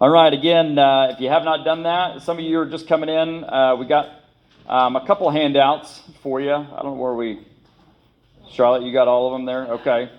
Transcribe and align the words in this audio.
All 0.00 0.08
right, 0.08 0.32
again, 0.32 0.78
uh, 0.78 1.08
if 1.10 1.20
you 1.20 1.28
have 1.28 1.44
not 1.44 1.62
done 1.62 1.82
that, 1.82 2.22
some 2.22 2.38
of 2.38 2.42
you 2.42 2.58
are 2.58 2.64
just 2.64 2.88
coming 2.88 3.10
in. 3.10 3.44
Uh, 3.44 3.76
we 3.78 3.84
got 3.84 4.08
um, 4.66 4.96
a 4.96 5.06
couple 5.06 5.28
handouts 5.28 6.00
for 6.22 6.40
you. 6.40 6.54
I 6.54 6.76
don't 6.76 6.84
know 6.84 6.92
where 6.94 7.12
we. 7.12 7.46
Charlotte, 8.50 8.82
you 8.82 8.94
got 8.94 9.08
all 9.08 9.26
of 9.26 9.32
them 9.34 9.44
there? 9.44 9.72
Okay. 9.72 10.10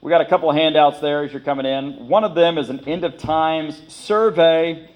We 0.00 0.08
got 0.08 0.22
a 0.22 0.24
couple 0.24 0.50
handouts 0.52 1.00
there 1.00 1.22
as 1.22 1.32
you're 1.32 1.42
coming 1.42 1.66
in. 1.66 2.08
One 2.08 2.24
of 2.24 2.34
them 2.34 2.56
is 2.56 2.70
an 2.70 2.88
end 2.88 3.04
of 3.04 3.18
times 3.18 3.82
survey, 3.88 4.88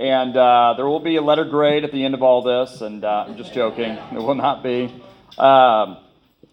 and 0.00 0.34
uh, 0.34 0.72
there 0.78 0.86
will 0.86 0.98
be 0.98 1.16
a 1.16 1.22
letter 1.22 1.44
grade 1.44 1.84
at 1.84 1.92
the 1.92 2.02
end 2.02 2.14
of 2.14 2.22
all 2.22 2.40
this, 2.40 2.80
and 2.80 3.04
uh, 3.04 3.26
I'm 3.28 3.36
just 3.36 3.52
joking. 3.52 3.90
It 3.90 4.22
will 4.22 4.34
not 4.34 4.62
be. 4.62 4.84
Um, 5.36 5.98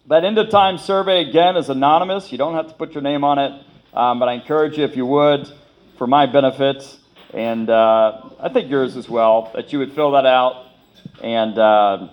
that 0.08 0.24
end 0.24 0.36
of 0.36 0.50
time 0.50 0.76
survey, 0.76 1.26
again, 1.26 1.56
is 1.56 1.70
anonymous. 1.70 2.30
You 2.32 2.36
don't 2.36 2.52
have 2.52 2.68
to 2.68 2.74
put 2.74 2.92
your 2.92 3.02
name 3.02 3.24
on 3.24 3.38
it, 3.38 3.62
um, 3.94 4.18
but 4.18 4.28
I 4.28 4.34
encourage 4.34 4.76
you, 4.76 4.84
if 4.84 4.94
you 4.94 5.06
would, 5.06 5.50
for 5.96 6.06
my 6.06 6.26
benefit, 6.26 6.98
and 7.34 7.68
uh, 7.68 8.30
I 8.38 8.48
think 8.48 8.70
yours 8.70 8.96
as 8.96 9.08
well, 9.08 9.50
that 9.54 9.72
you 9.72 9.80
would 9.80 9.92
fill 9.92 10.12
that 10.12 10.24
out. 10.24 10.66
And, 11.20 11.58
uh, 11.58 12.08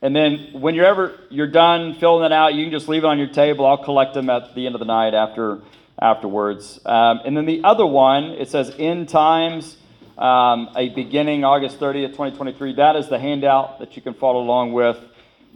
and 0.00 0.14
then 0.14 0.50
when 0.52 0.74
you're 0.74 0.86
ever 0.86 1.18
you're 1.30 1.50
done 1.50 1.94
filling 1.94 2.24
it 2.24 2.32
out, 2.32 2.54
you 2.54 2.64
can 2.64 2.72
just 2.72 2.88
leave 2.88 3.02
it 3.02 3.06
on 3.06 3.18
your 3.18 3.28
table. 3.28 3.66
I'll 3.66 3.82
collect 3.82 4.14
them 4.14 4.30
at 4.30 4.54
the 4.54 4.66
end 4.66 4.74
of 4.74 4.78
the 4.78 4.84
night 4.86 5.14
after 5.14 5.62
afterwards. 6.00 6.78
Um, 6.84 7.20
and 7.24 7.36
then 7.36 7.46
the 7.46 7.64
other 7.64 7.86
one, 7.86 8.24
it 8.24 8.48
says 8.48 8.74
end 8.78 9.08
times, 9.08 9.76
um, 10.16 10.68
a 10.76 10.90
beginning 10.90 11.44
August 11.44 11.80
30th, 11.80 12.10
2023. 12.10 12.74
That 12.74 12.96
is 12.96 13.08
the 13.08 13.18
handout 13.18 13.80
that 13.80 13.96
you 13.96 14.02
can 14.02 14.14
follow 14.14 14.40
along 14.40 14.72
with 14.72 14.98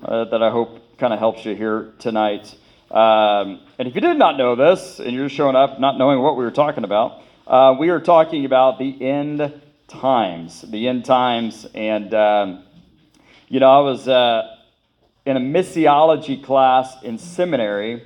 uh, 0.03 0.25
that 0.25 0.43
I 0.43 0.51
hope 0.51 0.99
kind 0.99 1.13
of 1.13 1.19
helps 1.19 1.45
you 1.45 1.55
here 1.55 1.93
tonight. 1.99 2.55
Um, 2.91 3.61
and 3.79 3.87
if 3.87 3.95
you 3.95 4.01
did 4.01 4.17
not 4.17 4.37
know 4.37 4.57
this 4.57 4.99
and 4.99 5.13
you're 5.13 5.29
showing 5.29 5.55
up 5.55 5.79
not 5.79 5.97
knowing 5.97 6.21
what 6.21 6.37
we 6.37 6.43
were 6.43 6.51
talking 6.51 6.83
about, 6.83 7.23
uh, 7.51 7.75
we 7.77 7.89
are 7.89 7.99
talking 7.99 8.45
about 8.45 8.79
the 8.79 9.05
end 9.05 9.61
times. 9.89 10.63
The 10.63 10.87
end 10.87 11.05
times. 11.05 11.67
And, 11.75 12.15
um, 12.15 12.63
you 13.49 13.59
know, 13.59 13.69
I 13.69 13.81
was 13.81 14.07
uh, 14.07 14.57
in 15.27 15.37
a 15.37 15.41
missiology 15.41 16.45
class 16.45 17.03
in 17.03 17.19
seminary. 17.19 18.05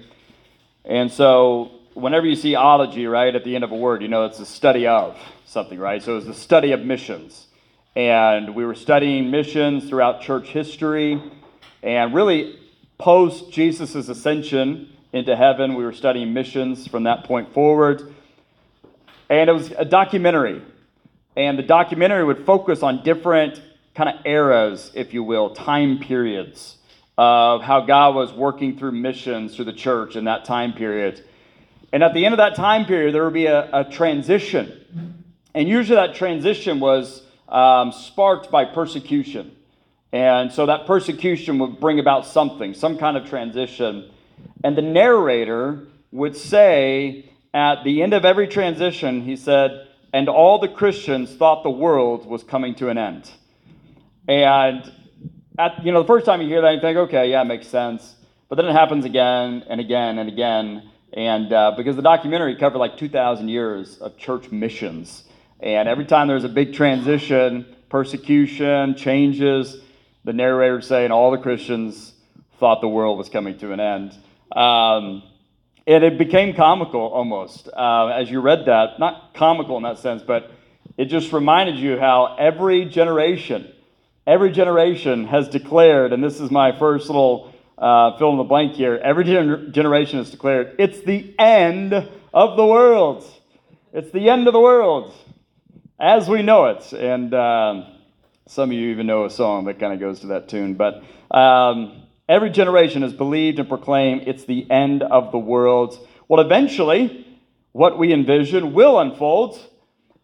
And 0.87 1.13
so 1.13 1.73
whenever 1.93 2.27
you 2.27 2.37
see 2.37 2.55
ology, 2.55 3.07
right, 3.07 3.35
at 3.35 3.45
the 3.45 3.55
end 3.55 3.65
of 3.65 3.71
a 3.71 3.77
word, 3.77 4.01
you 4.01 4.09
know 4.09 4.25
it's 4.25 4.39
the 4.39 4.47
study 4.47 4.87
of 4.87 5.15
something, 5.45 5.79
right? 5.79 6.03
So 6.03 6.17
it's 6.17 6.27
the 6.27 6.33
study 6.33 6.73
of 6.73 6.81
missions. 6.81 7.49
And 7.95 8.55
we 8.55 8.65
were 8.65 8.75
studying 8.75 9.31
missions 9.31 9.87
throughout 9.87 10.23
church 10.23 10.49
history. 10.49 11.23
And 11.83 12.15
really, 12.15 12.59
post 12.97 13.53
Jesus' 13.53 13.95
ascension 13.95 14.89
into 15.13 15.37
heaven. 15.37 15.75
We 15.75 15.85
were 15.85 15.93
studying 15.93 16.33
missions 16.33 16.87
from 16.87 17.03
that 17.03 17.25
point 17.25 17.53
forward. 17.53 18.14
And 19.29 19.49
it 19.49 19.53
was 19.53 19.71
a 19.73 19.85
documentary. 19.85 20.63
And 21.37 21.59
the 21.59 21.63
documentary 21.63 22.25
would 22.25 22.45
focus 22.45 22.83
on 22.83 23.03
different 23.03 23.61
kind 23.95 24.09
of 24.09 24.27
eras, 24.27 24.91
if 24.95 25.15
you 25.15 25.23
will, 25.23 25.55
time 25.55 25.99
periods 25.99 26.77
of 27.17 27.63
how 27.63 27.81
God 27.81 28.15
was 28.15 28.33
working 28.33 28.77
through 28.77 28.93
missions 28.93 29.55
through 29.55 29.67
the 29.67 29.73
church 29.73 30.17
in 30.17 30.25
that 30.25 30.45
time 30.45 30.73
period. 30.73 31.25
And 31.93 32.03
at 32.03 32.13
the 32.13 32.25
end 32.25 32.35
of 32.35 32.39
that 32.39 32.57
time 32.57 32.87
period, 32.87 33.15
there 33.15 33.25
would 33.25 33.35
be 33.35 33.47
a, 33.47 33.69
a 33.73 33.85
transition. 33.85 35.25
And 35.55 35.69
usually 35.69 35.97
that 35.97 36.17
transition 36.17 36.81
was 36.81 37.23
um, 37.49 37.93
sparked 37.93 38.51
by 38.51 38.65
persecution. 38.65 39.55
And 40.13 40.53
so 40.53 40.67
that 40.67 40.87
persecution 40.87 41.59
would 41.59 41.81
bring 41.81 42.01
about 42.01 42.27
something, 42.27 42.75
some 42.75 42.99
kind 42.99 43.17
of 43.17 43.29
transition. 43.29 44.11
And 44.65 44.77
the 44.77 44.83
narrator 44.83 45.87
would 46.11 46.37
say 46.37 47.31
at 47.55 47.85
the 47.85 48.03
end 48.03 48.13
of 48.13 48.25
every 48.25 48.49
transition, 48.49 49.23
he 49.23 49.37
said, 49.37 49.87
and 50.13 50.29
all 50.29 50.59
the 50.59 50.69
Christians 50.69 51.35
thought 51.35 51.63
the 51.63 51.71
world 51.71 52.27
was 52.27 52.43
coming 52.43 52.75
to 52.77 52.89
an 52.89 52.99
end. 52.99 53.31
And 54.27 54.91
at, 55.57 55.85
you 55.85 55.93
know, 55.93 56.03
the 56.03 56.07
first 56.07 56.27
time 56.27 56.43
you 56.43 56.49
hear 56.49 56.63
that, 56.63 56.75
you 56.75 56.81
think, 56.81 56.99
okay, 56.99 57.31
yeah, 57.31 57.43
it 57.43 57.45
makes 57.45 57.69
sense. 57.69 58.17
But 58.49 58.57
then 58.57 58.67
it 58.67 58.73
happens 58.73 59.05
again 59.05 59.65
and 59.69 59.81
again 59.81 60.19
and 60.19 60.29
again. 60.29 60.91
And 61.13 61.53
uh, 61.53 61.75
because 61.77 61.95
the 61.95 62.03
documentary 62.03 62.57
covered 62.57 62.79
like 62.79 62.97
2,000 62.97 63.49
years 63.49 63.99
of 63.99 64.17
church 64.17 64.51
missions. 64.51 65.25
And 65.61 65.89
every 65.89 66.07
time 66.07 66.27
there's 66.27 66.45
a 66.45 66.49
big 66.49 66.75
transition, 66.75 67.67
persecution, 67.89 68.97
changes, 68.97 69.77
the 70.25 70.33
narrator 70.33 70.81
saying 70.81 71.13
all 71.13 71.31
the 71.31 71.39
Christians 71.39 72.15
thought 72.59 72.81
the 72.81 72.89
world 72.89 73.17
was 73.17 73.29
coming 73.29 73.59
to 73.59 73.73
an 73.73 73.79
end. 73.79 74.13
Um, 74.51 75.23
and 75.87 76.05
it 76.05 76.19
became 76.19 76.55
comical 76.55 77.01
almost 77.01 77.69
uh, 77.69 78.07
as 78.07 78.31
you 78.31 78.41
read 78.41 78.67
that. 78.67 78.99
Not 78.99 79.35
comical 79.35 79.77
in 79.77 79.83
that 79.83 79.99
sense, 79.99 80.23
but 80.23 80.51
it 80.97 81.07
just 81.07 81.33
reminded 81.33 81.77
you 81.77 81.99
how 81.99 82.37
every 82.39 82.85
generation, 82.87 83.71
every 84.27 84.53
generation 84.53 85.27
has 85.27 85.49
declared, 85.49 86.13
and 86.13 86.23
this 86.23 86.41
is 86.41 86.51
my 86.51 86.77
first 86.79 87.09
little 87.09 87.53
uh, 87.77 88.17
fill 88.19 88.31
in 88.31 88.39
the 88.39 88.45
blank 88.45 88.75
here, 88.75 89.01
every 89.03 89.25
gener- 89.25 89.73
generation 89.73 90.19
has 90.19 90.31
declared, 90.31 90.77
it's 90.79 91.01
the 91.01 91.35
end 91.39 91.93
of 92.33 92.57
the 92.57 92.65
world. 92.65 93.25
It's 93.93 94.11
the 94.11 94.31
end 94.31 94.47
of 94.47 94.53
the 94.53 94.61
world 94.61 95.13
as 95.99 96.29
we 96.29 96.43
know 96.43 96.67
it. 96.67 96.93
And. 96.93 97.35
Um, 97.35 97.87
some 98.47 98.71
of 98.71 98.77
you 98.77 98.91
even 98.91 99.07
know 99.07 99.25
a 99.25 99.31
song 99.31 99.65
that 99.65 99.79
kind 99.79 99.93
of 99.93 100.01
goes 100.01 100.21
to 100.21 100.29
that 100.29 100.49
tune. 100.49 100.75
But 100.75 101.03
um, 101.31 102.04
every 102.29 102.51
generation 102.51 103.03
has 103.03 103.13
believed 103.13 103.59
and 103.59 103.69
proclaimed 103.69 104.25
it's 104.27 104.45
the 104.45 104.71
end 104.71 105.03
of 105.03 105.33
the 105.33 105.39
world. 105.39 106.07
Well, 106.29 106.41
eventually, 106.41 107.27
what 107.73 107.99
we 107.99 108.13
envision 108.13 108.73
will 108.73 108.99
unfold. 108.99 109.59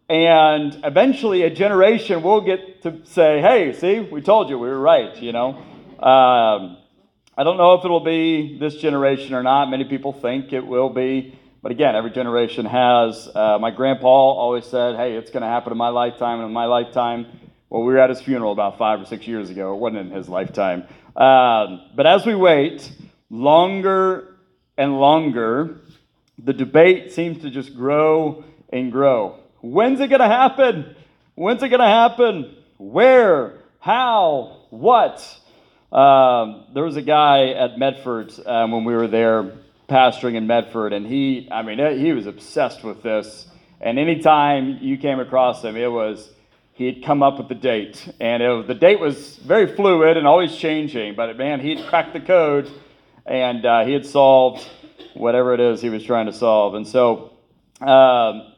And 0.09 0.77
eventually, 0.83 1.43
a 1.43 1.49
generation 1.49 2.21
will 2.21 2.41
get 2.41 2.81
to 2.83 3.05
say, 3.05 3.39
hey, 3.39 3.73
see, 3.73 3.99
we 3.99 4.21
told 4.21 4.49
you 4.49 4.57
we 4.57 4.67
were 4.67 4.79
right, 4.79 5.15
you 5.21 5.31
know. 5.31 5.55
Um, 5.99 6.77
I 7.37 7.43
don't 7.43 7.57
know 7.57 7.75
if 7.75 7.85
it'll 7.85 8.03
be 8.03 8.57
this 8.59 8.75
generation 8.75 9.33
or 9.33 9.43
not. 9.43 9.69
Many 9.69 9.85
people 9.85 10.11
think 10.11 10.51
it 10.51 10.65
will 10.67 10.89
be. 10.89 11.37
But 11.61 11.71
again, 11.71 11.95
every 11.95 12.11
generation 12.11 12.65
has. 12.65 13.29
Uh, 13.33 13.57
my 13.59 13.71
grandpa 13.71 14.07
always 14.07 14.65
said, 14.65 14.95
hey, 14.95 15.13
it's 15.13 15.31
going 15.31 15.43
to 15.43 15.47
happen 15.47 15.71
in 15.71 15.77
my 15.77 15.89
lifetime 15.89 16.39
and 16.39 16.47
in 16.47 16.53
my 16.53 16.65
lifetime. 16.65 17.27
Well, 17.69 17.83
we 17.83 17.93
were 17.93 17.99
at 17.99 18.09
his 18.09 18.19
funeral 18.19 18.51
about 18.51 18.77
five 18.77 18.99
or 18.99 19.05
six 19.05 19.27
years 19.27 19.49
ago. 19.49 19.73
It 19.73 19.77
wasn't 19.77 20.07
in 20.07 20.11
his 20.11 20.27
lifetime. 20.27 20.83
Um, 21.15 21.81
but 21.95 22.05
as 22.05 22.25
we 22.25 22.35
wait, 22.35 22.91
longer 23.29 24.35
and 24.77 24.99
longer, 24.99 25.81
the 26.37 26.53
debate 26.53 27.11
seems 27.11 27.41
to 27.41 27.49
just 27.49 27.75
grow 27.75 28.43
and 28.71 28.91
grow. 28.91 29.39
When's 29.61 29.99
it 29.99 30.07
going 30.07 30.21
to 30.21 30.27
happen? 30.27 30.95
When's 31.35 31.61
it 31.61 31.69
going 31.69 31.81
to 31.81 31.85
happen? 31.85 32.55
Where? 32.77 33.59
How? 33.79 34.65
What? 34.69 35.39
Um, 35.91 36.65
there 36.73 36.83
was 36.83 36.95
a 36.95 37.01
guy 37.01 37.49
at 37.49 37.77
Medford 37.77 38.33
um, 38.45 38.71
when 38.71 38.85
we 38.85 38.93
were 38.93 39.07
there 39.07 39.57
pastoring 39.89 40.35
in 40.35 40.47
Medford, 40.47 40.93
and 40.93 41.05
he, 41.05 41.49
I 41.51 41.63
mean, 41.63 41.99
he 41.99 42.13
was 42.13 42.25
obsessed 42.25 42.83
with 42.83 43.03
this. 43.03 43.45
And 43.81 43.99
anytime 43.99 44.77
you 44.81 44.97
came 44.97 45.19
across 45.19 45.63
him, 45.63 45.75
it 45.75 45.91
was 45.91 46.29
he 46.73 46.85
had 46.85 47.03
come 47.03 47.21
up 47.21 47.37
with 47.37 47.49
the 47.49 47.55
date. 47.55 48.11
And 48.19 48.41
was, 48.41 48.67
the 48.67 48.75
date 48.75 48.99
was 48.99 49.37
very 49.37 49.67
fluid 49.75 50.17
and 50.17 50.25
always 50.25 50.55
changing, 50.55 51.15
but 51.15 51.37
man, 51.37 51.59
he 51.59 51.75
had 51.75 51.87
cracked 51.87 52.13
the 52.13 52.19
code 52.19 52.71
and 53.25 53.65
uh, 53.65 53.85
he 53.85 53.93
had 53.93 54.05
solved 54.05 54.67
whatever 55.13 55.53
it 55.53 55.59
is 55.59 55.81
he 55.81 55.89
was 55.89 56.03
trying 56.03 56.25
to 56.25 56.33
solve. 56.33 56.75
And 56.75 56.87
so 56.87 57.33
um, 57.81 58.53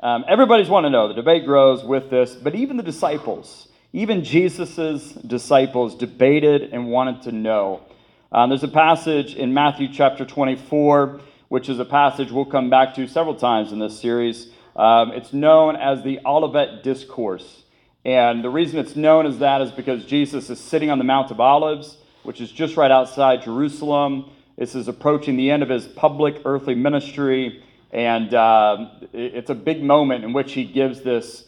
um, 0.00 0.24
everybody's 0.28 0.68
want 0.68 0.86
to 0.86 0.90
know. 0.90 1.08
The 1.08 1.14
debate 1.14 1.44
grows 1.44 1.82
with 1.84 2.10
this, 2.10 2.34
but 2.34 2.54
even 2.54 2.76
the 2.76 2.82
disciples, 2.82 3.68
even 3.92 4.22
Jesus's 4.22 5.12
disciples, 5.12 5.96
debated 5.96 6.70
and 6.72 6.88
wanted 6.88 7.22
to 7.22 7.32
know. 7.32 7.82
Um, 8.30 8.50
there's 8.50 8.62
a 8.62 8.68
passage 8.68 9.34
in 9.34 9.54
Matthew 9.54 9.88
chapter 9.92 10.24
24, 10.24 11.20
which 11.48 11.68
is 11.68 11.78
a 11.78 11.84
passage 11.84 12.30
we'll 12.30 12.44
come 12.44 12.70
back 12.70 12.94
to 12.94 13.08
several 13.08 13.34
times 13.34 13.72
in 13.72 13.78
this 13.78 13.98
series. 13.98 14.50
Um, 14.78 15.10
it's 15.10 15.32
known 15.32 15.74
as 15.74 16.04
the 16.04 16.20
Olivet 16.24 16.84
Discourse. 16.84 17.64
And 18.04 18.44
the 18.44 18.48
reason 18.48 18.78
it's 18.78 18.94
known 18.94 19.26
as 19.26 19.40
that 19.40 19.60
is 19.60 19.72
because 19.72 20.04
Jesus 20.04 20.48
is 20.50 20.60
sitting 20.60 20.88
on 20.88 20.98
the 20.98 21.04
Mount 21.04 21.32
of 21.32 21.40
Olives, 21.40 21.96
which 22.22 22.40
is 22.40 22.52
just 22.52 22.76
right 22.76 22.90
outside 22.90 23.42
Jerusalem. 23.42 24.30
This 24.56 24.76
is 24.76 24.86
approaching 24.86 25.36
the 25.36 25.50
end 25.50 25.64
of 25.64 25.68
his 25.68 25.86
public 25.86 26.42
earthly 26.44 26.76
ministry. 26.76 27.64
And 27.90 28.32
uh, 28.32 28.90
it's 29.12 29.50
a 29.50 29.54
big 29.54 29.82
moment 29.82 30.24
in 30.24 30.32
which 30.32 30.52
he 30.52 30.64
gives 30.64 31.02
this 31.02 31.44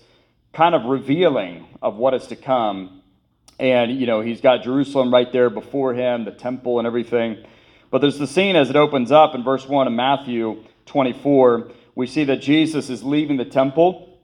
kind 0.52 0.74
of 0.74 0.86
revealing 0.86 1.66
of 1.80 1.94
what 1.94 2.14
is 2.14 2.26
to 2.26 2.36
come. 2.36 3.00
And, 3.60 3.92
you 3.92 4.06
know, 4.06 4.22
he's 4.22 4.40
got 4.40 4.64
Jerusalem 4.64 5.12
right 5.14 5.30
there 5.32 5.50
before 5.50 5.94
him, 5.94 6.24
the 6.24 6.32
temple 6.32 6.78
and 6.80 6.86
everything. 6.86 7.44
But 7.92 8.00
there's 8.00 8.18
the 8.18 8.26
scene 8.26 8.56
as 8.56 8.70
it 8.70 8.76
opens 8.76 9.12
up 9.12 9.36
in 9.36 9.44
verse 9.44 9.68
1 9.68 9.86
of 9.86 9.92
Matthew 9.92 10.64
24. 10.86 11.70
We 12.00 12.06
see 12.06 12.24
that 12.24 12.40
Jesus 12.40 12.88
is 12.88 13.02
leaving 13.02 13.36
the 13.36 13.44
temple 13.44 14.18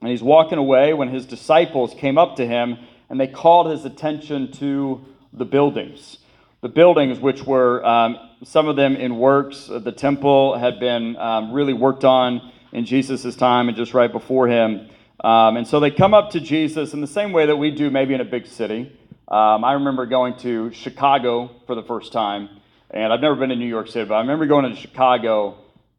and 0.00 0.08
he's 0.08 0.22
walking 0.22 0.58
away 0.58 0.94
when 0.94 1.08
his 1.08 1.26
disciples 1.26 1.92
came 1.92 2.18
up 2.18 2.36
to 2.36 2.46
him 2.46 2.78
and 3.10 3.18
they 3.18 3.26
called 3.26 3.68
his 3.68 3.84
attention 3.84 4.52
to 4.52 5.04
the 5.32 5.44
buildings. 5.44 6.18
The 6.60 6.68
buildings, 6.68 7.18
which 7.18 7.42
were 7.42 7.84
um, 7.84 8.16
some 8.44 8.68
of 8.68 8.76
them 8.76 8.94
in 8.94 9.18
works, 9.18 9.68
uh, 9.68 9.80
the 9.80 9.90
temple 9.90 10.56
had 10.56 10.78
been 10.78 11.16
um, 11.16 11.50
really 11.50 11.72
worked 11.72 12.04
on 12.04 12.52
in 12.70 12.84
Jesus' 12.84 13.34
time 13.34 13.66
and 13.66 13.76
just 13.76 13.92
right 13.92 14.12
before 14.12 14.46
him. 14.46 14.88
Um, 15.24 15.56
and 15.56 15.66
so 15.66 15.80
they 15.80 15.90
come 15.90 16.14
up 16.14 16.30
to 16.30 16.40
Jesus 16.40 16.94
in 16.94 17.00
the 17.00 17.08
same 17.08 17.32
way 17.32 17.46
that 17.46 17.56
we 17.56 17.72
do 17.72 17.90
maybe 17.90 18.14
in 18.14 18.20
a 18.20 18.24
big 18.24 18.46
city. 18.46 18.96
Um, 19.26 19.64
I 19.64 19.72
remember 19.72 20.06
going 20.06 20.36
to 20.42 20.70
Chicago 20.70 21.50
for 21.66 21.74
the 21.74 21.82
first 21.82 22.12
time, 22.12 22.50
and 22.88 23.12
I've 23.12 23.20
never 23.20 23.34
been 23.34 23.48
to 23.48 23.56
New 23.56 23.66
York 23.66 23.88
City, 23.88 24.04
but 24.04 24.14
I 24.14 24.20
remember 24.20 24.46
going 24.46 24.72
to 24.72 24.80
Chicago 24.80 25.56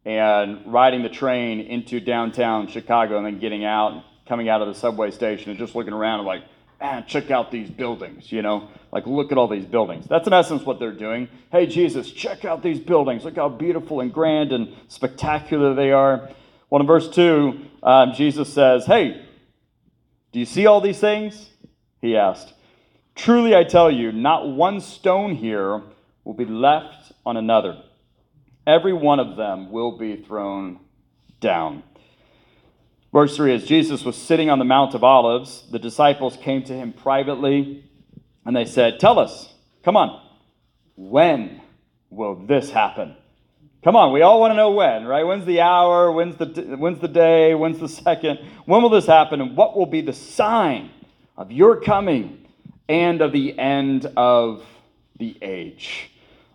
and 0.07 0.61
riding 0.65 1.03
the 1.03 1.09
train 1.09 1.59
into 1.59 1.99
downtown 1.99 2.69
Chicago 2.69 3.17
and 3.17 3.25
then 3.25 3.39
getting 3.39 3.65
out, 3.65 4.05
coming 4.25 4.47
out 4.47 4.61
of 4.61 4.69
the 4.69 4.73
subway 4.73 5.11
station 5.11 5.49
and 5.49 5.59
just 5.59 5.75
looking 5.75 5.91
around 5.91 6.19
and 6.19 6.25
like, 6.25 6.43
man, 6.79 7.03
check 7.05 7.29
out 7.29 7.51
these 7.51 7.69
buildings, 7.69 8.31
you 8.31 8.41
know? 8.41 8.69
Like, 8.93 9.05
look 9.05 9.33
at 9.33 9.37
all 9.37 9.49
these 9.49 9.65
buildings. 9.65 10.05
That's 10.07 10.25
in 10.25 10.31
essence 10.31 10.63
what 10.63 10.79
they're 10.79 10.93
doing. 10.93 11.27
Hey, 11.51 11.65
Jesus, 11.67 12.09
check 12.09 12.45
out 12.45 12.63
these 12.63 12.79
buildings. 12.79 13.25
Look 13.25 13.35
how 13.35 13.49
beautiful 13.49 13.99
and 13.99 14.13
grand 14.13 14.53
and 14.53 14.73
spectacular 14.87 15.73
they 15.73 15.91
are. 15.91 16.29
Well, 16.69 16.79
in 16.79 16.87
verse 16.87 17.09
2, 17.09 17.59
um, 17.83 18.13
Jesus 18.13 18.53
says, 18.53 18.85
Hey, 18.85 19.25
do 20.31 20.39
you 20.39 20.45
see 20.45 20.67
all 20.67 20.79
these 20.79 21.01
things? 21.01 21.49
He 21.99 22.15
asked. 22.15 22.53
Truly, 23.13 23.57
I 23.57 23.65
tell 23.65 23.91
you, 23.91 24.13
not 24.13 24.47
one 24.47 24.79
stone 24.79 25.35
here 25.35 25.81
will 26.23 26.33
be 26.33 26.45
left 26.45 27.11
on 27.25 27.35
another. 27.35 27.83
Every 28.67 28.91
one 28.91 29.21
of 29.21 29.37
them 29.37 29.71
will 29.71 29.97
be 29.97 30.17
thrown 30.17 30.81
down. 31.39 31.83
Verse 33.13 33.37
3 33.37 33.55
As 33.55 33.63
Jesus 33.63 34.03
was 34.03 34.17
sitting 34.17 34.49
on 34.49 34.59
the 34.59 34.65
Mount 34.65 34.93
of 34.93 35.05
Olives, 35.05 35.63
the 35.71 35.79
disciples 35.79 36.35
came 36.35 36.63
to 36.63 36.73
him 36.73 36.91
privately 36.91 37.85
and 38.45 38.53
they 38.53 38.65
said, 38.65 38.99
Tell 38.99 39.19
us, 39.19 39.53
come 39.85 39.95
on, 39.95 40.21
when 40.97 41.61
will 42.09 42.35
this 42.35 42.69
happen? 42.69 43.15
Come 43.85 43.95
on, 43.95 44.11
we 44.11 44.21
all 44.21 44.41
want 44.41 44.51
to 44.51 44.57
know 44.57 44.71
when, 44.71 45.05
right? 45.05 45.23
When's 45.23 45.45
the 45.45 45.61
hour? 45.61 46.11
When's 46.11 46.35
the, 46.35 46.75
when's 46.77 46.99
the 46.99 47.07
day? 47.07 47.55
When's 47.55 47.79
the 47.79 47.87
second? 47.87 48.39
When 48.65 48.81
will 48.81 48.89
this 48.89 49.05
happen? 49.05 49.39
And 49.39 49.55
what 49.55 49.77
will 49.77 49.85
be 49.85 50.01
the 50.01 50.11
sign 50.11 50.89
of 51.37 51.53
your 51.53 51.79
coming 51.79 52.45
and 52.89 53.21
of 53.21 53.31
the 53.31 53.57
end 53.57 54.11
of 54.17 54.65
the 55.17 55.37
age? 55.41 56.11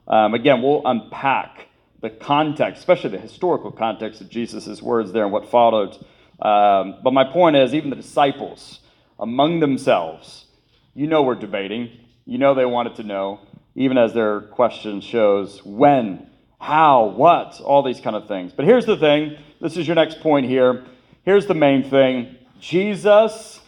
Um, 0.06 0.35
again, 0.35 0.61
we'll 0.61 0.82
unpack 0.85 1.69
the 2.02 2.10
context, 2.10 2.81
especially 2.81 3.10
the 3.10 3.19
historical 3.19 3.70
context 3.70 4.20
of 4.20 4.28
Jesus' 4.28 4.82
words 4.82 5.12
there 5.12 5.25
and 5.25 5.32
what 5.32 5.49
followed 5.49 5.96
um, 6.43 6.96
but 7.04 7.12
my 7.12 7.25
point 7.25 7.54
is, 7.54 7.72
even 7.72 7.90
the 7.90 7.96
disciples 7.96 8.81
among 9.19 9.60
themselves, 9.60 10.46
you 10.93 11.06
know 11.06 11.22
we're 11.22 11.37
debating. 11.37 11.90
You 12.26 12.38
know 12.38 12.54
they 12.54 12.64
wanted 12.64 12.96
to 12.96 13.04
know, 13.04 13.40
even 13.76 13.96
as 13.96 14.12
their 14.12 14.40
question 14.40 15.00
shows 15.00 15.64
when, 15.64 16.28
how, 16.60 17.06
what, 17.06 17.60
all 17.60 17.84
these 17.84 18.00
kind 18.00 18.16
of 18.16 18.26
things. 18.26 18.52
But 18.52 18.64
here's 18.64 18.87
the 18.87 18.96
thing 18.96 19.37
this 19.60 19.76
is 19.76 19.87
your 19.87 19.94
next 19.94 20.20
point 20.20 20.46
here. 20.46 20.84
Here's 21.25 21.46
the 21.46 21.55
main 21.55 21.88
thing 21.88 22.37
Jesus 22.60 23.60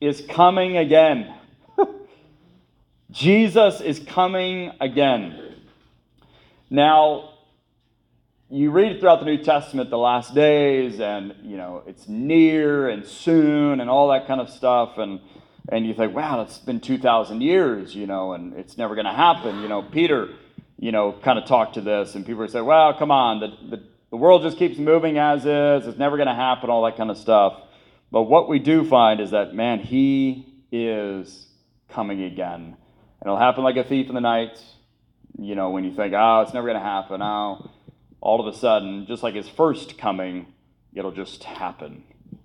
is 0.00 0.24
coming 0.26 0.78
again. 0.78 1.34
Jesus 3.10 3.82
is 3.82 3.98
coming 3.98 4.72
again. 4.80 5.56
Now, 6.70 7.33
you 8.54 8.70
read 8.70 9.00
throughout 9.00 9.18
the 9.18 9.26
New 9.26 9.42
Testament 9.42 9.90
the 9.90 9.98
last 9.98 10.32
days, 10.32 11.00
and 11.00 11.34
you 11.42 11.56
know 11.56 11.82
it's 11.88 12.06
near 12.08 12.88
and 12.88 13.04
soon, 13.04 13.80
and 13.80 13.90
all 13.90 14.08
that 14.10 14.28
kind 14.28 14.40
of 14.40 14.48
stuff, 14.48 14.96
and 14.96 15.18
and 15.70 15.84
you 15.84 15.92
think, 15.92 16.14
wow, 16.14 16.40
it's 16.42 16.58
been 16.58 16.78
two 16.78 16.96
thousand 16.96 17.40
years, 17.40 17.96
you 17.96 18.06
know, 18.06 18.32
and 18.32 18.54
it's 18.54 18.78
never 18.78 18.94
going 18.94 19.06
to 19.06 19.12
happen. 19.12 19.60
You 19.60 19.66
know, 19.68 19.82
Peter, 19.82 20.28
you 20.78 20.92
know, 20.92 21.12
kind 21.12 21.36
of 21.36 21.46
talked 21.46 21.74
to 21.74 21.80
this, 21.80 22.14
and 22.14 22.24
people 22.24 22.46
say, 22.46 22.60
well, 22.60 22.94
come 22.94 23.10
on, 23.10 23.40
the, 23.40 23.76
the 23.76 23.82
the 24.10 24.16
world 24.16 24.42
just 24.42 24.56
keeps 24.56 24.78
moving 24.78 25.18
as 25.18 25.40
is. 25.44 25.88
It's 25.88 25.98
never 25.98 26.16
going 26.16 26.28
to 26.28 26.34
happen. 26.34 26.70
All 26.70 26.84
that 26.84 26.96
kind 26.96 27.10
of 27.10 27.18
stuff. 27.18 27.60
But 28.12 28.22
what 28.22 28.48
we 28.48 28.60
do 28.60 28.88
find 28.88 29.20
is 29.20 29.32
that 29.32 29.52
man, 29.52 29.80
he 29.80 30.62
is 30.70 31.48
coming 31.88 32.22
again, 32.22 32.76
and 33.20 33.26
it'll 33.26 33.36
happen 33.36 33.64
like 33.64 33.76
a 33.76 33.84
thief 33.84 34.08
in 34.08 34.14
the 34.14 34.20
night. 34.20 34.62
You 35.40 35.56
know, 35.56 35.70
when 35.70 35.82
you 35.82 35.92
think, 35.92 36.14
oh, 36.16 36.42
it's 36.42 36.54
never 36.54 36.68
going 36.68 36.78
to 36.78 36.86
happen. 36.86 37.20
Oh 37.20 37.72
all 38.24 38.40
of 38.40 38.52
a 38.52 38.58
sudden, 38.58 39.06
just 39.06 39.22
like 39.22 39.34
his 39.34 39.48
first 39.48 39.98
coming, 39.98 40.46
it'll 40.94 41.12
just 41.12 41.44
happen. 41.44 42.02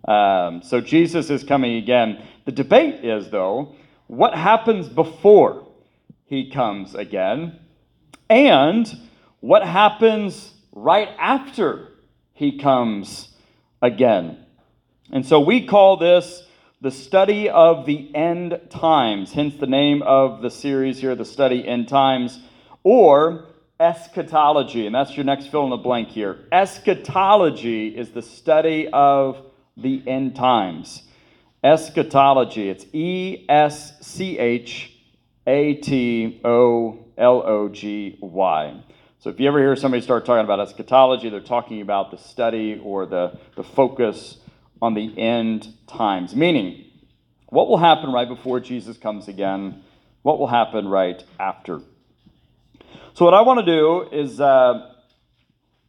Um, 0.07 0.61
so 0.61 0.81
Jesus 0.81 1.29
is 1.29 1.43
coming 1.43 1.77
again. 1.77 2.21
The 2.45 2.51
debate 2.51 3.03
is, 3.03 3.29
though, 3.29 3.75
what 4.07 4.35
happens 4.35 4.89
before 4.89 5.67
he 6.25 6.51
comes 6.51 6.93
again, 6.95 7.59
and 8.29 8.91
what 9.39 9.65
happens 9.65 10.53
right 10.73 11.09
after 11.17 11.87
he 12.33 12.59
comes 12.59 13.29
again. 13.81 14.37
And 15.11 15.25
so 15.25 15.39
we 15.39 15.65
call 15.65 15.97
this 15.97 16.43
the 16.81 16.91
study 16.91 17.49
of 17.49 17.85
the 17.85 18.13
end 18.13 18.59
times, 18.69 19.33
hence 19.33 19.55
the 19.55 19.67
name 19.67 20.01
of 20.03 20.41
the 20.41 20.51
series 20.51 20.99
here, 20.99 21.15
the 21.15 21.25
study 21.25 21.67
end 21.67 21.87
times, 21.87 22.39
or 22.83 23.48
eschatology, 23.79 24.85
and 24.85 24.93
that's 24.93 25.15
your 25.15 25.23
next 25.23 25.47
fill 25.47 25.63
in 25.63 25.69
the 25.69 25.77
blank 25.77 26.09
here. 26.09 26.47
Eschatology 26.51 27.87
is 27.87 28.09
the 28.11 28.21
study 28.21 28.89
of 28.91 29.45
the 29.77 30.03
end 30.05 30.35
times. 30.35 31.03
Eschatology, 31.63 32.69
it's 32.69 32.85
E 32.93 33.45
S 33.47 33.93
C 34.05 34.37
H 34.37 34.93
A 35.47 35.75
T 35.75 36.41
O 36.43 37.05
L 37.17 37.43
O 37.45 37.69
G 37.69 38.17
Y. 38.21 38.83
So 39.19 39.29
if 39.29 39.39
you 39.39 39.47
ever 39.47 39.59
hear 39.59 39.75
somebody 39.75 40.01
start 40.01 40.25
talking 40.25 40.45
about 40.45 40.61
eschatology, 40.61 41.29
they're 41.29 41.41
talking 41.41 41.81
about 41.81 42.11
the 42.11 42.17
study 42.17 42.79
or 42.81 43.05
the, 43.05 43.37
the 43.55 43.63
focus 43.63 44.37
on 44.81 44.93
the 44.93 45.17
end 45.17 45.73
times, 45.87 46.35
meaning 46.35 46.85
what 47.47 47.67
will 47.67 47.77
happen 47.77 48.13
right 48.13 48.29
before 48.29 48.61
Jesus 48.61 48.97
comes 48.97 49.27
again, 49.27 49.83
what 50.21 50.39
will 50.39 50.47
happen 50.47 50.87
right 50.87 51.21
after. 51.37 51.81
So, 53.15 53.25
what 53.25 53.33
I 53.33 53.41
want 53.41 53.59
to 53.59 53.65
do 53.65 54.07
is 54.11 54.39
uh, 54.39 54.93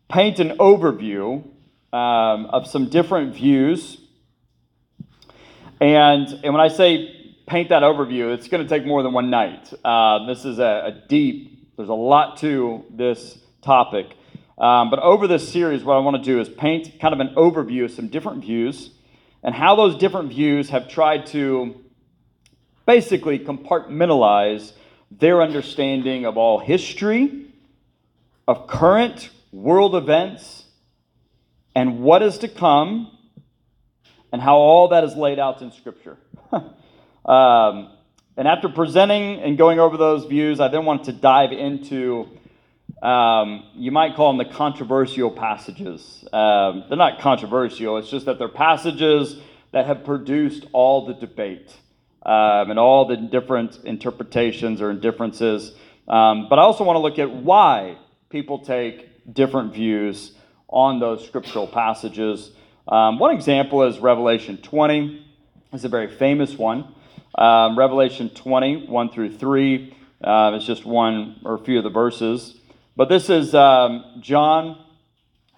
paint 0.08 0.40
an 0.40 0.56
overview 0.56 1.44
um, 1.92 2.46
of 2.46 2.66
some 2.66 2.88
different 2.88 3.34
views. 3.34 3.98
And, 5.80 6.28
and 6.28 6.54
when 6.54 6.60
I 6.60 6.68
say 6.68 7.36
paint 7.46 7.68
that 7.68 7.82
overview, 7.82 8.34
it's 8.34 8.48
going 8.48 8.66
to 8.66 8.68
take 8.68 8.86
more 8.86 9.02
than 9.02 9.12
one 9.12 9.28
night. 9.28 9.72
Uh, 9.84 10.26
this 10.26 10.44
is 10.44 10.58
a, 10.58 10.82
a, 10.86 11.08
deep, 11.08 11.76
there's 11.76 11.88
a 11.88 11.94
lot 11.94 12.38
to 12.38 12.84
this 12.90 13.38
topic. 13.62 14.16
Um, 14.56 14.88
but 14.88 14.98
over 14.98 15.26
this 15.26 15.50
series, 15.50 15.84
what 15.84 15.96
I 15.96 16.00
want 16.00 16.16
to 16.16 16.22
do 16.22 16.40
is 16.40 16.48
paint 16.48 17.00
kind 17.00 17.12
of 17.12 17.20
an 17.20 17.34
overview 17.34 17.84
of 17.84 17.90
some 17.90 18.08
different 18.08 18.42
views 18.42 18.90
and 19.42 19.54
how 19.54 19.76
those 19.76 19.96
different 19.96 20.30
views 20.30 20.70
have 20.70 20.88
tried 20.88 21.26
to 21.26 21.82
basically 22.86 23.38
compartmentalize 23.38 24.72
their 25.10 25.42
understanding 25.42 26.24
of 26.24 26.36
all 26.36 26.58
history, 26.58 27.46
of 28.46 28.66
current 28.66 29.30
world 29.52 29.94
events, 29.94 30.64
and 31.74 32.00
what 32.00 32.22
is 32.22 32.38
to 32.38 32.48
come, 32.48 33.16
and 34.32 34.40
how 34.40 34.56
all 34.56 34.88
that 34.88 35.04
is 35.04 35.16
laid 35.16 35.38
out 35.38 35.62
in 35.62 35.72
Scripture. 35.72 36.16
um, 37.24 37.90
and 38.36 38.46
after 38.46 38.68
presenting 38.68 39.40
and 39.40 39.58
going 39.58 39.80
over 39.80 39.96
those 39.96 40.24
views, 40.24 40.60
I 40.60 40.68
then 40.68 40.84
want 40.84 41.04
to 41.04 41.12
dive 41.12 41.52
into, 41.52 42.28
um, 43.02 43.64
you 43.74 43.90
might 43.90 44.14
call 44.14 44.32
them 44.34 44.38
the 44.38 44.54
controversial 44.54 45.30
passages. 45.30 46.24
Um, 46.32 46.84
they're 46.88 46.96
not 46.96 47.20
controversial, 47.20 47.98
it's 47.98 48.10
just 48.10 48.26
that 48.26 48.38
they're 48.38 48.48
passages 48.48 49.36
that 49.72 49.86
have 49.86 50.04
produced 50.04 50.66
all 50.72 51.06
the 51.06 51.14
debate 51.14 51.72
um, 52.24 52.70
and 52.70 52.78
all 52.78 53.06
the 53.06 53.16
different 53.16 53.78
interpretations 53.84 54.80
or 54.82 54.92
differences. 54.92 55.72
Um, 56.08 56.48
but 56.48 56.58
I 56.58 56.62
also 56.62 56.84
want 56.84 56.96
to 56.96 57.00
look 57.00 57.18
at 57.18 57.30
why 57.30 57.96
people 58.28 58.58
take 58.58 59.32
different 59.32 59.72
views 59.72 60.32
on 60.68 61.00
those 61.00 61.24
scriptural 61.26 61.66
passages. 61.66 62.50
Um, 62.88 63.18
one 63.18 63.34
example 63.34 63.82
is 63.84 63.98
Revelation 63.98 64.58
20. 64.58 65.26
It's 65.72 65.84
a 65.84 65.88
very 65.88 66.08
famous 66.08 66.56
one. 66.56 66.94
Um, 67.36 67.78
Revelation 67.78 68.30
20, 68.30 68.86
1 68.86 69.10
through 69.10 69.36
3. 69.36 69.96
Uh, 70.22 70.52
it's 70.54 70.66
just 70.66 70.84
one 70.84 71.40
or 71.44 71.54
a 71.54 71.58
few 71.58 71.78
of 71.78 71.84
the 71.84 71.90
verses. 71.90 72.56
But 72.96 73.08
this 73.08 73.30
is 73.30 73.54
um, 73.54 74.04
John 74.20 74.76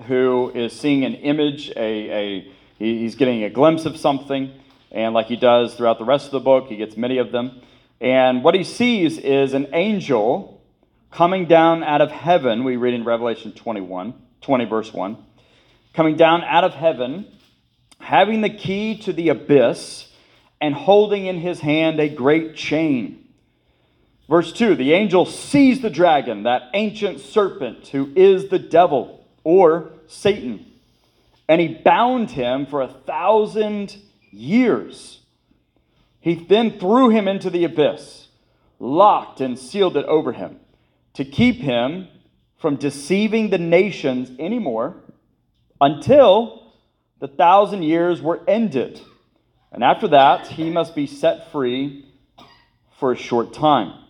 who 0.06 0.50
is 0.54 0.72
seeing 0.72 1.04
an 1.04 1.14
image, 1.14 1.70
a, 1.70 2.10
a 2.10 2.52
he's 2.78 3.14
getting 3.14 3.44
a 3.44 3.50
glimpse 3.50 3.84
of 3.84 3.96
something. 3.96 4.52
And 4.92 5.14
like 5.14 5.26
he 5.26 5.36
does 5.36 5.74
throughout 5.74 5.98
the 5.98 6.04
rest 6.04 6.26
of 6.26 6.32
the 6.32 6.40
book, 6.40 6.68
he 6.68 6.76
gets 6.76 6.96
many 6.96 7.18
of 7.18 7.32
them. 7.32 7.62
And 8.00 8.44
what 8.44 8.54
he 8.54 8.62
sees 8.62 9.18
is 9.18 9.54
an 9.54 9.68
angel 9.72 10.62
coming 11.10 11.46
down 11.46 11.82
out 11.82 12.00
of 12.00 12.10
heaven. 12.10 12.62
We 12.62 12.76
read 12.76 12.94
in 12.94 13.04
Revelation 13.04 13.52
21, 13.52 14.14
20, 14.42 14.64
verse 14.66 14.92
1. 14.92 15.16
Coming 15.94 16.16
down 16.16 16.44
out 16.44 16.64
of 16.64 16.74
heaven, 16.74 17.26
having 17.98 18.42
the 18.42 18.50
key 18.50 18.98
to 18.98 19.12
the 19.12 19.30
abyss, 19.30 20.08
and 20.60 20.74
holding 20.74 21.26
in 21.26 21.38
his 21.38 21.60
hand 21.60 21.98
a 21.98 22.08
great 22.08 22.54
chain. 22.54 23.28
Verse 24.28 24.52
2 24.52 24.76
The 24.76 24.92
angel 24.92 25.26
seized 25.26 25.82
the 25.82 25.90
dragon, 25.90 26.44
that 26.44 26.70
ancient 26.74 27.20
serpent 27.20 27.88
who 27.88 28.12
is 28.14 28.48
the 28.48 28.58
devil 28.58 29.26
or 29.42 29.90
Satan, 30.06 30.64
and 31.48 31.60
he 31.60 31.68
bound 31.68 32.30
him 32.30 32.66
for 32.66 32.82
a 32.82 32.88
thousand 32.88 33.96
years. 34.32 35.20
He 36.20 36.34
then 36.34 36.78
threw 36.78 37.10
him 37.10 37.28
into 37.28 37.50
the 37.50 37.64
abyss, 37.64 38.28
locked 38.78 39.40
and 39.40 39.58
sealed 39.58 39.96
it 39.96 40.06
over 40.06 40.32
him, 40.32 40.58
to 41.14 41.24
keep 41.24 41.56
him 41.56 42.08
from 42.58 42.76
deceiving 42.76 43.50
the 43.50 43.58
nations 43.58 44.30
anymore 44.38 44.96
until 45.80 46.72
the 47.18 47.28
thousand 47.28 47.82
years 47.82 48.22
were 48.22 48.40
ended. 48.48 49.00
And 49.72 49.82
after 49.82 50.08
that, 50.08 50.46
he 50.46 50.70
must 50.70 50.94
be 50.94 51.06
set 51.06 51.50
free 51.50 52.06
for 52.98 53.12
a 53.12 53.16
short 53.16 53.52
time. 53.52 54.01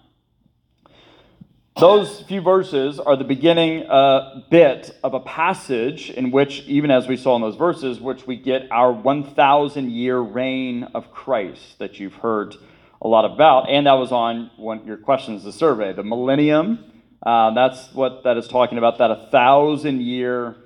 Those 1.79 2.21
few 2.21 2.43
verses 2.43 3.01
are 3.01 3.17
the 3.17 3.25
beginning 3.25 3.85
uh, 3.89 4.43
bit 4.51 4.95
of 5.03 5.15
a 5.15 5.21
passage 5.21 6.11
in 6.11 6.31
which, 6.31 6.61
even 6.67 6.91
as 6.91 7.09
we 7.09 7.17
saw 7.17 7.35
in 7.35 7.43
those 7.43 7.57
verses, 7.57 7.99
which 7.99 8.27
we 8.27 8.37
get 8.37 8.71
our 8.71 8.93
1,000 8.93 9.91
year 9.91 10.19
reign 10.19 10.85
of 10.95 11.11
Christ 11.11 11.79
that 11.79 11.99
you've 11.99 12.17
heard 12.17 12.55
a 13.01 13.09
lot 13.09 13.25
about. 13.25 13.71
And 13.71 13.87
that 13.87 13.95
was 13.95 14.13
on 14.13 14.51
one 14.57 14.85
your 14.87 14.99
questions, 14.99 15.45
the 15.45 15.53
survey, 15.53 15.95
the 15.95 16.05
millennium. 16.05 16.85
Uh, 17.25 17.55
that's 17.55 17.93
what 17.95 18.23
that 18.25 18.37
is 18.37 18.47
talking 18.49 18.77
about, 18.77 18.99
that 18.99 19.11
a 19.11 19.29
thousand 19.33 20.03
year 20.03 20.57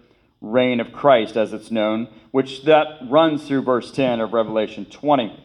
reign 0.40 0.80
of 0.80 0.92
Christ, 0.92 1.36
as 1.36 1.52
it's 1.52 1.70
known, 1.70 2.08
which 2.32 2.64
that 2.64 2.98
runs 3.08 3.46
through 3.46 3.62
verse 3.62 3.92
10 3.92 4.20
of 4.20 4.32
Revelation 4.32 4.84
20. 4.84 5.42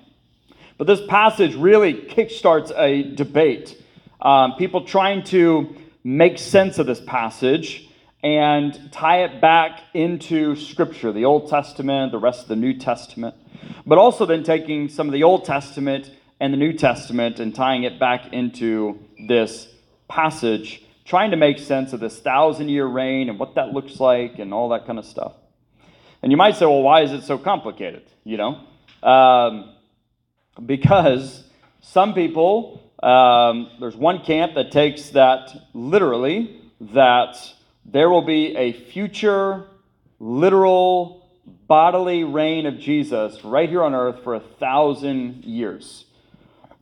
But 0.77 0.87
this 0.87 1.01
passage 1.07 1.53
really 1.53 1.93
kickstarts 1.93 2.71
a 2.75 3.03
debate 3.03 3.80
um, 4.21 4.55
people 4.55 4.85
trying 4.85 5.23
to 5.23 5.75
make 6.03 6.37
sense 6.37 6.79
of 6.79 6.85
this 6.85 7.01
passage 7.01 7.87
and 8.23 8.91
tie 8.91 9.23
it 9.23 9.41
back 9.41 9.81
into 9.93 10.55
Scripture, 10.55 11.11
the 11.11 11.25
Old 11.25 11.49
Testament, 11.49 12.11
the 12.11 12.19
rest 12.19 12.43
of 12.43 12.47
the 12.47 12.55
New 12.55 12.77
Testament, 12.77 13.35
but 13.85 13.97
also 13.97 14.25
then 14.25 14.43
taking 14.43 14.89
some 14.89 15.07
of 15.07 15.13
the 15.13 15.23
Old 15.23 15.45
Testament 15.45 16.11
and 16.39 16.53
the 16.53 16.57
New 16.57 16.73
Testament 16.73 17.39
and 17.39 17.53
tying 17.53 17.83
it 17.83 17.99
back 17.99 18.31
into 18.31 18.99
this 19.27 19.67
passage, 20.07 20.83
trying 21.05 21.31
to 21.31 21.37
make 21.37 21.57
sense 21.57 21.93
of 21.93 21.99
this 21.99 22.19
thousand 22.19 22.69
year 22.69 22.85
reign 22.85 23.29
and 23.29 23.39
what 23.39 23.55
that 23.55 23.69
looks 23.69 23.99
like 23.99 24.37
and 24.37 24.53
all 24.53 24.69
that 24.69 24.85
kind 24.85 24.99
of 24.99 25.05
stuff. 25.05 25.33
And 26.21 26.31
you 26.31 26.37
might 26.37 26.55
say, 26.55 26.65
well, 26.65 26.83
why 26.83 27.01
is 27.01 27.11
it 27.11 27.23
so 27.23 27.39
complicated? 27.39 28.03
You 28.23 28.37
know? 28.37 28.63
Um, 29.01 29.73
because 30.63 31.43
some 31.81 32.13
people 32.13 32.90
um, 33.01 33.69
there's 33.79 33.95
one 33.95 34.23
camp 34.23 34.53
that 34.55 34.71
takes 34.71 35.09
that 35.09 35.49
literally, 35.73 36.61
that 36.79 37.37
there 37.85 38.09
will 38.09 38.21
be 38.21 38.55
a 38.55 38.73
future, 38.73 39.65
literal, 40.19 41.29
bodily 41.67 42.23
reign 42.23 42.65
of 42.65 42.77
Jesus 42.77 43.43
right 43.43 43.67
here 43.67 43.83
on 43.83 43.95
earth 43.95 44.23
for 44.23 44.35
a 44.35 44.39
thousand 44.39 45.43
years. 45.45 46.05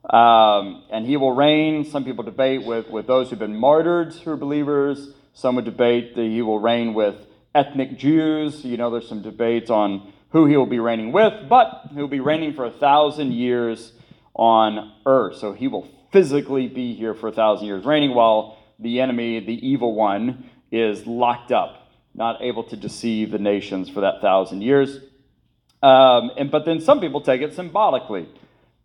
Um, 0.10 0.84
and 0.90 1.06
he 1.06 1.18
will 1.18 1.34
reign. 1.34 1.86
Some 1.86 2.04
people 2.04 2.24
debate 2.24 2.66
with, 2.66 2.90
with 2.90 3.08
those 3.08 3.30
who've 3.30 3.40
been 3.40 3.56
martyred 3.56 4.14
who 4.14 4.32
are 4.32 4.38
believers. 4.38 5.14
Some 5.34 5.56
would 5.56 5.66
debate 5.66 6.16
that 6.16 6.24
he 6.24 6.42
will 6.42 6.60
reign 6.60 6.94
with 6.94 7.16
ethnic 7.54 7.98
Jews. 7.98 8.66
You 8.66 8.78
know, 8.78 8.90
there's 8.90 9.08
some 9.08 9.22
debates 9.22 9.70
on 9.70 10.12
who 10.32 10.46
he 10.46 10.58
will 10.58 10.66
be 10.66 10.80
reigning 10.80 11.12
with, 11.12 11.48
but 11.48 11.90
he'll 11.94 12.08
be 12.08 12.20
reigning 12.20 12.54
for 12.54 12.66
a 12.66 12.72
thousand 12.72 13.34
years 13.34 13.94
on 14.34 14.92
earth. 15.06 15.38
So 15.38 15.54
he 15.54 15.68
will 15.68 15.88
physically 16.12 16.68
be 16.68 16.94
here 16.96 17.14
for 17.14 17.28
a 17.28 17.32
thousand 17.32 17.68
years 17.68 17.86
reigning 17.86 18.14
while 18.14 18.58
the 18.80 19.02
enemy, 19.02 19.40
the 19.40 19.68
evil 19.68 19.94
one, 19.94 20.50
is 20.72 21.06
locked 21.06 21.52
up, 21.52 21.90
not 22.14 22.42
able 22.42 22.64
to 22.64 22.76
deceive 22.76 23.32
the 23.32 23.40
nations 23.40 23.90
for 23.90 24.02
that 24.02 24.22
thousand 24.22 24.62
years. 24.62 25.00
Um, 25.82 26.32
and 26.38 26.52
but 26.52 26.66
then 26.66 26.82
some 26.82 27.00
people 27.00 27.22
take 27.22 27.42
it 27.42 27.54
symbolically. 27.54 28.28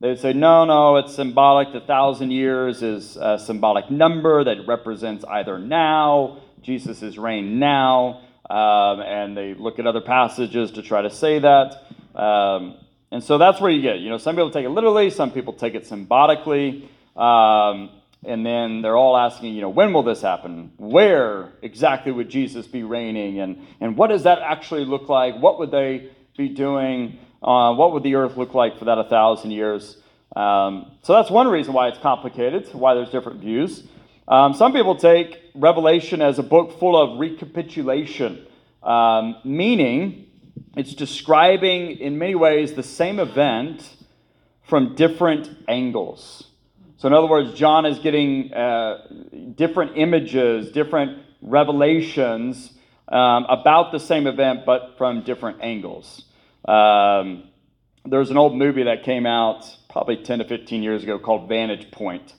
They 0.00 0.16
say, 0.16 0.32
no, 0.32 0.64
no, 0.64 0.96
it's 0.96 1.14
symbolic. 1.14 1.72
The 1.72 1.80
thousand 1.80 2.30
years 2.30 2.82
is 2.82 3.16
a 3.16 3.38
symbolic 3.38 3.90
number 3.90 4.44
that 4.44 4.66
represents 4.66 5.24
either 5.24 5.58
now, 5.58 6.40
Jesus' 6.60 7.16
reign 7.16 7.58
now, 7.58 8.20
um, 8.50 9.00
and 9.00 9.36
they 9.36 9.54
look 9.54 9.78
at 9.78 9.86
other 9.86 10.00
passages 10.00 10.72
to 10.72 10.82
try 10.82 11.02
to 11.02 11.10
say 11.10 11.38
that. 11.38 11.86
Um, 12.14 12.76
and 13.10 13.22
so 13.22 13.38
that's 13.38 13.60
where 13.60 13.70
you 13.70 13.80
get, 13.80 14.00
you 14.00 14.10
know, 14.10 14.18
some 14.18 14.34
people 14.34 14.50
take 14.50 14.66
it 14.66 14.70
literally, 14.70 15.08
some 15.08 15.30
people 15.30 15.52
take 15.52 15.74
it 15.74 15.86
symbolically. 15.86 16.90
Um, 17.16 17.90
and 18.26 18.44
then 18.44 18.82
they're 18.82 18.96
all 18.96 19.16
asking, 19.16 19.54
you 19.54 19.60
know, 19.60 19.68
when 19.68 19.92
will 19.92 20.02
this 20.02 20.22
happen? 20.22 20.72
Where 20.78 21.52
exactly 21.62 22.10
would 22.10 22.30
Jesus 22.30 22.66
be 22.66 22.82
reigning? 22.82 23.40
And, 23.40 23.66
and 23.80 23.96
what 23.96 24.08
does 24.08 24.22
that 24.22 24.38
actually 24.40 24.84
look 24.84 25.08
like? 25.08 25.36
What 25.36 25.58
would 25.58 25.70
they 25.70 26.10
be 26.36 26.48
doing? 26.48 27.18
Uh, 27.42 27.74
what 27.74 27.92
would 27.92 28.02
the 28.02 28.14
earth 28.14 28.36
look 28.36 28.54
like 28.54 28.78
for 28.78 28.86
that 28.86 28.98
a 28.98 29.04
thousand 29.04 29.50
years? 29.50 29.98
Um, 30.34 30.92
so 31.02 31.12
that's 31.12 31.30
one 31.30 31.48
reason 31.48 31.74
why 31.74 31.88
it's 31.88 31.98
complicated, 31.98 32.68
why 32.72 32.94
there's 32.94 33.10
different 33.10 33.40
views. 33.40 33.84
Um, 34.26 34.54
some 34.54 34.72
people 34.72 34.96
take 34.96 35.38
Revelation 35.54 36.22
as 36.22 36.38
a 36.38 36.42
book 36.42 36.78
full 36.78 36.96
of 36.96 37.20
recapitulation, 37.20 38.46
um, 38.82 39.36
meaning 39.44 40.26
it's 40.76 40.94
describing 40.94 41.98
in 41.98 42.18
many 42.18 42.34
ways 42.34 42.72
the 42.72 42.82
same 42.82 43.20
event 43.20 43.96
from 44.62 44.94
different 44.94 45.50
angles. 45.68 46.48
So, 47.04 47.08
in 47.08 47.12
other 47.12 47.26
words, 47.26 47.52
John 47.52 47.84
is 47.84 47.98
getting 47.98 48.50
uh, 48.54 49.06
different 49.56 49.98
images, 49.98 50.72
different 50.72 51.18
revelations 51.42 52.72
um, 53.08 53.44
about 53.50 53.92
the 53.92 54.00
same 54.00 54.26
event, 54.26 54.64
but 54.64 54.94
from 54.96 55.22
different 55.22 55.58
angles. 55.60 56.24
Um, 56.64 57.50
there's 58.06 58.30
an 58.30 58.38
old 58.38 58.56
movie 58.56 58.84
that 58.84 59.02
came 59.02 59.26
out 59.26 59.66
probably 59.90 60.16
10 60.16 60.38
to 60.38 60.44
15 60.46 60.82
years 60.82 61.02
ago 61.02 61.18
called 61.18 61.46
Vantage 61.46 61.90
Point. 61.90 62.32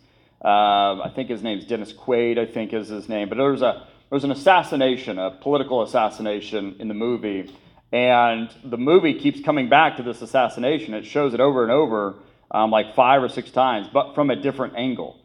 Uh, 0.43 0.99
I 0.99 1.11
think 1.15 1.29
his 1.29 1.43
name's 1.43 1.65
Dennis 1.65 1.93
Quaid, 1.93 2.39
I 2.39 2.51
think 2.51 2.73
is 2.73 2.87
his 2.87 3.07
name. 3.07 3.29
But 3.29 3.37
there 3.37 3.51
was, 3.51 3.61
a, 3.61 3.85
there 4.09 4.15
was 4.15 4.23
an 4.23 4.31
assassination, 4.31 5.19
a 5.19 5.29
political 5.29 5.83
assassination 5.83 6.77
in 6.79 6.87
the 6.87 6.95
movie. 6.95 7.55
And 7.91 8.49
the 8.63 8.79
movie 8.79 9.19
keeps 9.19 9.41
coming 9.41 9.69
back 9.69 9.97
to 9.97 10.01
this 10.01 10.23
assassination. 10.23 10.95
It 10.95 11.05
shows 11.05 11.35
it 11.35 11.39
over 11.39 11.61
and 11.61 11.71
over 11.71 12.15
um, 12.51 12.71
like 12.71 12.95
five 12.95 13.23
or 13.23 13.29
six 13.29 13.51
times, 13.51 13.87
but 13.91 14.15
from 14.15 14.29
a 14.29 14.35
different 14.35 14.75
angle. 14.75 15.19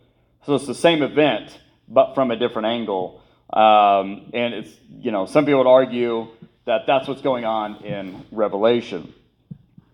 So 0.47 0.55
it's 0.55 0.67
the 0.67 0.75
same 0.75 1.03
event, 1.03 1.59
but 1.89 2.15
from 2.15 2.31
a 2.31 2.37
different 2.37 2.67
angle. 2.67 3.23
Um, 3.53 4.31
and 4.33 4.55
it's, 4.55 4.71
you 4.99 5.11
know, 5.11 5.27
some 5.27 5.45
people 5.45 5.59
would 5.59 5.71
argue 5.71 6.29
that 6.65 6.83
that's 6.87 7.09
what's 7.09 7.23
going 7.23 7.45
on 7.45 7.85
in 7.85 8.25
Revelation. 8.31 9.13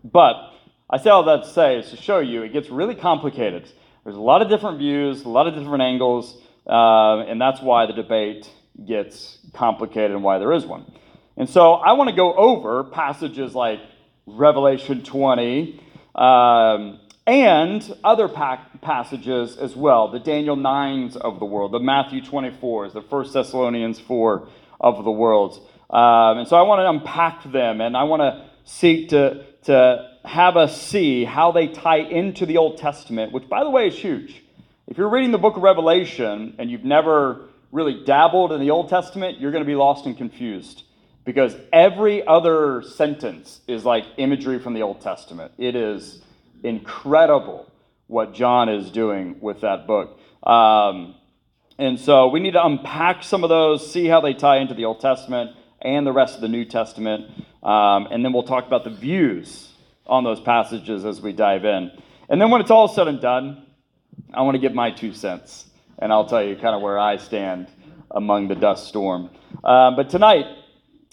But 0.05 0.35
I 0.89 0.99
say 0.99 1.11
all 1.11 1.25
that 1.25 1.45
to 1.45 1.49
say 1.49 1.79
is 1.79 1.91
to 1.91 1.97
show 1.97 2.21
you 2.21 2.43
it 2.43 2.53
gets 2.53 2.69
really 2.69 2.95
complicated. 2.95 3.69
There's 4.05 4.17
a 4.17 4.21
lot 4.21 4.41
of 4.43 4.49
different 4.49 4.79
views, 4.79 5.25
a 5.25 5.29
lot 5.29 5.49
of 5.49 5.55
different 5.55 5.83
angles, 5.83 6.37
uh, 6.67 7.21
and 7.21 7.41
that's 7.41 7.61
why 7.61 7.87
the 7.87 7.93
debate 7.93 8.49
gets 8.85 9.39
complicated 9.53 10.13
and 10.13 10.23
why 10.23 10.39
there 10.39 10.53
is 10.53 10.65
one. 10.65 10.85
And 11.37 11.49
so 11.49 11.75
I 11.75 11.93
want 11.93 12.11
to 12.11 12.17
go 12.17 12.35
over 12.35 12.85
passages 12.85 13.55
like 13.55 13.81
Revelation 14.27 15.03
20, 15.03 15.81
um, 16.15 17.01
and 17.27 17.97
other 18.05 18.29
pa- 18.29 18.65
passages 18.81 19.57
as 19.57 19.75
well 19.75 20.09
the 20.09 20.21
Daniel 20.21 20.57
9s 20.57 21.17
of 21.17 21.39
the 21.39 21.45
world, 21.45 21.73
the 21.73 21.81
Matthew 21.81 22.21
24s, 22.23 22.93
the 22.93 23.01
1 23.01 23.33
Thessalonians 23.33 23.99
4 24.01 24.49
of 24.81 25.05
the 25.05 25.11
world. 25.11 25.55
Um, 25.91 26.39
and 26.39 26.49
so 26.49 26.57
I 26.57 26.63
want 26.63 26.81
to 26.81 26.89
unpack 26.89 27.51
them 27.51 27.81
and 27.81 27.97
I 27.97 28.05
want 28.05 28.21
to 28.21 28.49
seek 28.65 29.11
to, 29.11 29.45
to 29.65 30.11
have 30.25 30.57
us 30.57 30.81
see 30.81 31.25
how 31.25 31.53
they 31.53 31.69
tie 31.69 31.99
into 31.99 32.47
the 32.47 32.57
Old 32.57 32.79
Testament, 32.79 33.33
which, 33.33 33.49
by 33.49 33.63
the 33.65 33.71
way, 33.71 33.89
is 33.89 33.95
huge. 33.95 34.43
If 34.87 34.99
you're 34.99 35.09
reading 35.09 35.31
the 35.31 35.39
book 35.39 35.57
of 35.57 35.63
Revelation 35.63 36.55
and 36.59 36.71
you've 36.71 36.85
never 36.85 37.49
really 37.73 38.05
dabbled 38.05 38.53
in 38.53 38.61
the 38.61 38.71
Old 38.71 38.89
Testament, 38.89 39.41
you're 39.41 39.51
going 39.51 39.65
to 39.65 39.69
be 39.69 39.75
lost 39.75 40.07
and 40.07 40.17
confused 40.17 40.85
because 41.25 41.57
every 41.73 42.27
other 42.27 42.83
sentence 42.83 43.61
is 43.67 43.85
like 43.85 44.05
imagery 44.17 44.59
from 44.59 44.75
the 44.75 44.83
Old 44.83 45.01
Testament. 45.01 45.53
It 45.59 45.75
is 45.75 46.23
incredible 46.67 47.71
what 48.07 48.35
John 48.35 48.69
is 48.69 48.91
doing 48.91 49.37
with 49.41 49.61
that 49.63 49.87
book. 49.87 50.19
Um, 50.43 51.15
and 51.79 51.99
so 51.99 52.29
we 52.29 52.41
need 52.41 52.53
to 52.53 52.65
unpack 52.65 53.23
some 53.23 53.45
of 53.45 53.51
those, 53.51 53.91
see 53.91 54.07
how 54.07 54.21
they 54.21 54.35
tie 54.35 54.59
into 54.59 54.75
the 54.75 54.85
Old 54.85 55.01
Testament 55.01 55.53
and 55.83 56.07
the 56.07 56.13
rest 56.13 56.37
of 56.37 56.41
the 56.41 56.49
New 56.49 56.65
Testament. 56.65 57.31
Um, 57.63 58.09
and 58.11 58.25
then 58.25 58.33
we'll 58.33 58.45
talk 58.45 58.67
about 58.67 58.85
the 58.85 58.91
views 58.91 59.73
on 60.07 60.25
those 60.25 60.41
passages 60.41 61.05
as 61.05 61.21
we 61.21 61.33
dive 61.33 61.65
in. 61.65 61.91
And 62.29 62.41
then 62.41 62.51
when 62.51 62.61
it's 62.61 62.71
all 62.71 62.89
said 62.89 63.09
and 63.09 63.21
done, 63.21 63.67
I 64.33 64.43
want 64.43 64.55
to 64.55 64.61
give 64.61 64.75
my 64.75 64.91
two 64.91 65.13
cents. 65.13 65.67
And 65.99 66.13
I'll 66.13 66.27
tell 66.27 66.43
you 66.43 66.55
kind 66.55 66.75
of 66.75 66.83
where 66.83 66.99
I 66.99 67.17
stand 67.17 67.69
among 68.11 68.49
the 68.49 68.55
dust 68.55 68.89
storm. 68.89 69.31
Uh, 69.65 69.91
but 69.97 70.11
tonight 70.11 70.47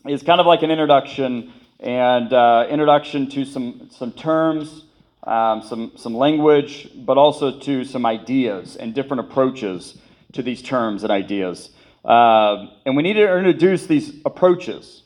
is 0.08 0.24
kind 0.24 0.40
of 0.40 0.46
like 0.46 0.64
an 0.64 0.72
introduction 0.72 1.52
and 1.80 2.32
uh, 2.32 2.68
introduction 2.70 3.30
to 3.32 3.46
some, 3.46 3.90
some 3.92 4.12
terms 4.12 4.86
um, 5.26 5.62
some, 5.64 5.92
some 5.96 6.16
language, 6.16 6.90
but 6.96 7.18
also 7.18 7.60
to 7.60 7.86
some 7.86 8.06
ideas 8.06 8.76
and 8.76 8.94
different 8.94 9.22
approaches 9.22 9.98
to 10.34 10.42
these 10.42 10.62
terms 10.62 11.04
and 11.04 11.12
ideas. 11.12 11.70
Uh, 12.04 12.68
and 12.86 12.98
we 12.98 13.04
need 13.04 13.14
to 13.14 13.38
introduce 13.38 13.86
these 13.86 14.14
approaches 14.26 15.04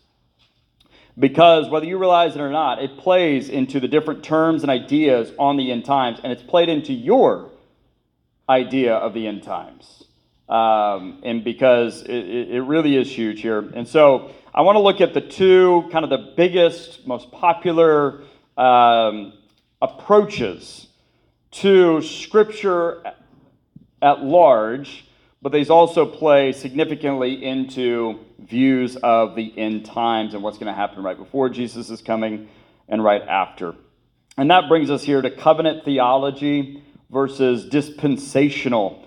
because 1.20 1.70
whether 1.70 1.86
you 1.86 1.98
realize 1.98 2.36
it 2.36 2.42
or 2.42 2.50
not, 2.50 2.82
it 2.82 2.98
plays 2.98 3.50
into 3.50 3.80
the 3.80 3.88
different 3.88 4.24
terms 4.24 4.64
and 4.64 4.72
ideas 4.72 5.32
on 5.40 5.58
the 5.58 5.72
end 5.72 5.86
times, 5.86 6.20
and 6.24 6.32
it's 6.32 6.44
played 6.44 6.70
into 6.70 6.94
your 6.94 7.50
idea 8.50 8.96
of 8.96 9.14
the 9.14 9.28
end 9.28 9.44
times. 9.44 10.04
Um, 10.48 11.22
and 11.24 11.44
because 11.44 12.04
it, 12.04 12.12
it 12.12 12.62
really 12.62 12.96
is 12.96 13.12
huge 13.12 13.42
here. 13.42 13.60
And 13.60 13.88
so 13.88 14.32
I 14.54 14.62
want 14.62 14.78
to 14.78 14.80
look 14.80 15.02
at 15.02 15.14
the 15.14 15.22
two 15.22 15.90
kind 15.92 16.06
of 16.06 16.10
the 16.10 16.34
biggest, 16.38 17.06
most 17.06 17.32
popular 17.32 18.22
um, 18.56 19.34
approaches 19.82 20.88
to 21.52 22.02
Scripture 22.02 23.04
at 24.02 24.24
large, 24.24 25.06
but 25.42 25.52
these 25.52 25.70
also 25.70 26.06
play 26.06 26.52
significantly 26.52 27.44
into 27.44 28.20
views 28.40 28.96
of 28.98 29.36
the 29.36 29.58
end 29.58 29.86
times 29.86 30.34
and 30.34 30.44
what's 30.44 30.58
going 30.58 30.68
to 30.68 30.74
happen 30.74 31.04
right 31.04 31.18
before 31.18 31.50
Jesus 31.50 31.90
is 31.90 32.02
coming 32.02 32.50
and 32.88 33.04
right 33.04 33.22
after. 33.22 33.76
And 34.38 34.52
that 34.52 34.68
brings 34.68 34.90
us 34.90 35.04
here 35.04 35.22
to 35.22 35.32
covenant 35.32 35.84
theology 35.84 36.84
versus 37.10 37.68
dispensational 37.70 39.06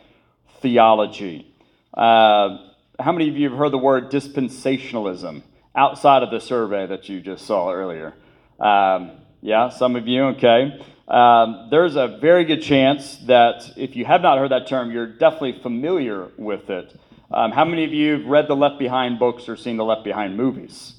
theology. 0.61 1.55
Uh, 1.95 2.59
how 2.99 3.13
many 3.13 3.29
of 3.29 3.37
you 3.37 3.49
have 3.49 3.59
heard 3.59 3.73
the 3.73 3.79
word 3.79 4.11
dispensationalism 4.11 5.43
outside 5.75 6.23
of 6.23 6.31
the 6.31 6.41
survey 6.41 6.87
that 6.87 7.09
you 7.09 7.21
just 7.21 7.47
saw 7.47 7.73
earlier? 7.73 8.15
Um, 8.59 9.13
yeah, 9.41 9.69
some 9.71 9.97
of 9.97 10.07
you, 10.07 10.25
okay. 10.25 10.81
Um, 11.09 11.69
there's 11.71 11.97
a 11.97 12.19
very 12.21 12.45
good 12.45 12.63
chance 12.63 13.17
that 13.27 13.73
if 13.77 13.97
you 13.97 14.05
have 14.05 14.23
not 14.23 14.39
heard 14.39 14.51
that 14.53 14.67
term, 14.67 14.93
you're 14.93 15.07
definitely 15.07 15.61
familiar 15.61 16.29
with 16.37 16.71
it. 16.71 16.97
Um, 17.33 17.53
how 17.53 17.65
many 17.65 17.85
of 17.85 17.93
you 17.93 18.19
have 18.19 18.27
read 18.27 18.49
the 18.49 18.57
Left 18.57 18.79
Behind 18.79 19.19
books 19.19 19.49
or 19.49 19.57
seen 19.57 19.77
the 19.77 19.85
Left 19.85 20.05
Behind 20.05 20.37
movies? 20.37 20.95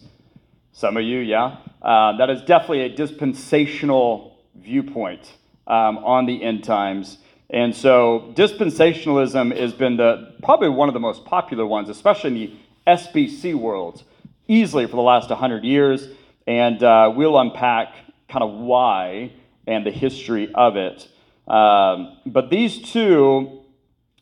Some 0.74 0.98
of 0.98 1.04
you, 1.04 1.20
yeah. 1.20 1.58
Uh, 1.82 2.18
that 2.18 2.30
is 2.30 2.42
definitely 2.42 2.82
a 2.82 2.90
dispensational 2.90 4.40
viewpoint 4.56 5.32
um, 5.68 5.98
on 6.00 6.26
the 6.26 6.44
end 6.44 6.64
times. 6.64 7.18
And 7.50 7.76
so 7.76 8.34
dispensationalism 8.36 9.56
has 9.58 9.74
been 9.74 9.98
the 9.98 10.36
probably 10.42 10.70
one 10.70 10.88
of 10.88 10.94
the 10.94 11.00
most 11.00 11.26
popular 11.26 11.66
ones, 11.66 11.90
especially 11.90 12.30
in 12.30 12.36
the 12.36 12.54
SBC 12.88 13.56
world, 13.56 14.04
easily 14.48 14.86
for 14.86 14.96
the 14.96 15.02
last 15.02 15.30
100 15.30 15.64
years. 15.64 16.08
And 16.48 16.82
uh, 16.82 17.12
we'll 17.14 17.38
unpack 17.38 17.94
kind 18.32 18.44
of 18.44 18.52
why 18.60 19.34
and 19.68 19.86
the 19.86 19.92
history 19.92 20.52
of 20.54 20.76
it. 20.78 21.08
Um, 21.48 22.18
but 22.26 22.50
these 22.50 22.82
two 22.82 23.64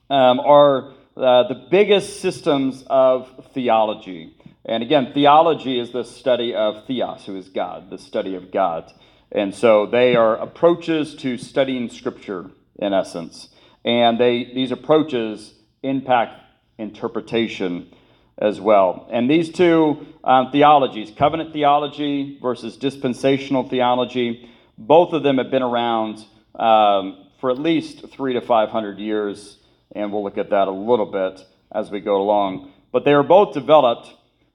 um, 0.10 0.40
are 0.40 0.94
uh, 1.16 1.48
the 1.48 1.68
biggest 1.70 2.20
systems 2.20 2.84
of 2.90 3.30
theology. 3.54 4.36
And 4.66 4.84
again, 4.84 5.12
theology 5.14 5.80
is 5.80 5.92
the 5.92 6.04
study 6.04 6.56
of 6.56 6.86
theos, 6.86 7.26
who 7.26 7.36
is 7.36 7.50
God, 7.50 7.90
the 7.90 7.98
study 7.98 8.36
of 8.36 8.52
God. 8.52 8.92
And 9.32 9.54
so 9.54 9.86
they 9.86 10.16
are 10.16 10.36
approaches 10.38 11.16
to 11.16 11.38
studying 11.38 11.90
Scripture, 11.90 12.50
in 12.78 12.94
essence. 12.94 13.50
And 13.86 14.20
they, 14.20 14.46
these 14.46 14.72
approaches 14.72 15.54
impact 15.84 16.42
interpretation 16.78 17.94
as 18.40 18.60
well. 18.60 19.08
And 19.12 19.30
these 19.30 19.52
two 19.52 20.08
um, 20.24 20.52
theologies, 20.52 21.12
covenant 21.16 21.54
theology 21.54 22.40
versus 22.42 22.78
dispensational 22.78 23.68
theology, 23.68 24.50
both 24.78 25.14
of 25.14 25.24
them 25.24 25.38
have 25.38 25.52
been 25.52 25.62
around 25.62 26.26
um, 26.56 27.26
for 27.40 27.52
at 27.52 27.60
least 27.60 28.10
three 28.10 28.34
to 28.34 28.42
500 28.42 28.98
years. 28.98 29.58
And 29.92 30.12
we'll 30.12 30.24
look 30.24 30.38
at 30.38 30.50
that 30.52 30.68
a 30.68 30.72
little 30.72 31.06
bit 31.06 31.46
as 31.72 31.92
we 31.92 32.00
go 32.00 32.22
along. 32.22 32.72
But 32.92 33.06
they 33.06 33.14
are 33.14 33.24
both 33.24 33.54
developed 33.54 34.14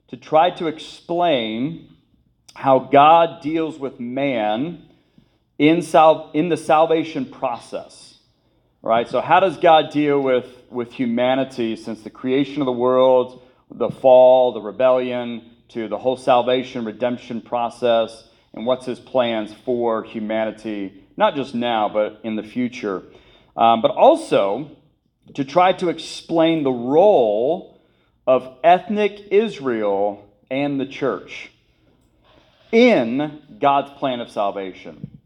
to 0.09 0.17
try 0.17 0.49
to 0.51 0.67
explain 0.67 1.95
how 2.55 2.79
God 2.79 3.41
deals 3.41 3.77
with 3.77 3.99
man 3.99 4.83
in, 5.57 5.81
sal- 5.81 6.31
in 6.33 6.49
the 6.49 6.57
salvation 6.57 7.25
process. 7.25 8.17
Right? 8.81 9.07
So, 9.09 9.19
how 9.19 9.39
does 9.39 9.57
God 9.57 9.89
deal 9.91 10.21
with, 10.21 10.45
with 10.69 10.93
humanity 10.93 11.75
since 11.75 12.03
the 12.03 12.11
creation 12.11 12.61
of 12.61 12.67
the 12.67 12.71
world, 12.71 13.41
the 13.77 13.89
fall, 13.89 14.53
the 14.53 14.61
rebellion, 14.61 15.51
to 15.69 15.87
the 15.87 15.97
whole 15.97 16.17
salvation, 16.17 16.85
redemption 16.85 17.41
process, 17.41 18.27
and 18.53 18.65
what's 18.65 18.85
his 18.85 18.99
plans 18.99 19.53
for 19.65 20.03
humanity, 20.03 21.03
not 21.17 21.35
just 21.35 21.53
now, 21.53 21.89
but 21.89 22.21
in 22.23 22.35
the 22.35 22.43
future? 22.43 23.03
Um, 23.57 23.81
but 23.81 23.91
also 23.91 24.71
to 25.33 25.43
try 25.43 25.73
to 25.73 25.89
explain 25.89 26.63
the 26.63 26.71
role 26.71 27.81
of 28.27 28.57
ethnic 28.63 29.27
Israel 29.31 30.29
and 30.49 30.79
the 30.79 30.85
church 30.85 31.51
in 32.71 33.41
God's 33.59 33.91
plan 33.91 34.19
of 34.19 34.29
salvation. 34.29 35.19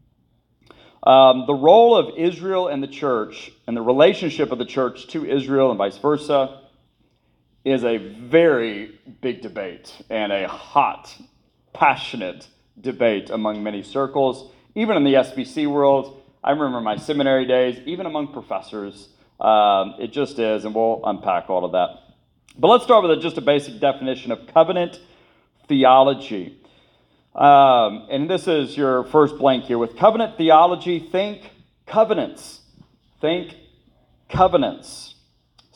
Um, 1.02 1.44
the 1.46 1.54
role 1.54 1.96
of 1.96 2.18
Israel 2.18 2.68
and 2.68 2.82
the 2.82 2.88
church 2.88 3.50
and 3.66 3.76
the 3.76 3.82
relationship 3.82 4.52
of 4.52 4.58
the 4.58 4.66
church 4.66 5.06
to 5.08 5.24
Israel 5.24 5.70
and 5.70 5.78
vice 5.78 5.96
versa 5.96 6.59
is 7.64 7.84
a 7.84 7.98
very 7.98 8.98
big 9.20 9.42
debate 9.42 9.94
and 10.08 10.32
a 10.32 10.48
hot, 10.48 11.14
passionate 11.72 12.48
debate 12.80 13.30
among 13.30 13.62
many 13.62 13.82
circles. 13.82 14.50
Even 14.74 14.96
in 14.96 15.04
the 15.04 15.14
SBC 15.14 15.66
world, 15.70 16.22
I 16.42 16.52
remember 16.52 16.80
my 16.80 16.96
seminary 16.96 17.46
days, 17.46 17.78
even 17.84 18.06
among 18.06 18.32
professors, 18.32 19.08
um, 19.40 19.94
it 19.98 20.12
just 20.12 20.38
is, 20.38 20.64
and 20.64 20.74
we'll 20.74 21.00
unpack 21.04 21.50
all 21.50 21.64
of 21.64 21.72
that. 21.72 22.14
But 22.58 22.68
let's 22.68 22.84
start 22.84 23.06
with 23.06 23.20
just 23.20 23.36
a 23.36 23.42
basic 23.42 23.78
definition 23.80 24.32
of 24.32 24.46
covenant 24.52 25.00
theology. 25.68 26.58
Um, 27.34 28.08
and 28.10 28.28
this 28.28 28.48
is 28.48 28.76
your 28.76 29.04
first 29.04 29.38
blank 29.38 29.64
here. 29.64 29.78
With 29.78 29.96
covenant 29.96 30.36
theology, 30.36 30.98
think 30.98 31.50
covenants. 31.86 32.60
Think 33.20 33.54
covenants. 34.28 35.14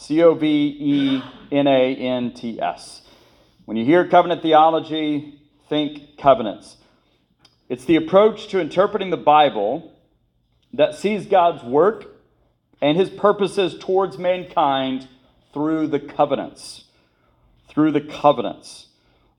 C 0.05 0.23
O 0.23 0.35
V 0.35 0.47
E 0.47 1.23
N 1.51 1.67
A 1.67 1.97
N 1.97 2.33
T 2.35 2.61
S. 2.61 3.01
When 3.65 3.79
you 3.79 3.87
hear 3.87 4.07
covenant 4.07 4.43
theology, 4.43 5.41
think 5.71 6.19
covenants. 6.19 6.77
It's 7.71 7.87
the 7.87 7.97
approach 7.97 8.49
to 8.49 8.61
interpreting 8.61 9.09
the 9.09 9.17
Bible 9.17 9.95
that 10.75 10.95
sees 10.95 11.25
God's 11.25 11.65
work 11.65 12.05
and 12.83 12.99
his 12.99 13.09
purposes 13.09 13.79
towards 13.79 14.19
mankind 14.19 15.09
through 15.55 15.87
the 15.87 16.01
covenants. 16.01 16.85
Through 17.69 17.93
the 17.93 18.03
covenants. 18.03 18.89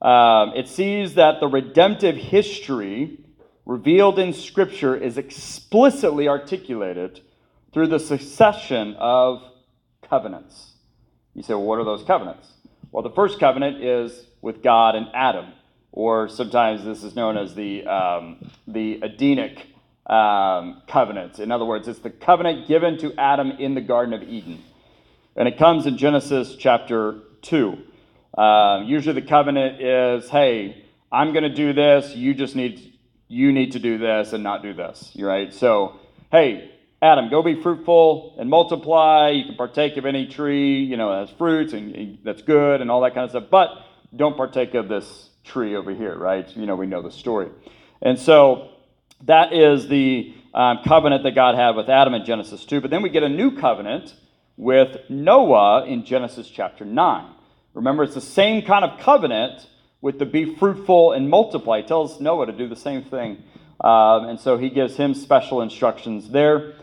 Um, 0.01 0.53
it 0.55 0.67
sees 0.67 1.13
that 1.13 1.39
the 1.41 1.47
redemptive 1.47 2.15
history 2.15 3.19
revealed 3.67 4.17
in 4.17 4.33
Scripture 4.33 4.95
is 4.95 5.19
explicitly 5.19 6.27
articulated 6.27 7.21
through 7.71 7.87
the 7.87 7.99
succession 7.99 8.95
of 8.95 9.43
covenants. 10.09 10.73
You 11.33 11.43
say, 11.43 11.53
well, 11.53 11.63
what 11.63 11.79
are 11.79 11.83
those 11.83 12.03
covenants? 12.03 12.47
Well, 12.91 13.03
the 13.03 13.11
first 13.11 13.39
covenant 13.39 13.83
is 13.83 14.25
with 14.41 14.63
God 14.63 14.95
and 14.95 15.07
Adam, 15.13 15.47
or 15.91 16.29
sometimes 16.29 16.83
this 16.83 17.03
is 17.03 17.15
known 17.15 17.37
as 17.37 17.55
the, 17.55 17.85
um, 17.85 18.51
the 18.67 18.99
Edenic 19.01 19.67
um, 20.07 20.81
covenant. 20.87 21.39
In 21.39 21.51
other 21.51 21.65
words, 21.65 21.87
it's 21.87 21.99
the 21.99 22.09
covenant 22.09 22.67
given 22.67 22.97
to 22.99 23.13
Adam 23.17 23.51
in 23.51 23.75
the 23.75 23.81
Garden 23.81 24.13
of 24.13 24.23
Eden. 24.23 24.63
And 25.35 25.47
it 25.47 25.57
comes 25.57 25.85
in 25.85 25.97
Genesis 25.97 26.55
chapter 26.57 27.19
2. 27.41 27.77
Uh, 28.37 28.83
usually 28.85 29.19
the 29.19 29.27
covenant 29.27 29.81
is, 29.81 30.29
hey, 30.29 30.85
I'm 31.11 31.33
going 31.33 31.43
to 31.43 31.53
do 31.53 31.73
this. 31.73 32.15
You 32.15 32.33
just 32.33 32.55
need 32.55 32.93
you 33.27 33.51
need 33.51 33.71
to 33.71 33.79
do 33.79 33.97
this 33.97 34.33
and 34.33 34.43
not 34.43 34.61
do 34.61 34.73
this. 34.73 35.11
Right? 35.17 35.53
So, 35.53 35.99
hey, 36.31 36.71
Adam, 37.01 37.29
go 37.29 37.43
be 37.43 37.61
fruitful 37.61 38.35
and 38.39 38.49
multiply. 38.49 39.29
You 39.29 39.45
can 39.45 39.55
partake 39.55 39.97
of 39.97 40.05
any 40.05 40.27
tree, 40.27 40.83
you 40.83 40.97
know, 40.97 41.19
has 41.19 41.29
fruits 41.37 41.73
and, 41.73 41.95
and 41.95 42.17
that's 42.23 42.41
good 42.41 42.81
and 42.81 42.89
all 42.89 43.01
that 43.01 43.13
kind 43.13 43.25
of 43.25 43.31
stuff. 43.31 43.45
But 43.51 43.69
don't 44.15 44.37
partake 44.37 44.73
of 44.73 44.87
this 44.87 45.29
tree 45.43 45.75
over 45.75 45.93
here, 45.93 46.15
right? 46.15 46.47
You 46.55 46.65
know, 46.65 46.75
we 46.75 46.87
know 46.87 47.01
the 47.01 47.11
story. 47.11 47.49
And 48.01 48.17
so 48.17 48.69
that 49.25 49.53
is 49.53 49.87
the 49.87 50.33
um, 50.53 50.79
covenant 50.85 51.23
that 51.23 51.35
God 51.35 51.55
had 51.55 51.75
with 51.75 51.89
Adam 51.89 52.13
in 52.13 52.25
Genesis 52.25 52.65
2. 52.65 52.81
But 52.81 52.91
then 52.91 53.01
we 53.01 53.09
get 53.09 53.23
a 53.23 53.29
new 53.29 53.57
covenant 53.57 54.15
with 54.57 54.97
Noah 55.09 55.85
in 55.85 56.05
Genesis 56.05 56.47
chapter 56.47 56.85
9. 56.85 57.31
Remember, 57.73 58.03
it's 58.03 58.15
the 58.15 58.21
same 58.21 58.65
kind 58.65 58.85
of 58.85 58.99
covenant 58.99 59.67
with 60.01 60.17
the 60.17 60.25
be 60.25 60.55
fruitful 60.55 61.11
and 61.11 61.29
multiply. 61.29 61.81
He 61.81 61.87
tells 61.87 62.21
Noah 62.21 62.45
to 62.45 62.53
do 62.53 62.69
the 62.69 62.75
same 62.75 63.03
thing. 63.03 63.43
Um, 63.81 64.25
and 64.29 64.39
so 64.39 64.57
he 64.57 64.69
gives 64.69 64.95
him 64.95 65.13
special 65.13 65.61
instructions 65.61 66.29
there. 66.29 66.75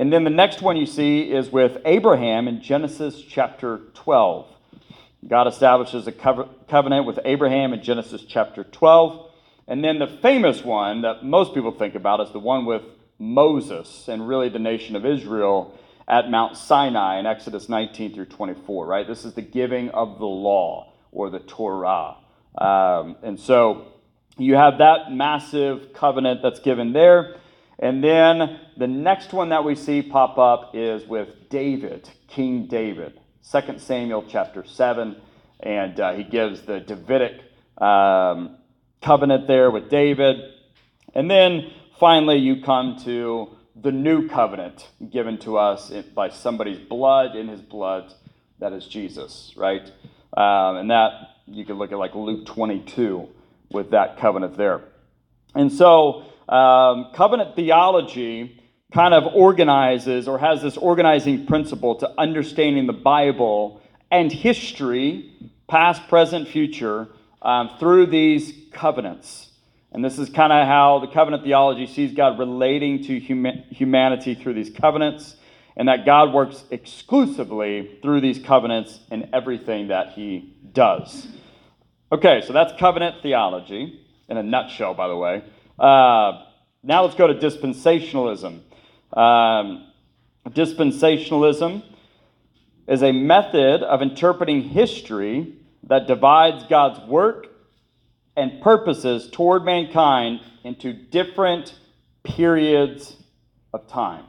And 0.00 0.10
then 0.10 0.24
the 0.24 0.30
next 0.30 0.62
one 0.62 0.78
you 0.78 0.86
see 0.86 1.30
is 1.30 1.52
with 1.52 1.76
Abraham 1.84 2.48
in 2.48 2.62
Genesis 2.62 3.20
chapter 3.20 3.82
12. 3.92 4.46
God 5.28 5.46
establishes 5.46 6.06
a 6.06 6.12
covenant 6.12 7.04
with 7.04 7.18
Abraham 7.26 7.74
in 7.74 7.82
Genesis 7.82 8.24
chapter 8.26 8.64
12. 8.64 9.30
And 9.68 9.84
then 9.84 9.98
the 9.98 10.06
famous 10.06 10.64
one 10.64 11.02
that 11.02 11.22
most 11.22 11.52
people 11.52 11.72
think 11.72 11.96
about 11.96 12.22
is 12.22 12.32
the 12.32 12.38
one 12.38 12.64
with 12.64 12.80
Moses 13.18 14.08
and 14.08 14.26
really 14.26 14.48
the 14.48 14.58
nation 14.58 14.96
of 14.96 15.04
Israel 15.04 15.78
at 16.08 16.30
Mount 16.30 16.56
Sinai 16.56 17.18
in 17.18 17.26
Exodus 17.26 17.68
19 17.68 18.14
through 18.14 18.24
24, 18.24 18.86
right? 18.86 19.06
This 19.06 19.26
is 19.26 19.34
the 19.34 19.42
giving 19.42 19.90
of 19.90 20.18
the 20.18 20.24
law 20.24 20.94
or 21.12 21.28
the 21.28 21.40
Torah. 21.40 22.16
Um, 22.56 23.16
and 23.22 23.38
so 23.38 23.88
you 24.38 24.54
have 24.54 24.78
that 24.78 25.12
massive 25.12 25.92
covenant 25.92 26.40
that's 26.40 26.60
given 26.60 26.94
there. 26.94 27.36
And 27.80 28.04
then 28.04 28.60
the 28.76 28.86
next 28.86 29.32
one 29.32 29.48
that 29.48 29.64
we 29.64 29.74
see 29.74 30.02
pop 30.02 30.36
up 30.38 30.72
is 30.74 31.06
with 31.06 31.48
David, 31.48 32.08
King 32.28 32.66
David, 32.66 33.18
2 33.50 33.78
Samuel 33.78 34.24
chapter 34.28 34.64
7. 34.64 35.16
And 35.60 35.98
uh, 35.98 36.12
he 36.12 36.22
gives 36.22 36.62
the 36.62 36.80
Davidic 36.80 37.40
um, 37.78 38.58
covenant 39.02 39.46
there 39.46 39.70
with 39.70 39.88
David. 39.88 40.36
And 41.14 41.30
then 41.30 41.72
finally, 41.98 42.36
you 42.36 42.62
come 42.62 42.98
to 43.04 43.56
the 43.74 43.92
new 43.92 44.28
covenant 44.28 44.88
given 45.10 45.38
to 45.38 45.56
us 45.56 45.90
by 46.14 46.28
somebody's 46.28 46.78
blood, 46.78 47.34
in 47.34 47.48
his 47.48 47.62
blood, 47.62 48.12
that 48.58 48.74
is 48.74 48.86
Jesus, 48.86 49.54
right? 49.56 49.90
Um, 50.36 50.76
and 50.76 50.90
that 50.90 51.12
you 51.46 51.64
can 51.64 51.76
look 51.76 51.92
at 51.92 51.98
like 51.98 52.14
Luke 52.14 52.44
22 52.46 53.26
with 53.70 53.92
that 53.92 54.18
covenant 54.18 54.56
there. 54.58 54.82
And 55.54 55.72
so, 55.72 56.26
um, 56.50 57.12
covenant 57.14 57.54
theology 57.54 58.60
kind 58.92 59.14
of 59.14 59.24
organizes 59.34 60.26
or 60.26 60.38
has 60.38 60.60
this 60.62 60.76
organizing 60.76 61.46
principle 61.46 61.94
to 61.94 62.20
understanding 62.20 62.86
the 62.86 62.92
Bible 62.92 63.80
and 64.10 64.32
history, 64.32 65.32
past, 65.68 66.08
present, 66.08 66.48
future, 66.48 67.08
um, 67.40 67.70
through 67.78 68.06
these 68.06 68.52
covenants. 68.72 69.50
And 69.92 70.04
this 70.04 70.18
is 70.18 70.28
kind 70.28 70.52
of 70.52 70.66
how 70.66 70.98
the 70.98 71.06
covenant 71.06 71.44
theology 71.44 71.86
sees 71.86 72.12
God 72.12 72.38
relating 72.38 73.04
to 73.04 73.20
hum- 73.20 73.64
humanity 73.70 74.34
through 74.34 74.54
these 74.54 74.70
covenants, 74.70 75.36
and 75.76 75.88
that 75.88 76.04
God 76.04 76.32
works 76.32 76.64
exclusively 76.70 77.98
through 78.02 78.20
these 78.20 78.38
covenants 78.40 79.00
in 79.10 79.30
everything 79.32 79.88
that 79.88 80.12
he 80.12 80.54
does. 80.72 81.28
Okay, 82.12 82.42
so 82.44 82.52
that's 82.52 82.72
covenant 82.78 83.22
theology 83.22 84.00
in 84.28 84.36
a 84.36 84.42
nutshell, 84.42 84.94
by 84.94 85.06
the 85.08 85.16
way. 85.16 85.44
Uh, 85.80 86.44
now 86.82 87.04
let's 87.04 87.14
go 87.14 87.26
to 87.26 87.34
dispensationalism. 87.34 88.60
Um, 89.14 89.86
dispensationalism 90.46 91.82
is 92.86 93.02
a 93.02 93.12
method 93.12 93.82
of 93.82 94.02
interpreting 94.02 94.62
history 94.62 95.54
that 95.84 96.06
divides 96.06 96.64
God's 96.68 97.00
work 97.08 97.46
and 98.36 98.60
purposes 98.60 99.30
toward 99.30 99.64
mankind 99.64 100.40
into 100.64 100.92
different 100.92 101.74
periods 102.24 103.16
of 103.72 103.88
time. 103.88 104.24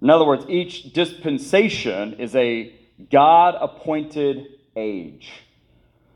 In 0.00 0.08
other 0.08 0.24
words, 0.24 0.44
each 0.48 0.92
dispensation 0.92 2.14
is 2.14 2.36
a 2.36 2.72
God 3.10 3.56
appointed 3.60 4.46
age. 4.76 5.32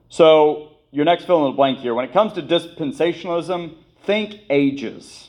So, 0.08 0.76
your 0.92 1.04
next 1.04 1.24
fill 1.24 1.44
in 1.46 1.52
the 1.52 1.56
blank 1.56 1.80
here. 1.80 1.92
When 1.94 2.04
it 2.04 2.12
comes 2.12 2.32
to 2.34 2.42
dispensationalism, 2.42 3.76
think 4.06 4.40
ages, 4.48 5.28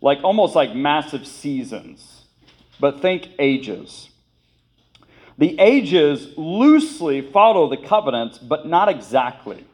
like 0.00 0.20
almost 0.22 0.54
like 0.54 0.74
massive 0.74 1.26
seasons, 1.26 2.24
but 2.78 3.00
think 3.00 3.28
ages. 3.38 4.10
The 5.38 5.58
ages 5.58 6.28
loosely 6.36 7.22
follow 7.22 7.68
the 7.68 7.78
covenants, 7.78 8.38
but 8.38 8.66
not 8.66 8.88
exactly. 8.88 9.64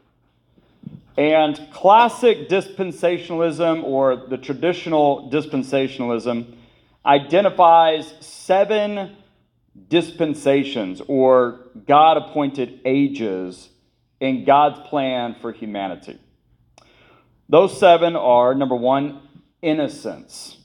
And 1.19 1.59
classic 1.73 2.49
dispensationalism, 2.49 3.83
or 3.83 4.17
the 4.29 4.37
traditional 4.37 5.31
dispensationalism, 5.31 6.55
identifies 7.05 8.15
seven 8.21 9.17
dispensations 9.89 11.03
or 11.07 11.61
God 11.87 12.17
appointed 12.17 12.81
ages 12.85 13.69
in 14.21 14.45
God's 14.45 14.81
plan 14.89 15.37
for 15.41 15.53
humanity. 15.53 16.19
Those 17.49 17.79
seven 17.79 18.17
are 18.17 18.55
number 18.55 18.75
one, 18.75 19.23
innocence. 19.63 20.59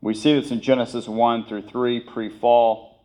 We 0.00 0.14
see 0.14 0.38
this 0.38 0.50
in 0.50 0.60
Genesis 0.60 1.08
1 1.08 1.46
through 1.46 1.62
3, 1.62 2.00
pre 2.00 2.28
fall. 2.28 3.04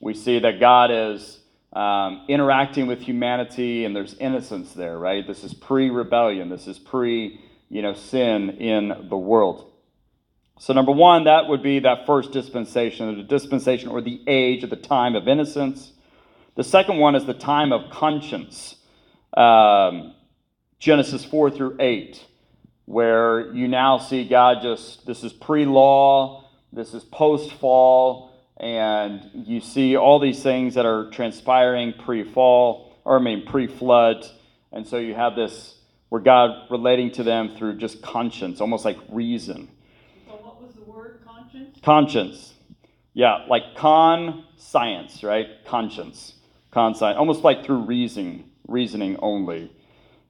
We 0.00 0.14
see 0.14 0.38
that 0.38 0.60
God 0.60 0.90
is 0.90 1.40
um, 1.72 2.24
interacting 2.28 2.86
with 2.86 3.00
humanity 3.00 3.84
and 3.84 3.94
there's 3.94 4.14
innocence 4.14 4.72
there, 4.72 4.98
right? 4.98 5.26
This 5.26 5.44
is 5.44 5.54
pre 5.54 5.90
rebellion, 5.90 6.48
this 6.48 6.66
is 6.66 6.78
pre 6.78 7.40
you 7.68 7.82
know, 7.82 7.94
sin 7.94 8.50
in 8.50 9.08
the 9.08 9.16
world. 9.16 9.70
So, 10.58 10.72
number 10.72 10.92
one, 10.92 11.24
that 11.24 11.48
would 11.48 11.62
be 11.62 11.80
that 11.80 12.06
first 12.06 12.32
dispensation, 12.32 13.16
the 13.16 13.22
dispensation 13.22 13.90
or 13.90 14.00
the 14.00 14.22
age 14.26 14.64
of 14.64 14.70
the 14.70 14.76
time 14.76 15.14
of 15.14 15.28
innocence. 15.28 15.92
The 16.56 16.64
second 16.64 16.98
one 16.98 17.14
is 17.14 17.26
the 17.26 17.34
time 17.34 17.72
of 17.72 17.90
conscience 17.90 18.76
um, 19.36 20.14
Genesis 20.78 21.24
4 21.24 21.50
through 21.50 21.76
8, 21.80 22.24
where 22.86 23.52
you 23.52 23.66
now 23.68 23.98
see 23.98 24.26
God 24.26 24.58
just, 24.62 25.06
this 25.06 25.24
is 25.24 25.32
pre 25.32 25.64
law, 25.64 26.48
this 26.72 26.94
is 26.94 27.04
post 27.04 27.52
fall, 27.54 28.32
and 28.56 29.28
you 29.34 29.60
see 29.60 29.96
all 29.96 30.18
these 30.18 30.42
things 30.42 30.74
that 30.74 30.86
are 30.86 31.10
transpiring 31.10 31.94
pre 31.94 32.24
fall, 32.24 32.96
or 33.04 33.18
I 33.18 33.22
mean 33.22 33.46
pre 33.46 33.66
flood. 33.66 34.24
And 34.72 34.86
so 34.86 34.98
you 34.98 35.14
have 35.14 35.34
this 35.34 35.76
where 36.10 36.20
God 36.20 36.70
relating 36.70 37.10
to 37.12 37.22
them 37.22 37.56
through 37.56 37.76
just 37.76 38.02
conscience, 38.02 38.60
almost 38.60 38.84
like 38.84 38.98
reason. 39.10 39.68
So, 40.26 40.32
what 40.32 40.62
was 40.62 40.74
the 40.74 40.82
word 40.82 41.20
conscience? 41.26 41.78
Conscience. 41.82 42.54
Yeah, 43.14 43.44
like 43.48 43.74
con 43.74 44.44
science, 44.56 45.22
right? 45.22 45.46
Conscience. 45.64 46.34
Con 46.70 46.94
science. 46.94 47.18
Almost 47.18 47.42
like 47.42 47.64
through 47.64 47.84
reasoning 47.84 48.44
reasoning 48.68 49.16
only. 49.20 49.72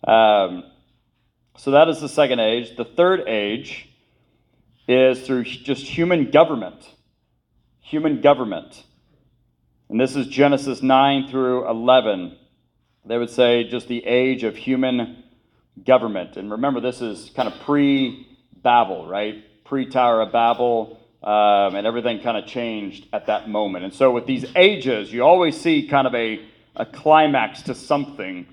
Um, 0.06 0.64
so 1.56 1.72
that 1.72 1.88
is 1.88 2.00
the 2.00 2.08
second 2.08 2.40
age. 2.40 2.76
The 2.76 2.84
third 2.84 3.26
age 3.26 3.88
is 4.86 5.20
through 5.26 5.44
just 5.44 5.84
human 5.84 6.30
government. 6.30 6.88
Human 7.80 8.20
government. 8.20 8.84
And 9.88 10.00
this 10.00 10.16
is 10.16 10.26
Genesis 10.26 10.82
9 10.82 11.28
through 11.28 11.68
11. 11.68 12.36
They 13.06 13.18
would 13.18 13.30
say 13.30 13.64
just 13.64 13.88
the 13.88 14.04
age 14.04 14.44
of 14.44 14.56
human 14.56 15.24
government. 15.84 16.36
And 16.36 16.50
remember, 16.50 16.80
this 16.80 17.00
is 17.00 17.30
kind 17.34 17.52
of 17.52 17.58
pre 17.60 18.26
Babel, 18.62 19.06
right? 19.08 19.42
Pre 19.64 19.86
Tower 19.86 20.22
of 20.22 20.32
Babel. 20.32 21.00
Um, 21.22 21.74
and 21.74 21.84
everything 21.84 22.20
kind 22.20 22.36
of 22.36 22.46
changed 22.46 23.08
at 23.12 23.26
that 23.26 23.48
moment. 23.48 23.84
And 23.84 23.92
so, 23.92 24.12
with 24.12 24.26
these 24.26 24.44
ages, 24.54 25.12
you 25.12 25.24
always 25.24 25.60
see 25.60 25.88
kind 25.88 26.06
of 26.06 26.14
a 26.14 26.40
a 26.78 26.86
climax 26.86 27.62
to 27.62 27.74
something 27.74 28.46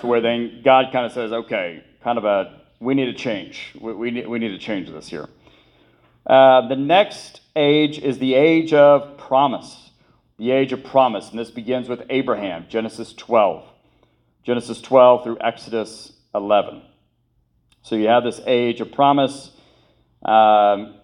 to 0.00 0.06
where 0.06 0.20
then 0.20 0.60
God 0.64 0.86
kind 0.92 1.06
of 1.06 1.12
says, 1.12 1.32
okay, 1.32 1.84
kind 2.02 2.18
of 2.18 2.24
a, 2.24 2.60
we 2.80 2.94
need 2.94 3.06
to 3.06 3.14
change. 3.14 3.74
We, 3.80 3.94
we, 3.94 4.10
need, 4.10 4.26
we 4.26 4.38
need 4.38 4.48
to 4.48 4.58
change 4.58 4.90
this 4.90 5.08
here. 5.08 5.28
Uh, 6.26 6.68
the 6.68 6.76
next 6.76 7.40
age 7.56 7.98
is 7.98 8.18
the 8.18 8.34
age 8.34 8.72
of 8.72 9.16
promise. 9.18 9.90
The 10.38 10.50
age 10.50 10.72
of 10.72 10.84
promise. 10.84 11.30
And 11.30 11.38
this 11.38 11.50
begins 11.50 11.88
with 11.88 12.02
Abraham, 12.10 12.66
Genesis 12.68 13.12
12. 13.14 13.64
Genesis 14.42 14.80
12 14.80 15.24
through 15.24 15.38
Exodus 15.40 16.12
11. 16.34 16.82
So 17.82 17.96
you 17.96 18.08
have 18.08 18.24
this 18.24 18.40
age 18.46 18.80
of 18.80 18.92
promise. 18.92 19.50
Um, 20.24 20.96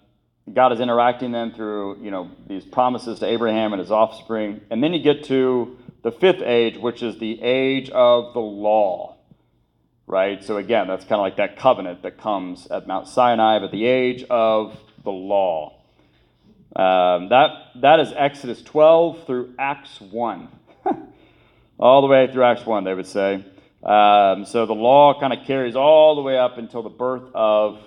God 0.53 0.73
is 0.73 0.81
interacting 0.81 1.33
then 1.33 1.53
through, 1.53 2.03
you 2.03 2.11
know, 2.11 2.31
these 2.47 2.65
promises 2.65 3.19
to 3.19 3.27
Abraham 3.27 3.73
and 3.73 3.81
his 3.81 3.91
offspring. 3.91 4.61
And 4.71 4.83
then 4.83 4.93
you 4.93 5.03
get 5.03 5.25
to 5.25 5.77
the 6.07 6.13
fifth 6.13 6.41
age, 6.41 6.77
which 6.77 7.03
is 7.03 7.19
the 7.19 7.43
age 7.43 7.91
of 7.91 8.33
the 8.33 8.39
law, 8.39 9.17
right? 10.07 10.45
So 10.45 10.57
again, 10.57 10.87
that's 10.87 11.03
kind 11.03 11.15
of 11.15 11.23
like 11.23 11.39
that 11.39 11.59
covenant 11.59 12.03
that 12.03 12.17
comes 12.17 12.69
at 12.69 12.87
Mount 12.87 13.09
Sinai, 13.09 13.59
but 13.59 13.73
the 13.73 13.87
age 13.87 14.25
of 14.31 14.79
the 15.03 15.11
law. 15.11 15.83
Um, 16.77 17.31
that, 17.31 17.73
that 17.81 17.99
is 17.99 18.13
Exodus 18.15 18.63
12 18.63 19.27
through 19.27 19.55
Acts 19.59 20.01
1. 20.01 20.49
all 21.81 22.03
the 22.03 22.07
way 22.07 22.31
through 22.33 22.45
Acts 22.45 22.65
1, 22.65 22.85
they 22.85 22.95
would 22.95 23.09
say. 23.09 23.45
Um, 23.83 24.45
so 24.45 24.65
the 24.65 24.77
law 24.77 25.19
kind 25.19 25.33
of 25.33 25.45
carries 25.45 25.75
all 25.75 26.15
the 26.15 26.23
way 26.23 26.39
up 26.39 26.57
until 26.57 26.85
the 26.85 26.89
birth 26.89 27.35
of 27.35 27.81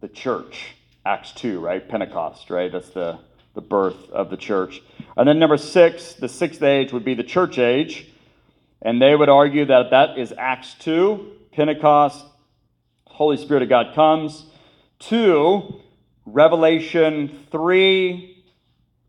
the 0.00 0.06
church. 0.06 0.76
Acts 1.04 1.32
2, 1.32 1.58
right? 1.58 1.88
Pentecost, 1.88 2.50
right? 2.50 2.70
That's 2.70 2.90
the, 2.90 3.18
the 3.56 3.62
birth 3.62 4.10
of 4.10 4.30
the 4.30 4.36
church. 4.36 4.80
And 5.18 5.26
then 5.26 5.40
number 5.40 5.56
six, 5.56 6.12
the 6.12 6.28
sixth 6.28 6.62
age 6.62 6.92
would 6.92 7.04
be 7.04 7.14
the 7.14 7.24
church 7.24 7.58
age. 7.58 8.06
And 8.80 9.02
they 9.02 9.16
would 9.16 9.28
argue 9.28 9.64
that 9.64 9.90
that 9.90 10.16
is 10.16 10.32
Acts 10.38 10.74
2, 10.78 11.32
Pentecost, 11.50 12.24
Holy 13.04 13.36
Spirit 13.36 13.64
of 13.64 13.68
God 13.68 13.96
comes. 13.96 14.46
To, 15.00 15.80
Revelation 16.24 17.46
3 17.50 18.44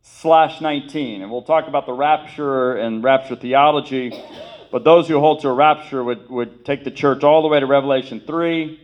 slash 0.01 0.61
19. 0.61 1.21
And 1.21 1.31
we'll 1.31 1.43
talk 1.43 1.67
about 1.67 1.85
the 1.85 1.93
rapture 1.93 2.75
and 2.75 3.03
rapture 3.03 3.35
theology. 3.35 4.11
But 4.71 4.83
those 4.83 5.07
who 5.07 5.19
hold 5.19 5.41
to 5.41 5.49
a 5.49 5.53
rapture 5.53 6.03
would, 6.03 6.27
would 6.27 6.65
take 6.65 6.83
the 6.83 6.91
church 6.91 7.23
all 7.23 7.43
the 7.43 7.47
way 7.47 7.59
to 7.59 7.67
Revelation 7.67 8.23
3. 8.25 8.81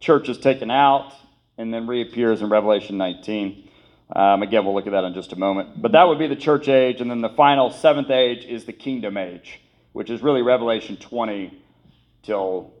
Church 0.00 0.28
is 0.28 0.38
taken 0.38 0.72
out 0.72 1.12
and 1.56 1.72
then 1.72 1.86
reappears 1.86 2.42
in 2.42 2.48
Revelation 2.48 2.96
19. 2.96 3.65
Um, 4.14 4.42
again, 4.42 4.64
we'll 4.64 4.74
look 4.74 4.86
at 4.86 4.92
that 4.92 5.04
in 5.04 5.14
just 5.14 5.32
a 5.32 5.36
moment. 5.36 5.80
But 5.80 5.92
that 5.92 6.04
would 6.04 6.18
be 6.18 6.28
the 6.28 6.36
church 6.36 6.68
age. 6.68 7.00
And 7.00 7.10
then 7.10 7.20
the 7.20 7.30
final 7.30 7.70
seventh 7.70 8.10
age 8.10 8.44
is 8.44 8.64
the 8.64 8.72
kingdom 8.72 9.16
age, 9.16 9.60
which 9.92 10.10
is 10.10 10.22
really 10.22 10.42
Revelation 10.42 10.96
20 10.96 11.62
till 12.22 12.72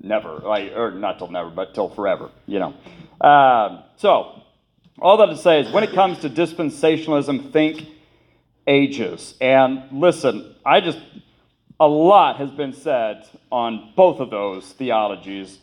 never, 0.00 0.38
like, 0.38 0.72
or 0.74 0.90
not 0.90 1.18
till 1.18 1.28
never, 1.28 1.50
but 1.50 1.74
till 1.74 1.88
forever, 1.88 2.30
you 2.46 2.58
know. 2.58 2.74
Um, 3.26 3.84
so, 3.96 4.42
all 4.98 5.16
that 5.18 5.26
to 5.26 5.36
say 5.36 5.60
is 5.60 5.70
when 5.72 5.84
it 5.84 5.92
comes 5.92 6.18
to 6.20 6.30
dispensationalism, 6.30 7.52
think 7.52 7.86
ages. 8.66 9.34
And 9.40 9.84
listen, 9.92 10.54
I 10.64 10.80
just, 10.80 10.98
a 11.78 11.86
lot 11.86 12.36
has 12.36 12.50
been 12.50 12.72
said 12.72 13.28
on 13.50 13.92
both 13.96 14.20
of 14.20 14.30
those 14.30 14.72
theologies, 14.72 15.58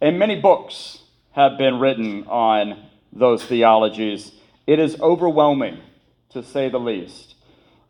and 0.00 0.18
many 0.18 0.40
books 0.40 1.00
have 1.32 1.58
been 1.58 1.78
written 1.78 2.24
on 2.26 2.87
those 3.12 3.44
theologies. 3.44 4.32
It 4.66 4.78
is 4.78 5.00
overwhelming, 5.00 5.80
to 6.30 6.42
say 6.42 6.68
the 6.68 6.78
least. 6.78 7.34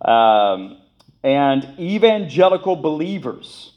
Um, 0.01 0.79
and 1.23 1.75
evangelical 1.79 2.77
believers 2.77 3.73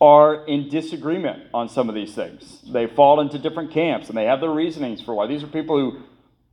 are 0.00 0.44
in 0.46 0.68
disagreement 0.68 1.42
on 1.52 1.68
some 1.68 1.88
of 1.88 1.94
these 1.94 2.14
things. 2.14 2.62
They 2.72 2.86
fall 2.86 3.20
into 3.20 3.38
different 3.38 3.72
camps 3.72 4.08
and 4.08 4.16
they 4.16 4.26
have 4.26 4.40
their 4.40 4.50
reasonings 4.50 5.00
for 5.00 5.14
why. 5.14 5.26
These 5.26 5.42
are 5.42 5.48
people 5.48 5.76
who 5.76 6.02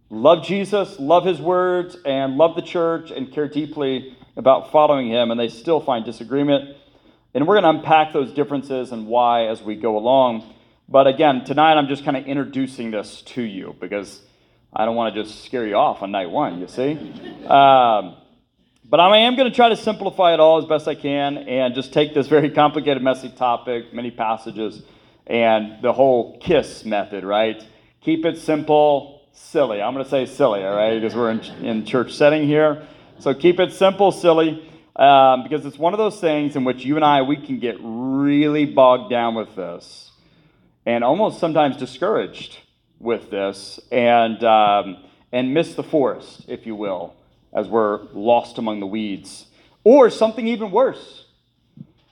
love 0.10 0.44
Jesus, 0.44 1.00
love 1.00 1.26
his 1.26 1.40
words, 1.40 1.96
and 2.06 2.38
love 2.38 2.56
the 2.56 2.62
church 2.62 3.12
and 3.12 3.32
care 3.32 3.48
deeply 3.48 4.18
about 4.36 4.72
following 4.72 5.08
him, 5.08 5.32
and 5.32 5.40
they 5.40 5.48
still 5.48 5.80
find 5.80 6.04
disagreement. 6.04 6.76
And 7.34 7.48
we're 7.48 7.60
going 7.60 7.76
to 7.76 7.80
unpack 7.80 8.14
those 8.14 8.34
differences 8.34 8.92
and 8.92 9.08
why 9.08 9.48
as 9.48 9.62
we 9.62 9.76
go 9.76 9.98
along. 9.98 10.55
But 10.88 11.08
again, 11.08 11.44
tonight 11.46 11.74
I'm 11.74 11.88
just 11.88 12.06
kind 12.06 12.16
of 12.16 12.26
introducing 12.26 12.92
this 12.92 13.24
to 13.24 13.42
you 13.42 13.76
because 13.80 14.22
I 14.72 14.86
don't 14.86 14.96
want 14.96 15.16
to 15.16 15.24
just 15.24 15.44
scare 15.44 15.66
you 15.66 15.76
off 15.76 16.04
on 16.04 16.12
night 16.12 16.30
one, 16.30 16.60
you 16.60 16.68
see? 16.68 16.92
Um, 17.48 18.18
but 18.88 19.00
I 19.00 19.18
am 19.18 19.36
going 19.36 19.50
to 19.50 19.56
try 19.56 19.70
to 19.70 19.76
simplify 19.76 20.36
it 20.36 20.40
all 20.40 20.60
as 20.60 20.66
best 20.66 20.88
I 20.88 20.94
can 20.94 21.40
and 21.40 21.74
just 21.74 21.92
take 21.92 22.14
this 22.14 22.28
very 22.28 22.52
complicated, 22.52 23.02
messy 23.02 23.30
topic, 23.30 23.94
many 23.94 24.12
passages, 24.12 24.84
and 25.26 25.82
the 25.82 25.92
whole 25.92 26.38
KISS 26.40 26.86
method, 26.86 27.24
right? 27.24 27.66
Keep 28.02 28.26
it 28.26 28.38
simple, 28.38 29.28
silly. 29.34 29.82
I'm 29.82 29.94
going 29.94 30.06
to 30.06 30.12
say 30.12 30.28
silly, 30.28 30.64
all 30.64 30.76
right, 30.76 31.02
because 31.02 31.16
we're 31.16 31.32
in, 31.32 31.40
in 31.66 31.86
church 31.86 32.14
setting 32.14 32.48
here. 32.48 32.86
So 33.18 33.34
keep 33.34 33.60
it 33.60 33.74
simple, 33.74 34.12
silly, 34.12 34.70
um, 34.96 35.42
because 35.42 35.66
it's 35.66 35.80
one 35.80 35.94
of 35.94 35.98
those 35.98 36.20
things 36.20 36.56
in 36.56 36.64
which 36.64 36.86
you 36.86 36.96
and 36.96 37.04
I, 37.04 37.24
we 37.24 37.38
can 37.38 37.58
get 37.58 37.78
really 37.82 38.66
bogged 38.66 39.10
down 39.10 39.34
with 39.34 39.56
this 39.56 40.12
and 40.86 41.04
almost 41.04 41.40
sometimes 41.40 41.78
discouraged 41.78 42.60
with 43.00 43.30
this 43.30 43.80
and, 43.92 44.44
um, 44.44 44.98
and 45.32 45.54
miss 45.54 45.76
the 45.76 45.84
forest, 45.84 46.46
if 46.48 46.66
you 46.66 46.76
will 46.76 47.16
as 47.56 47.70
we're 47.70 48.02
lost 48.14 48.58
among 48.58 48.82
the 48.82 48.86
weeds, 48.86 49.48
or 49.84 50.10
something 50.10 50.46
even 50.46 50.72
worse. 50.72 51.26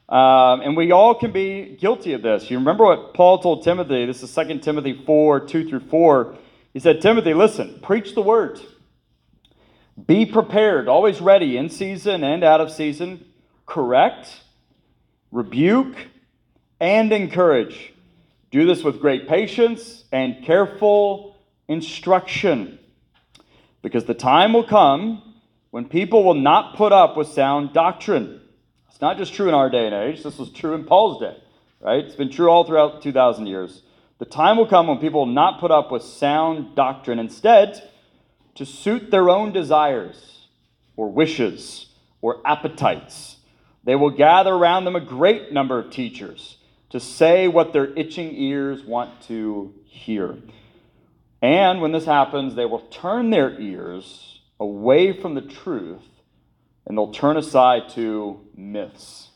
Um, 0.08 0.62
and 0.62 0.78
we 0.78 0.92
all 0.92 1.16
can 1.16 1.32
be 1.32 1.78
guilty 1.80 2.14
of 2.14 2.22
this. 2.22 2.50
You 2.50 2.58
remember 2.58 2.86
what 2.86 3.14
Paul 3.14 3.40
told 3.40 3.64
Timothy? 3.64 4.06
This 4.06 4.24
is 4.24 4.34
2 4.34 4.60
Timothy 4.60 5.04
4 5.06 5.42
2 5.42 5.70
through 5.70 5.80
4. 5.82 6.36
He 6.74 6.80
said, 6.80 7.02
Timothy, 7.02 7.34
listen, 7.34 7.80
preach 7.82 8.16
the 8.16 8.22
word. 8.22 8.60
Be 10.08 10.26
prepared, 10.26 10.88
always 10.88 11.22
ready, 11.22 11.58
in 11.58 11.70
season 11.70 12.24
and 12.24 12.44
out 12.44 12.62
of 12.62 12.72
season. 12.72 13.26
Correct, 13.66 14.42
rebuke, 15.32 15.96
and 16.80 17.12
encourage. 17.14 17.93
Do 18.54 18.68
this 18.68 18.84
with 18.84 19.02
great 19.02 19.28
patience 19.28 20.06
and 20.12 20.46
careful 20.46 21.36
instruction. 21.68 22.78
Because 23.82 24.06
the 24.06 24.14
time 24.14 24.54
will 24.54 24.64
come 24.64 25.34
when 25.72 25.86
people 25.86 26.24
will 26.24 26.36
not 26.36 26.76
put 26.76 26.92
up 26.92 27.18
with 27.18 27.30
sound 27.30 27.74
doctrine. 27.74 28.42
It's 28.92 29.02
not 29.02 29.18
just 29.18 29.34
true 29.34 29.48
in 29.48 29.56
our 29.56 29.72
day 29.72 29.88
and 29.88 29.96
age, 29.96 30.22
this 30.22 30.38
was 30.38 30.52
true 30.52 30.76
in 30.76 30.84
Paul's 30.84 31.20
day, 31.20 31.36
right? 31.82 32.06
It's 32.06 32.14
been 32.14 32.30
true 32.30 32.48
all 32.48 32.64
throughout 32.64 33.02
2,000 33.02 33.48
years. 33.48 33.82
The 34.20 34.26
time 34.26 34.58
will 34.58 34.68
come 34.68 34.86
when 34.86 35.00
people 35.00 35.22
will 35.22 35.34
not 35.34 35.60
put 35.60 35.72
up 35.72 35.92
with 35.92 36.04
sound 36.04 36.76
doctrine. 36.76 37.18
Instead, 37.18 37.82
to 38.54 38.68
suit 38.68 39.10
their 39.10 39.32
own 39.32 39.52
desires 39.52 40.46
or 40.96 41.12
wishes 41.12 41.88
or 42.22 42.40
appetites, 42.46 43.38
they 43.84 43.96
will 43.96 44.12
gather 44.12 44.54
around 44.54 44.86
them 44.86 44.96
a 44.96 45.02
great 45.02 45.52
number 45.52 45.80
of 45.80 45.90
teachers 45.90 46.58
to 46.94 47.00
say 47.00 47.48
what 47.48 47.74
their 47.74 47.88
itching 47.98 48.36
ears 48.36 48.84
want 48.84 49.20
to 49.24 49.74
hear. 49.84 50.38
And 51.42 51.82
when 51.82 51.92
this 51.92 52.06
happens, 52.06 52.54
they 52.54 52.66
will 52.66 52.82
turn 52.82 53.32
their 53.32 53.60
ears 53.60 54.42
away 54.60 55.20
from 55.20 55.34
the 55.34 55.42
truth 55.42 56.04
and 56.86 56.96
they'll 56.96 57.12
turn 57.12 57.36
aside 57.36 57.90
to 57.96 58.40
myths. 58.56 59.30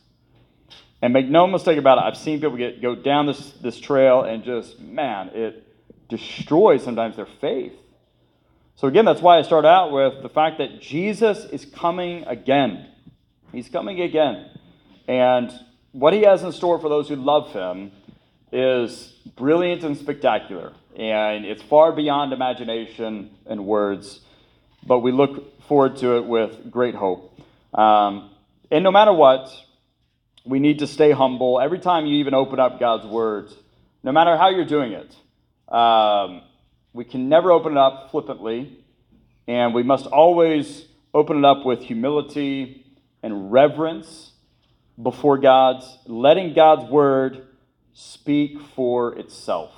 And 1.02 1.14
make 1.14 1.30
no 1.30 1.48
mistake 1.48 1.80
about 1.80 1.98
it, 1.98 2.02
I've 2.02 2.16
seen 2.16 2.40
people 2.40 2.58
get 2.58 2.80
go 2.80 2.94
down 2.94 3.26
this, 3.26 3.54
this 3.54 3.80
trail 3.80 4.22
and 4.22 4.44
just, 4.44 4.80
man, 4.80 5.30
it 5.30 5.64
destroys 6.10 6.84
sometimes 6.84 7.16
their 7.16 7.28
faith. 7.42 7.74
So 8.76 8.88
again, 8.88 9.06
that's 9.06 9.22
why 9.22 9.40
I 9.40 9.42
start 9.42 9.66
out 9.66 9.92
with 9.92 10.22
the 10.22 10.30
fact 10.30 10.60
that 10.60 10.80
Jesus 10.80 11.44
is 11.46 11.66
coming 11.66 12.24
again. 12.26 12.86
He's 13.52 13.68
coming 13.68 14.00
again. 14.00 14.52
And 15.08 15.52
what 15.92 16.14
he 16.14 16.22
has 16.24 16.44
in 16.44 16.52
store 16.52 16.80
for 16.80 16.90
those 16.90 17.08
who 17.08 17.16
love 17.16 17.52
him 17.52 17.92
is 18.52 19.14
brilliant 19.36 19.84
and 19.84 19.98
spectacular. 19.98 20.74
And 20.96 21.46
it's 21.46 21.62
far 21.64 21.92
beyond 21.92 22.34
imagination 22.34 23.32
and 23.46 23.66
words 23.66 24.22
but 24.88 25.00
we 25.00 25.12
look 25.12 25.62
forward 25.64 25.98
to 25.98 26.18
it 26.18 26.26
with 26.26 26.72
great 26.72 26.96
hope. 26.96 27.38
Um, 27.74 28.32
and 28.72 28.84
no 28.84 28.92
matter 28.92 29.14
what, 29.14 29.54
we 30.46 30.60
need 30.60 30.80
to 30.80 30.88
stay 30.88 31.12
humble. 31.12 31.60
Every 31.60 31.80
time 31.80 32.06
you 32.06 32.18
even 32.18 32.34
open 32.34 32.60
up 32.60 32.80
God's 32.80 33.06
words, 33.06 33.54
no 34.02 34.14
matter 34.14 34.38
how 34.38 34.50
you're 34.50 34.66
doing 34.66 34.94
it, 34.94 35.74
um, 35.74 36.42
we 36.94 37.04
can 37.04 37.28
never 37.28 37.52
open 37.52 37.74
it 37.74 37.78
up 37.78 38.12
flippantly, 38.12 38.80
and 39.48 39.74
we 39.74 39.84
must 39.84 40.06
always 40.06 40.86
open 41.14 41.40
it 41.40 41.46
up 41.46 41.66
with 41.66 41.82
humility 41.82 42.86
and 43.22 43.52
reverence 43.52 44.32
before 45.02 45.38
God's, 45.38 45.98
letting 46.06 46.54
God's 46.54 46.90
word 46.90 47.48
speak 47.94 48.60
for 48.76 49.18
itself. 49.18 49.72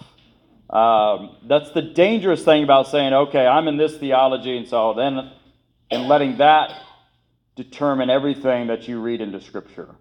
Um, 0.70 1.38
that's 1.48 1.72
the 1.72 1.82
dangerous 1.82 2.44
thing 2.44 2.64
about 2.64 2.88
saying, 2.88 3.14
okay, 3.14 3.46
I'm 3.46 3.68
in 3.68 3.78
this 3.78 3.98
theology, 3.98 4.58
and 4.58 4.68
so 4.68 4.94
then, 4.94 5.32
and 5.90 6.08
letting 6.08 6.38
that 6.38 6.72
determine 7.56 8.10
everything 8.10 8.68
that 8.68 8.88
you 8.88 9.02
read 9.02 9.20
into 9.20 9.42
Scripture. 9.42 9.96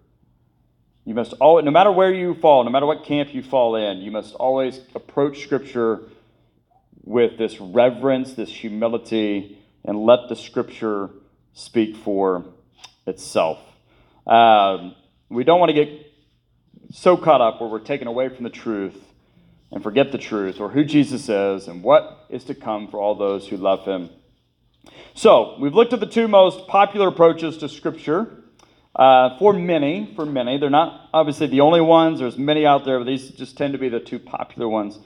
You 1.05 1.15
must 1.15 1.33
always, 1.33 1.65
no 1.65 1.71
matter 1.71 1.91
where 1.91 2.13
you 2.13 2.35
fall, 2.35 2.63
no 2.63 2.69
matter 2.69 2.85
what 2.85 3.03
camp 3.03 3.33
you 3.33 3.41
fall 3.41 3.75
in, 3.75 3.97
you 3.97 4.11
must 4.11 4.35
always 4.35 4.79
approach 4.93 5.41
Scripture 5.41 6.01
with 7.03 7.37
this 7.37 7.59
reverence, 7.59 8.33
this 8.33 8.49
humility, 8.49 9.57
and 9.83 9.97
let 9.97 10.29
the 10.29 10.35
Scripture 10.35 11.09
speak 11.53 11.95
for 11.97 12.45
itself. 13.07 13.57
Um, 14.27 14.95
we 15.29 15.43
don't 15.43 15.59
want 15.59 15.69
to 15.69 15.73
get 15.73 16.11
so 16.91 17.15
caught 17.15 17.41
up 17.41 17.61
where 17.61 17.69
we're 17.69 17.79
taken 17.79 18.07
away 18.07 18.29
from 18.29 18.43
the 18.43 18.49
truth 18.49 18.95
and 19.71 19.83
forget 19.83 20.11
the 20.11 20.17
truth 20.17 20.59
or 20.59 20.69
who 20.69 20.83
Jesus 20.83 21.29
is 21.29 21.67
and 21.67 21.83
what 21.83 22.25
is 22.29 22.43
to 22.45 22.55
come 22.55 22.87
for 22.87 22.99
all 22.99 23.15
those 23.15 23.47
who 23.47 23.57
love 23.57 23.85
him. 23.85 24.09
So, 25.13 25.57
we've 25.59 25.73
looked 25.73 25.93
at 25.93 25.99
the 25.99 26.07
two 26.07 26.27
most 26.27 26.67
popular 26.67 27.09
approaches 27.09 27.57
to 27.57 27.69
Scripture. 27.69 28.43
Uh, 28.95 29.37
for 29.37 29.53
many, 29.53 30.11
for 30.15 30.25
many, 30.25 30.57
they're 30.57 30.69
not 30.69 31.09
obviously 31.13 31.47
the 31.47 31.61
only 31.61 31.81
ones. 31.81 32.19
There's 32.19 32.37
many 32.37 32.65
out 32.65 32.85
there, 32.85 32.97
but 32.97 33.05
these 33.05 33.29
just 33.29 33.57
tend 33.57 33.73
to 33.73 33.79
be 33.79 33.89
the 33.89 33.99
two 33.99 34.17
popular 34.17 34.67
ones. 34.67 34.97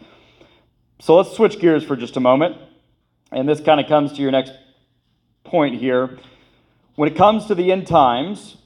So 1.00 1.16
let's 1.18 1.32
switch 1.32 1.60
gears 1.60 1.84
for 1.84 1.96
just 1.96 2.16
a 2.16 2.22
moment. 2.22 2.56
And 3.32 3.50
this 3.50 3.60
kind 3.60 3.80
of 3.80 3.88
comes 3.88 4.14
to 4.14 4.22
your 4.22 4.32
next 4.32 4.54
point 5.44 5.82
here. 5.82 6.18
When 6.96 7.12
it 7.12 7.16
comes 7.16 7.48
to 7.48 7.56
the 7.56 7.72
end 7.72 7.88
times, 7.88 8.58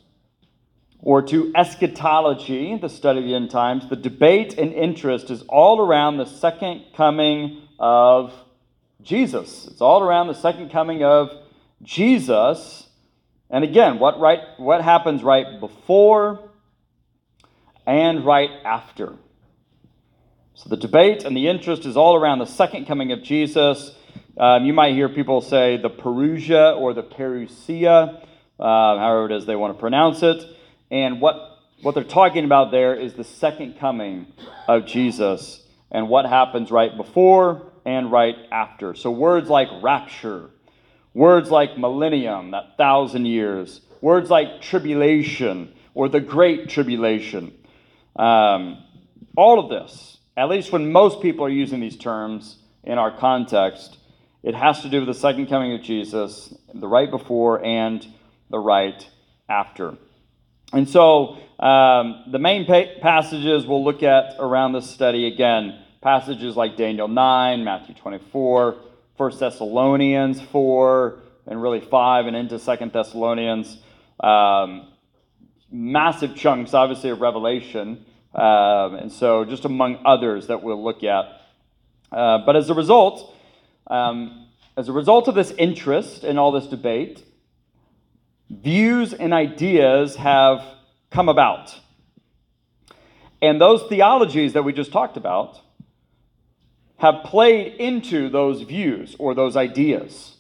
or 1.02 1.22
to 1.22 1.52
eschatology, 1.56 2.78
the 2.78 2.90
study 2.90 3.20
of 3.20 3.26
the 3.26 3.36
end 3.36 3.50
times, 3.52 3.88
the 3.90 3.96
debate 3.96 4.58
and 4.58 4.74
interest 4.74 5.30
is 5.30 5.44
all 5.44 5.80
around 5.80 6.18
the 6.18 6.26
second 6.26 6.84
coming 6.96 7.62
of 7.80 8.34
Jesus. 9.02 9.68
It's 9.68 9.82
all 9.82 10.02
around 10.02 10.28
the 10.28 10.34
second 10.34 10.72
coming 10.72 11.04
of 11.04 11.32
Jesus. 11.84 12.90
And 13.50 13.64
again, 13.64 14.00
what 14.00 14.20
right 14.20 14.40
what 14.58 14.82
happens 14.82 15.24
right 15.24 15.60
before 15.60 16.50
and 17.86 18.26
right 18.26 18.50
after. 18.66 19.16
So 20.56 20.70
the 20.70 20.78
debate 20.78 21.24
and 21.24 21.38
the 21.38 21.48
interest 21.48 21.86
is 21.86 21.96
all 21.96 22.16
around 22.16 22.40
the 22.40 22.46
second 22.46 22.88
coming 22.88 23.12
of 23.12 23.22
Jesus. 23.22 23.92
Um, 24.38 24.66
you 24.66 24.74
might 24.74 24.94
hear 24.94 25.08
people 25.08 25.42
say 25.42 25.78
the 25.78 25.90
Parousia 25.90 26.76
or 26.76 26.94
the 26.94 27.04
Perusia, 27.04 28.22
uh, 28.60 28.98
however 28.98 29.28
it 29.28 29.38
is 29.38 29.46
they 29.46 29.56
want 29.56 29.76
to 29.76 29.80
pronounce 29.80 30.24
it. 30.24 30.44
And 30.90 31.20
what, 31.22 31.60
what 31.82 31.96
they're 31.96 32.04
talking 32.04 32.46
about 32.46 32.72
there 32.72 32.96
is 32.96 33.14
the 33.14 33.24
second 33.24 33.80
coming 33.80 34.28
of 34.68 34.86
Jesus 34.86 35.64
and 35.92 36.10
what 36.10 36.26
happens 36.26 36.72
right 36.72 36.96
before 36.96 37.72
and 37.86 38.12
right 38.12 38.36
after. 38.52 38.94
So, 38.96 39.12
words 39.12 39.50
like 39.50 39.70
rapture, 39.82 40.50
words 41.14 41.50
like 41.50 41.78
millennium, 41.78 42.52
that 42.52 42.78
thousand 42.78 43.26
years, 43.26 43.82
words 44.02 44.30
like 44.30 44.62
tribulation 44.62 45.74
or 45.94 46.10
the 46.10 46.20
great 46.20 46.70
tribulation. 46.70 47.54
Um, 48.16 48.84
all 49.36 49.60
of 49.60 49.70
this, 49.70 50.18
at 50.36 50.50
least 50.50 50.72
when 50.72 50.92
most 50.92 51.22
people 51.22 51.46
are 51.46 51.50
using 51.50 51.80
these 51.80 51.98
terms 51.98 52.58
in 52.84 52.98
our 52.98 53.16
context, 53.16 53.98
it 54.44 54.56
has 54.56 54.82
to 54.82 54.90
do 54.90 55.00
with 55.00 55.08
the 55.08 55.20
second 55.20 55.48
coming 55.48 55.74
of 55.74 55.82
Jesus, 55.82 56.54
the 56.74 56.88
right 56.88 57.10
before 57.10 57.64
and 57.64 58.06
the 58.50 58.60
right 58.60 59.08
after. 59.50 59.98
And 60.74 60.90
so, 60.90 61.38
um, 61.60 62.24
the 62.28 62.40
main 62.40 62.66
pa- 62.66 63.00
passages 63.02 63.66
we'll 63.66 63.84
look 63.84 64.04
at 64.04 64.36
around 64.38 64.74
this 64.74 64.90
study 64.90 65.26
again, 65.26 65.80
passages 66.02 66.56
like 66.56 66.76
Daniel 66.76 67.08
9, 67.08 67.64
Matthew 67.64 67.96
24, 67.96 68.78
1 69.16 69.38
Thessalonians 69.40 70.42
4, 70.42 71.20
and 71.48 71.62
really 71.62 71.80
5 71.80 72.26
and 72.28 72.36
into 72.36 72.60
2 72.60 72.90
Thessalonians. 72.90 73.78
Um, 74.20 74.90
massive 75.72 76.36
chunks, 76.36 76.74
obviously, 76.74 77.12
of 77.12 77.22
Revelation. 77.22 78.06
Um, 78.36 78.96
and 78.96 79.12
so, 79.12 79.46
just 79.46 79.66
among 79.66 80.00
others 80.06 80.48
that 80.48 80.62
we'll 80.62 80.84
look 80.84 81.04
at. 81.04 81.42
Uh, 82.12 82.40
but 82.46 82.56
as 82.56 82.70
a 82.70 82.74
result, 82.74 83.34
um, 83.88 84.48
as 84.76 84.90
a 84.90 84.94
result 84.94 85.28
of 85.28 85.36
this 85.36 85.52
interest 85.52 86.24
in 86.24 86.38
all 86.38 86.52
this 86.52 86.68
debate, 86.68 87.24
views 88.50 89.14
and 89.14 89.34
ideas 89.34 90.16
have 90.16 90.64
come 91.12 91.30
about. 91.30 91.78
And 93.42 93.62
those 93.62 93.84
theologies 93.88 94.54
that 94.54 94.64
we 94.64 94.74
just 94.74 94.92
talked 94.92 95.18
about 95.18 95.60
have 96.98 97.24
played 97.24 97.74
into 97.80 98.30
those 98.30 98.62
views 98.62 99.16
or 99.20 99.36
those 99.36 99.56
ideas. 99.56 100.36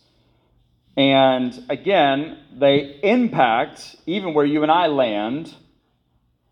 And 0.95 1.63
again, 1.69 2.39
they 2.51 2.99
impact 3.03 3.95
even 4.07 4.33
where 4.33 4.45
you 4.45 4.63
and 4.63 4.71
I 4.71 4.87
land 4.87 5.53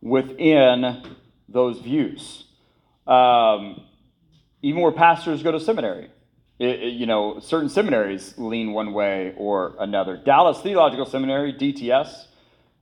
within 0.02 1.04
those 1.50 1.80
views. 1.80 2.46
Um, 3.08 3.82
even 4.62 4.82
where 4.82 4.92
pastors 4.92 5.42
go 5.42 5.52
to 5.52 5.60
seminary. 5.60 6.10
It, 6.58 6.82
it, 6.82 6.94
you 6.94 7.06
know, 7.06 7.40
certain 7.40 7.70
seminaries 7.70 8.38
lean 8.38 8.72
one 8.72 8.94
way 8.94 9.34
or 9.38 9.76
another. 9.80 10.16
Dallas 10.16 10.60
Theological 10.62 11.06
Seminary, 11.06 11.54
DTS, 11.54 12.28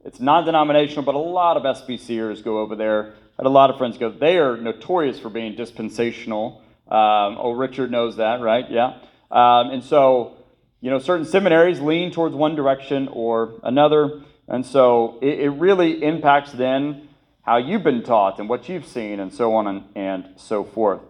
it's 0.05 0.19
non 0.19 0.45
denominational, 0.45 1.03
but 1.03 1.15
a 1.15 1.19
lot 1.19 1.57
of 1.57 1.63
SBCers 1.63 2.43
go 2.43 2.59
over 2.59 2.75
there. 2.75 3.13
I 3.13 3.43
had 3.43 3.45
a 3.45 3.49
lot 3.49 3.69
of 3.69 3.77
friends 3.77 3.97
go. 3.97 4.11
They 4.11 4.37
are 4.37 4.57
notorious 4.57 5.19
for 5.19 5.29
being 5.29 5.55
dispensational. 5.55 6.61
Um, 6.87 7.37
oh, 7.39 7.53
Richard 7.55 7.89
knows 7.89 8.17
that, 8.17 8.41
right? 8.41 8.69
Yeah. 8.69 8.97
Um, 9.31 9.71
and 9.71 9.83
so, 9.83 10.37
you 10.81 10.91
know, 10.91 10.99
certain 10.99 11.25
seminaries 11.25 11.79
lean 11.79 12.11
towards 12.11 12.35
one 12.35 12.55
direction 12.55 13.07
or 13.07 13.59
another. 13.63 14.21
And 14.47 14.65
so 14.65 15.17
it, 15.21 15.39
it 15.39 15.49
really 15.49 16.03
impacts 16.03 16.51
then 16.51 17.07
how 17.41 17.57
you've 17.57 17.83
been 17.83 18.03
taught 18.03 18.39
and 18.39 18.49
what 18.49 18.67
you've 18.69 18.85
seen 18.85 19.19
and 19.19 19.33
so 19.33 19.55
on 19.55 19.67
and, 19.67 19.83
and 19.95 20.29
so 20.35 20.63
forth. 20.63 21.01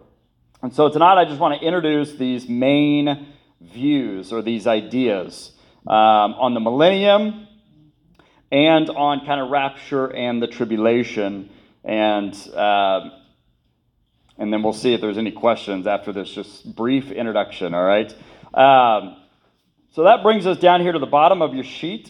And 0.64 0.74
so 0.74 0.88
tonight 0.88 1.20
I 1.20 1.26
just 1.26 1.42
want 1.42 1.60
to 1.60 1.68
introduce 1.68 2.14
these 2.14 2.48
main 2.48 3.28
views 3.60 4.32
or 4.32 4.42
these 4.42 4.66
ideas 4.66 5.52
um, 5.86 5.94
on 6.36 6.54
the 6.54 6.62
millennium 6.62 7.50
and 8.50 8.90
on 8.90 9.26
kind 9.26 9.42
of 9.42 9.50
rapture 9.50 10.08
and 10.08 10.42
the 10.42 10.48
tribulation. 10.48 11.50
And, 11.84 12.34
uh, 12.56 13.10
and 14.38 14.54
then 14.54 14.64
we'll 14.64 14.72
see 14.72 14.94
if 14.94 15.02
there's 15.02 15.18
any 15.18 15.34
questions 15.34 15.86
after 15.86 16.14
this 16.14 16.30
just 16.30 16.74
brief 16.74 17.12
introduction, 17.12 17.74
all 17.74 17.84
right? 17.84 18.16
Um, 18.54 19.18
so 19.92 20.06
that 20.06 20.24
brings 20.24 20.48
us 20.48 20.60
down 20.60 20.80
here 20.80 20.94
to 20.94 21.00
the 21.00 21.06
bottom 21.06 21.42
of 21.42 21.54
your 21.54 21.66
sheet. 21.66 22.10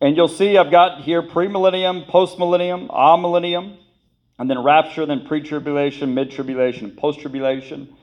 And 0.00 0.16
you'll 0.16 0.28
see 0.28 0.56
I've 0.56 0.70
got 0.70 1.02
here 1.02 1.20
premillennium, 1.20 2.08
postmillennium, 2.08 2.86
amillennium 2.90 3.78
and 4.42 4.50
then 4.50 4.58
rapture, 4.58 5.06
then 5.06 5.24
pre 5.24 5.40
tribulation, 5.40 6.14
mid 6.14 6.32
tribulation, 6.32 6.90
post 6.90 7.20
tribulation. 7.20 7.94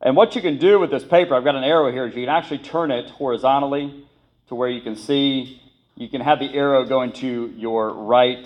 And 0.00 0.16
what 0.16 0.34
you 0.34 0.42
can 0.42 0.58
do 0.58 0.80
with 0.80 0.90
this 0.90 1.04
paper, 1.04 1.32
I've 1.36 1.44
got 1.44 1.54
an 1.54 1.62
arrow 1.62 1.92
here, 1.92 2.08
is 2.08 2.16
you 2.16 2.22
can 2.22 2.28
actually 2.28 2.58
turn 2.58 2.90
it 2.90 3.08
horizontally 3.08 4.04
to 4.48 4.56
where 4.56 4.68
you 4.68 4.80
can 4.80 4.96
see, 4.96 5.62
you 5.94 6.08
can 6.08 6.22
have 6.22 6.40
the 6.40 6.52
arrow 6.52 6.84
going 6.84 7.12
to 7.12 7.54
your 7.56 7.92
right, 7.92 8.42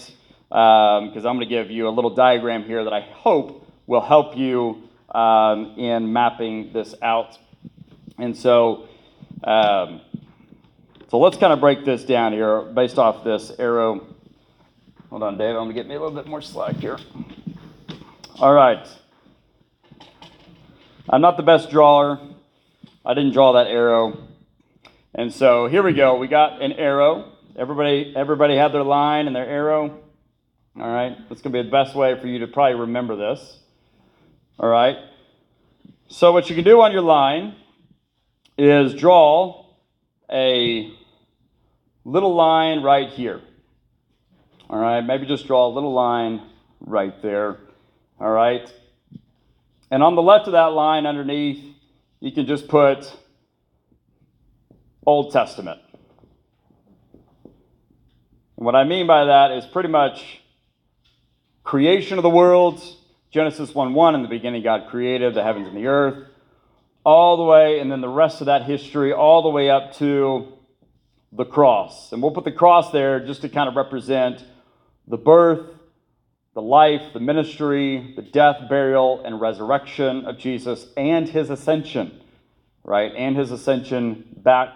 because 0.51 1.17
um, 1.17 1.27
I'm 1.27 1.37
going 1.39 1.41
to 1.41 1.47
give 1.47 1.71
you 1.71 1.89
a 1.89 1.95
little 1.95 2.15
diagram 2.15 2.65
here 2.65 2.85
that 2.85 2.93
I 2.93 3.01
hope 3.01 3.67
will 3.87 4.03
help 4.03 4.37
you 4.37 4.83
um, 5.15 5.77
in 5.79 6.13
mapping 6.13 6.75
this 6.75 6.95
out. 7.01 7.39
And 8.19 8.37
so, 8.37 8.87
um, 9.45 10.03
so 11.09 11.19
let's 11.19 11.39
kind 11.39 11.55
of 11.55 11.61
break 11.61 11.87
this 11.87 12.05
down 12.05 12.35
here 12.35 12.61
based 12.61 12.99
off 12.99 13.25
this 13.25 13.51
arrow 13.59 14.10
Hold 15.11 15.25
on, 15.25 15.37
Dave. 15.37 15.57
I'm 15.57 15.65
going 15.65 15.69
to 15.71 15.75
get 15.75 15.89
me 15.89 15.97
a 15.97 16.01
little 16.01 16.15
bit 16.15 16.29
more 16.29 16.41
slack 16.41 16.77
here. 16.77 16.97
All 18.39 18.55
right. 18.55 18.87
I'm 21.09 21.21
not 21.21 21.37
the 21.37 21.43
best 21.43 21.69
drawer. 21.69 22.21
I 23.05 23.15
didn't 23.15 23.33
draw 23.33 23.55
that 23.55 23.67
arrow. 23.67 24.29
And 25.13 25.33
so 25.33 25.67
here 25.67 25.83
we 25.83 25.95
go. 25.95 26.17
We 26.17 26.29
got 26.29 26.63
an 26.63 26.71
arrow. 26.71 27.33
Everybody, 27.59 28.15
everybody 28.17 28.55
had 28.55 28.73
their 28.73 28.85
line 28.85 29.27
and 29.27 29.35
their 29.35 29.49
arrow. 29.49 29.99
All 30.79 30.89
right. 30.89 31.17
That's 31.29 31.43
going 31.43 31.53
to 31.55 31.59
be 31.61 31.63
the 31.65 31.73
best 31.73 31.97
way 31.97 32.17
for 32.21 32.29
you 32.29 32.39
to 32.39 32.47
probably 32.47 32.79
remember 32.79 33.17
this. 33.17 33.59
All 34.61 34.69
right. 34.69 34.97
So 36.07 36.31
what 36.31 36.49
you 36.49 36.55
can 36.55 36.63
do 36.65 36.81
on 36.83 36.93
your 36.93 37.03
line 37.03 37.57
is 38.57 38.95
draw 38.95 39.67
a 40.31 40.93
little 42.05 42.33
line 42.37 42.85
right 42.85 43.09
here. 43.09 43.41
All 44.71 44.79
right, 44.79 45.01
maybe 45.01 45.27
just 45.27 45.49
draw 45.49 45.67
a 45.67 45.73
little 45.75 45.93
line 45.93 46.43
right 46.79 47.21
there. 47.23 47.59
All 48.21 48.31
right. 48.31 48.73
And 49.91 50.01
on 50.01 50.15
the 50.15 50.23
left 50.23 50.47
of 50.47 50.53
that 50.53 50.67
line 50.67 51.07
underneath, 51.07 51.75
you 52.21 52.31
can 52.31 52.47
just 52.47 52.69
put 52.69 53.13
Old 55.05 55.33
Testament. 55.33 55.81
And 57.43 58.65
what 58.65 58.77
I 58.77 58.85
mean 58.85 59.09
by 59.09 59.25
that 59.25 59.51
is 59.51 59.67
pretty 59.67 59.89
much 59.89 60.41
creation 61.65 62.17
of 62.19 62.23
the 62.23 62.31
world, 62.31 62.81
Genesis 63.33 63.75
1 63.75 63.93
1, 63.93 64.15
in 64.15 64.23
the 64.23 64.29
beginning, 64.29 64.63
God 64.63 64.89
created 64.89 65.35
the 65.35 65.43
heavens 65.43 65.67
and 65.67 65.77
the 65.77 65.89
earth, 65.89 66.29
all 67.05 67.37
the 67.37 67.43
way, 67.43 67.81
and 67.81 67.91
then 67.91 68.01
the 68.03 68.09
rest 68.09 68.41
of 68.41 68.47
that 68.47 68.63
history, 68.67 69.13
all 69.13 69.43
the 69.43 69.49
way 69.49 69.69
up 69.69 69.95
to 69.95 70.53
the 71.33 71.45
cross. 71.45 72.13
And 72.13 72.23
we'll 72.23 72.31
put 72.31 72.45
the 72.45 72.53
cross 72.53 72.93
there 72.93 73.19
just 73.19 73.41
to 73.43 73.49
kind 73.49 73.69
of 73.69 73.75
represent 73.75 74.45
the 75.11 75.19
birth, 75.19 75.67
the 76.55 76.63
life, 76.63 77.13
the 77.13 77.21
ministry, 77.21 78.13
the 78.15 78.23
death, 78.23 78.69
burial, 78.69 79.23
and 79.25 79.41
resurrection 79.41 80.25
of 80.25 80.39
Jesus, 80.39 80.87
and 80.97 81.29
his 81.29 81.51
ascension, 81.51 82.21
right? 82.85 83.13
And 83.17 83.37
his 83.37 83.51
ascension 83.51 84.25
back 84.37 84.73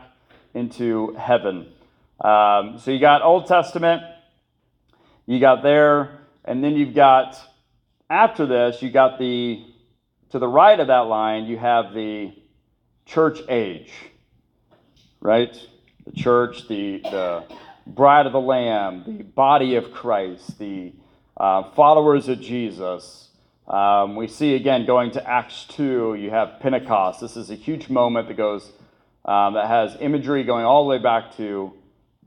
into 0.52 1.14
heaven. 1.14 1.68
Um, 2.20 2.78
so 2.78 2.90
you 2.90 2.98
got 2.98 3.22
Old 3.22 3.46
Testament, 3.46 4.02
you 5.26 5.38
got 5.38 5.62
there, 5.62 6.18
and 6.44 6.62
then 6.62 6.74
you've 6.74 6.94
got, 6.94 7.36
after 8.10 8.44
this, 8.44 8.82
you 8.82 8.90
got 8.90 9.18
the, 9.18 9.64
to 10.30 10.38
the 10.40 10.48
right 10.48 10.78
of 10.78 10.88
that 10.88 11.06
line, 11.06 11.44
you 11.44 11.58
have 11.58 11.94
the 11.94 12.32
church 13.06 13.40
age, 13.48 13.92
right? 15.20 15.56
The 16.06 16.12
church, 16.12 16.66
the, 16.68 17.00
the 17.02 17.44
bride 17.86 18.26
of 18.26 18.32
the 18.32 18.40
Lamb, 18.40 19.04
the 19.06 19.22
body 19.22 19.76
of 19.76 19.92
Christ, 19.92 20.58
the 20.58 20.92
uh, 21.36 21.70
followers 21.72 22.28
of 22.28 22.40
Jesus. 22.40 23.28
Um, 23.66 24.16
we 24.16 24.28
see 24.28 24.54
again 24.54 24.86
going 24.86 25.10
to 25.12 25.28
Acts 25.28 25.64
2, 25.70 26.14
you 26.14 26.30
have 26.30 26.60
Pentecost. 26.60 27.20
This 27.20 27.36
is 27.36 27.50
a 27.50 27.54
huge 27.54 27.88
moment 27.88 28.28
that 28.28 28.36
goes, 28.36 28.72
um, 29.24 29.54
that 29.54 29.66
has 29.66 29.96
imagery 30.00 30.44
going 30.44 30.64
all 30.64 30.84
the 30.84 30.90
way 30.90 30.98
back 30.98 31.36
to 31.36 31.72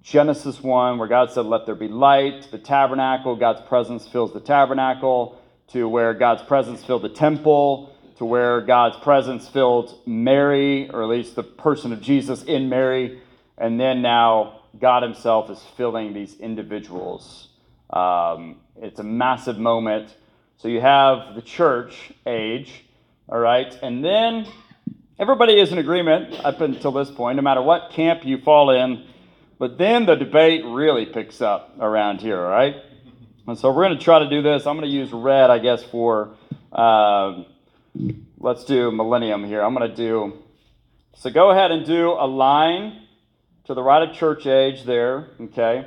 Genesis 0.01 0.61
1, 0.61 0.97
where 0.97 1.07
God 1.07 1.31
said, 1.31 1.45
Let 1.45 1.65
there 1.65 1.75
be 1.75 1.87
light, 1.87 2.49
the 2.49 2.57
tabernacle, 2.57 3.35
God's 3.35 3.61
presence 3.61 4.07
fills 4.07 4.33
the 4.33 4.39
tabernacle, 4.39 5.41
to 5.69 5.87
where 5.87 6.13
God's 6.13 6.43
presence 6.43 6.83
filled 6.83 7.01
the 7.01 7.09
temple, 7.09 7.93
to 8.17 8.25
where 8.25 8.61
God's 8.61 8.97
presence 8.97 9.47
filled 9.47 9.99
Mary, 10.07 10.89
or 10.89 11.03
at 11.03 11.09
least 11.09 11.35
the 11.35 11.43
person 11.43 11.91
of 11.91 12.01
Jesus 12.01 12.43
in 12.43 12.69
Mary, 12.69 13.21
and 13.57 13.79
then 13.79 14.01
now 14.01 14.56
God 14.79 15.03
Himself 15.03 15.49
is 15.49 15.61
filling 15.75 16.13
these 16.13 16.35
individuals. 16.39 17.49
Um, 17.89 18.57
it's 18.81 18.99
a 18.99 19.03
massive 19.03 19.57
moment. 19.57 20.15
So 20.57 20.67
you 20.67 20.81
have 20.81 21.35
the 21.35 21.41
church 21.41 22.11
age, 22.25 22.85
all 23.29 23.39
right, 23.39 23.77
and 23.81 24.03
then 24.03 24.47
everybody 25.19 25.59
is 25.59 25.71
in 25.71 25.77
agreement 25.77 26.33
up 26.43 26.61
until 26.61 26.91
this 26.91 27.11
point, 27.11 27.35
no 27.35 27.41
matter 27.41 27.61
what 27.61 27.91
camp 27.91 28.25
you 28.25 28.39
fall 28.39 28.71
in. 28.71 29.05
But 29.59 29.77
then 29.77 30.05
the 30.05 30.15
debate 30.15 30.63
really 30.65 31.05
picks 31.05 31.41
up 31.41 31.75
around 31.79 32.21
here, 32.21 32.39
all 32.39 32.49
right? 32.49 32.75
And 33.47 33.57
so 33.57 33.71
we're 33.71 33.85
going 33.85 33.97
to 33.97 34.03
try 34.03 34.19
to 34.19 34.29
do 34.29 34.41
this. 34.41 34.67
I'm 34.67 34.77
going 34.77 34.89
to 34.89 34.95
use 34.95 35.11
red, 35.11 35.49
I 35.49 35.59
guess, 35.59 35.83
for 35.83 36.35
uh, 36.71 37.43
let's 38.39 38.65
do 38.65 38.91
millennium 38.91 39.45
here. 39.45 39.61
I'm 39.61 39.73
going 39.73 39.89
to 39.89 39.95
do 39.95 40.43
so. 41.15 41.29
Go 41.29 41.49
ahead 41.49 41.71
and 41.71 41.85
do 41.85 42.11
a 42.11 42.27
line 42.27 43.06
to 43.67 43.73
the 43.73 43.83
right 43.83 44.07
of 44.07 44.15
church 44.15 44.47
age 44.47 44.83
there, 44.85 45.27
okay? 45.41 45.85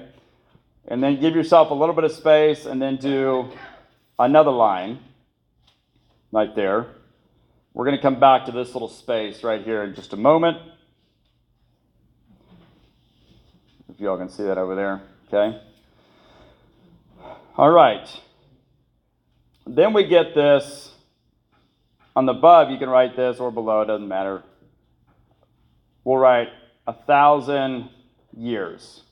And 0.87 1.03
then 1.03 1.19
give 1.19 1.35
yourself 1.35 1.71
a 1.71 1.75
little 1.75 1.95
bit 1.95 2.05
of 2.05 2.13
space 2.13 2.67
and 2.67 2.81
then 2.81 2.97
do 2.97 3.51
another 4.19 4.51
line 4.51 4.99
right 6.31 6.55
there. 6.55 6.89
We're 7.73 7.87
going 7.87 7.97
to 7.97 8.03
come 8.03 8.21
back 8.21 8.45
to 8.47 8.53
this 8.53 8.75
little 8.75 8.89
space 8.89 9.43
right 9.43 9.65
here 9.65 9.83
in 9.83 9.95
just 9.95 10.13
a 10.13 10.17
moment. 10.17 10.59
If 13.89 13.99
y'all 13.99 14.19
can 14.19 14.29
see 14.29 14.43
that 14.43 14.59
over 14.59 14.75
there, 14.75 15.01
okay? 15.29 15.63
All 17.57 17.71
right. 17.71 18.09
Then 19.67 19.95
we 19.95 20.05
get 20.05 20.35
this 20.35 20.93
on 22.15 22.27
the 22.27 22.33
above, 22.33 22.71
you 22.71 22.77
can 22.77 22.91
write 22.91 23.17
this 23.17 23.39
or 23.41 23.51
below, 23.51 23.81
it 23.81 23.87
doesn't 23.87 24.09
matter. 24.09 24.43
We'll 26.05 26.19
write 26.19 26.49
a 26.91 26.93
thousand 26.93 27.89
years. 28.37 29.05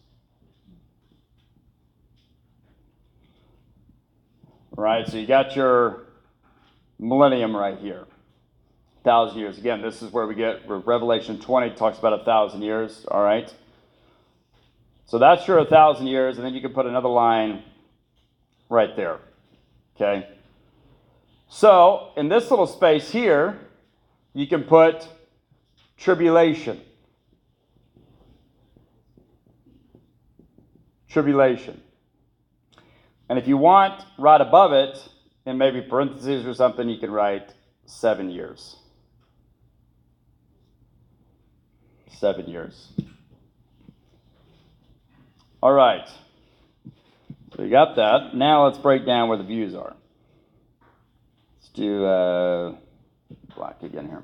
Right, 4.77 5.07
so 5.07 5.17
you 5.17 5.29
got 5.29 5.55
your 5.55 6.07
millennium 6.99 7.55
right 7.57 7.79
here. 7.79 8.07
Thousand 9.05 9.39
years. 9.39 9.59
Again, 9.59 9.81
this 9.81 10.03
is 10.03 10.11
where 10.11 10.27
we 10.27 10.35
get 10.35 10.69
Revelation 10.69 11.39
20 11.39 11.77
talks 11.77 12.01
about 12.01 12.21
a 12.21 12.25
thousand 12.25 12.63
years. 12.63 13.07
All 13.13 13.23
right. 13.23 13.53
So 15.07 15.19
that's 15.19 15.47
your 15.47 15.59
a 15.59 15.65
thousand 15.65 16.09
years, 16.09 16.37
and 16.37 16.45
then 16.45 16.55
you 16.55 16.61
can 16.61 16.73
put 16.73 16.87
another 16.87 17.09
line 17.09 17.63
right 18.69 18.95
there. 18.97 19.21
Okay. 19.95 20.29
So 21.49 22.11
in 22.17 22.29
this 22.29 22.51
little 22.51 22.67
space 22.67 23.09
here, 23.09 23.57
you 24.35 24.49
can 24.49 24.65
put 24.65 25.07
tribulation. 25.97 26.81
Tribulation. 31.09 31.81
And 33.29 33.39
if 33.39 33.47
you 33.47 33.57
want 33.57 34.03
right 34.19 34.41
above 34.41 34.73
it, 34.73 34.99
in 35.49 35.57
maybe 35.57 35.81
parentheses 35.81 36.47
or 36.47 36.53
something, 36.53 36.91
you 36.91 36.99
can 36.99 37.11
write 37.11 37.55
seven 37.87 38.31
years. 38.31 38.77
Seven 42.19 42.47
years. 42.47 42.93
All 45.63 45.73
right. 45.73 46.07
So 47.57 47.63
you 47.63 47.71
got 47.71 47.97
that. 47.97 48.35
Now 48.35 48.67
let's 48.67 48.77
break 48.77 49.07
down 49.07 49.31
where 49.31 49.39
the 49.39 49.45
views 49.45 49.75
are. 49.75 49.97
Let's 51.57 51.69
do 51.73 52.05
uh, 52.05 52.75
black 53.57 53.83
again 53.83 54.07
here. 54.07 54.23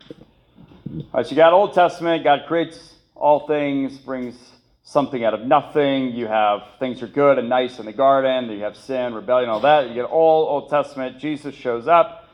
All 0.96 1.06
right, 1.14 1.26
so 1.26 1.30
you 1.30 1.36
got 1.36 1.54
Old 1.54 1.72
Testament. 1.72 2.22
God 2.22 2.40
creates 2.46 2.94
all 3.14 3.46
things, 3.46 3.96
brings 3.96 4.36
something 4.84 5.24
out 5.24 5.34
of 5.34 5.40
nothing. 5.40 6.12
You 6.12 6.26
have 6.26 6.62
things 6.78 7.02
are 7.02 7.08
good 7.08 7.38
and 7.38 7.48
nice 7.48 7.78
in 7.80 7.86
the 7.86 7.92
garden. 7.92 8.50
You 8.50 8.60
have 8.60 8.76
sin, 8.76 9.14
rebellion, 9.14 9.50
all 9.50 9.60
that. 9.60 9.88
You 9.88 9.94
get 9.94 10.04
all 10.04 10.46
Old 10.46 10.70
Testament. 10.70 11.18
Jesus 11.18 11.54
shows 11.54 11.88
up, 11.88 12.28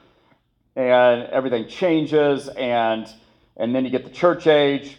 and 0.77 1.23
everything 1.31 1.67
changes, 1.69 2.49
and 2.49 3.09
and 3.57 3.75
then 3.75 3.85
you 3.85 3.91
get 3.91 4.05
the 4.05 4.11
church 4.11 4.47
age, 4.47 4.99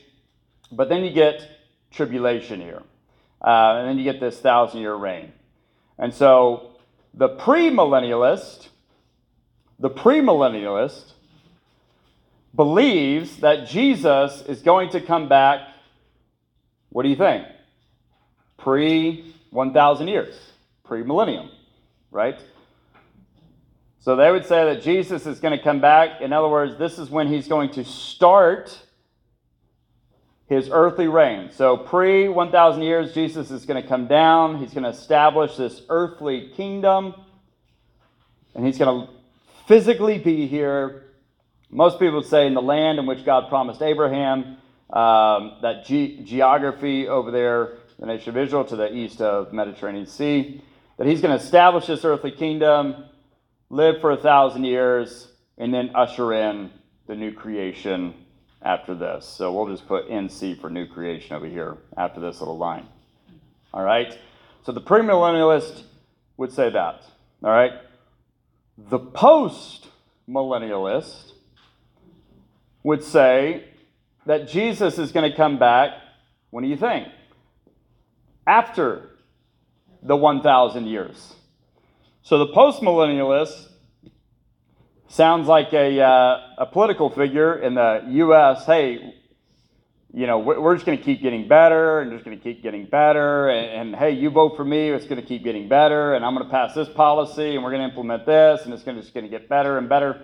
but 0.72 0.90
then 0.90 1.04
you 1.04 1.12
get 1.12 1.48
tribulation 1.92 2.62
here, 2.62 2.82
uh, 3.46 3.76
and 3.78 3.90
then 3.90 3.98
you 3.98 4.04
get 4.04 4.20
this 4.20 4.40
thousand 4.40 4.80
year 4.80 4.96
reign. 4.96 5.32
And 6.00 6.14
so 6.14 6.72
the 7.14 7.30
premillennialist, 7.30 8.70
the 9.78 9.90
premillennialist 9.90 11.12
believes 12.56 13.38
that 13.38 13.68
Jesus 13.68 14.42
is 14.44 14.62
going 14.62 14.90
to 14.92 15.02
come 15.02 15.28
back 15.28 15.71
what 16.92 17.04
do 17.04 17.10
you 17.10 17.16
think? 17.16 17.48
Pre 18.58 19.34
1,000 19.50 20.08
years, 20.08 20.36
pre 20.84 21.04
millennium, 21.04 21.50
right? 22.12 22.40
So 24.00 24.16
they 24.16 24.32
would 24.32 24.46
say 24.46 24.74
that 24.74 24.82
Jesus 24.82 25.26
is 25.26 25.40
going 25.40 25.58
to 25.58 25.64
come 25.64 25.80
back. 25.80 26.22
In 26.22 26.34
other 26.34 26.48
words, 26.48 26.78
this 26.78 26.98
is 26.98 27.10
when 27.10 27.28
he's 27.28 27.48
going 27.48 27.72
to 27.72 27.86
start 27.86 28.78
his 30.48 30.70
earthly 30.72 31.08
reign. 31.08 31.50
So 31.54 31.78
pre 31.78 32.28
1,000 32.28 32.82
years, 32.82 33.14
Jesus 33.14 33.52
is 33.52 33.66
going 33.66 33.82
to 33.82 33.88
come 33.88 34.08
down. 34.08 34.58
He's 34.58 34.74
going 34.74 34.84
to 34.84 34.90
establish 34.90 35.56
this 35.56 35.82
earthly 35.88 36.52
kingdom. 36.56 37.16
And 38.54 38.66
he's 38.66 38.78
going 38.78 39.08
to 39.08 39.14
physically 39.66 40.18
be 40.18 40.48
here. 40.48 41.06
Most 41.70 42.00
people 42.00 42.22
say 42.22 42.48
in 42.48 42.54
the 42.54 42.62
land 42.62 43.00
in 43.00 43.06
which 43.06 43.24
God 43.24 43.48
promised 43.48 43.82
Abraham 43.82 44.58
um, 44.94 45.58
that 45.62 45.86
ge- 45.86 46.24
geography 46.26 47.08
over 47.08 47.32
there, 47.32 47.78
the 48.00 48.06
nation 48.06 48.30
of 48.30 48.38
Israel 48.38 48.66
to 48.66 48.76
the 48.76 48.94
east 48.94 49.22
of 49.22 49.54
Mediterranean 49.54 50.06
Sea, 50.06 50.62
that 50.98 51.08
he's 51.08 51.22
going 51.22 51.38
to 51.38 51.44
establish 51.44 51.88
this 51.88 52.04
earthly 52.04 52.32
kingdom, 52.32 53.06
live 53.70 54.02
for 54.02 54.12
a 54.12 54.18
thousand 54.18 54.66
years, 54.66 55.28
and 55.58 55.74
then 55.74 55.92
usher 55.96 56.34
in 56.34 56.72
the 57.08 57.16
new 57.16 57.32
creation 57.32 58.14
after 58.62 58.94
this. 58.94 59.26
So 59.26 59.52
we'll 59.54 59.68
just 59.68 59.88
put 59.88 60.10
NC 60.10 60.60
for 60.60 60.70
new 60.70 60.86
creation 60.86 61.36
over 61.36 61.48
here 61.48 61.78
after 61.98 62.20
this 62.20 62.40
little 62.40 62.58
line. 62.58 62.88
All 63.74 63.84
right? 63.84 64.18
So 64.64 64.72
the 64.72 64.82
premillennialist 64.82 65.84
would 66.38 66.52
say 66.52 66.70
that. 66.70 67.04
All 67.44 67.50
right? 67.50 67.74
The 68.78 69.00
post 69.00 69.88
millennialist 70.28 71.34
would 72.84 73.04
say 73.04 73.66
that 74.26 74.48
Jesus 74.48 74.98
is 74.98 75.12
going 75.12 75.30
to 75.30 75.36
come 75.36 75.58
back, 75.58 75.92
when 76.50 76.64
do 76.64 76.70
you 76.70 76.78
think? 76.78 77.08
After 78.46 79.10
the 80.04 80.16
1,000 80.16 80.88
years. 80.88 81.34
So 82.24 82.40
the 82.40 82.54
postmillennialist 82.54 83.68
sounds 85.08 85.48
like 85.48 85.74
a, 85.74 86.02
uh, 86.02 86.40
a 86.60 86.66
political 86.66 87.10
figure 87.10 87.56
in 87.60 87.76
the 87.76 88.04
U.S. 88.08 88.66
Hey, 88.66 89.16
you 90.14 90.28
know, 90.28 90.40
we're 90.40 90.76
just 90.76 90.86
going 90.86 90.98
to 90.98 91.04
keep 91.04 91.22
getting 91.22 91.48
better 91.48 92.02
and 92.02 92.12
just 92.12 92.26
going 92.26 92.38
to 92.38 92.44
keep 92.44 92.62
getting 92.62 92.86
better. 92.86 93.48
And, 93.50 93.94
and, 93.94 93.96
hey, 93.96 94.12
you 94.12 94.30
vote 94.30 94.58
for 94.58 94.66
me, 94.66 94.90
it's 94.90 95.06
going 95.06 95.22
to 95.22 95.28
keep 95.28 95.44
getting 95.44 95.70
better. 95.70 96.16
And 96.16 96.26
I'm 96.26 96.36
going 96.36 96.46
to 96.46 96.52
pass 96.52 96.76
this 96.76 96.90
policy 96.90 97.56
and 97.56 97.64
we're 97.64 97.72
going 97.72 97.82
to 97.82 97.88
implement 97.88 98.26
this 98.26 98.62
and 98.66 98.74
it's 98.74 98.84
going 98.84 98.98
to, 98.98 99.02
just 99.02 99.14
going 99.14 99.26
to 99.26 99.30
get 99.30 99.48
better 99.48 99.78
and 99.78 99.88
better. 99.88 100.22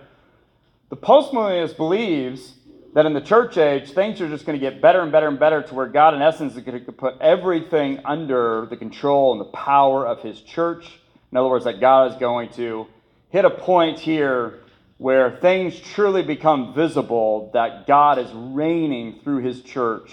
The 0.90 0.98
postmillennialist 0.98 1.78
believes 1.78 2.54
that 2.98 3.06
in 3.06 3.14
the 3.14 3.22
church 3.22 3.60
age, 3.60 3.92
things 3.92 4.20
are 4.22 4.28
just 4.28 4.44
going 4.48 4.60
to 4.60 4.60
get 4.60 4.82
better 4.82 5.02
and 5.02 5.12
better 5.12 5.28
and 5.28 5.38
better 5.38 5.62
to 5.62 5.76
where 5.76 5.86
God, 5.86 6.16
in 6.16 6.24
essence, 6.24 6.56
is 6.56 6.64
going 6.64 6.84
to 6.84 6.92
put 6.92 7.22
everything 7.22 8.00
under 8.04 8.66
the 8.72 8.76
control 8.76 9.34
and 9.34 9.40
the 9.40 9.52
power 9.52 10.08
of 10.08 10.24
His 10.24 10.42
church. 10.42 11.00
In 11.32 11.38
other 11.38 11.48
words, 11.48 11.66
that 11.66 11.80
God 11.80 12.12
is 12.12 12.18
going 12.18 12.50
to 12.54 12.88
hit 13.30 13.46
a 13.46 13.52
point 13.52 14.00
here 14.00 14.64
where 14.98 15.30
things 15.30 15.80
truly 15.80 16.24
become 16.24 16.74
visible 16.74 17.52
that 17.54 17.86
God 17.86 18.18
is 18.18 18.32
reigning 18.34 19.20
through 19.24 19.44
His 19.44 19.62
church 19.62 20.10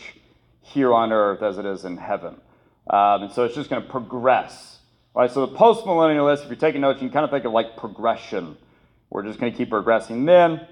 here 0.60 0.92
on 0.92 1.10
earth 1.10 1.40
as 1.42 1.56
it 1.56 1.64
is 1.64 1.86
in 1.86 1.96
heaven. 1.96 2.38
Um, 2.90 3.22
and 3.22 3.32
so 3.32 3.44
it's 3.44 3.54
just 3.54 3.70
going 3.70 3.80
to 3.80 3.88
progress. 3.88 4.80
Right? 5.14 5.30
So 5.30 5.46
the 5.46 5.56
postmillennialist, 5.56 6.42
if 6.42 6.48
you're 6.48 6.56
taking 6.56 6.82
notes, 6.82 7.00
you 7.00 7.08
can 7.08 7.14
kind 7.14 7.24
of 7.24 7.30
think 7.30 7.46
of 7.46 7.52
like 7.52 7.78
progression. 7.78 8.58
We're 9.08 9.22
just 9.22 9.40
going 9.40 9.52
to 9.52 9.56
keep 9.56 9.70
progressing. 9.70 10.26
Then 10.26 10.66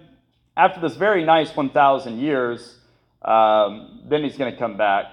after 0.56 0.80
this 0.80 0.96
very 0.96 1.24
nice 1.24 1.54
1,000 1.54 2.18
years, 2.18 2.78
um, 3.22 4.02
then 4.08 4.22
he's 4.22 4.36
going 4.36 4.52
to 4.52 4.58
come 4.58 4.76
back, 4.76 5.06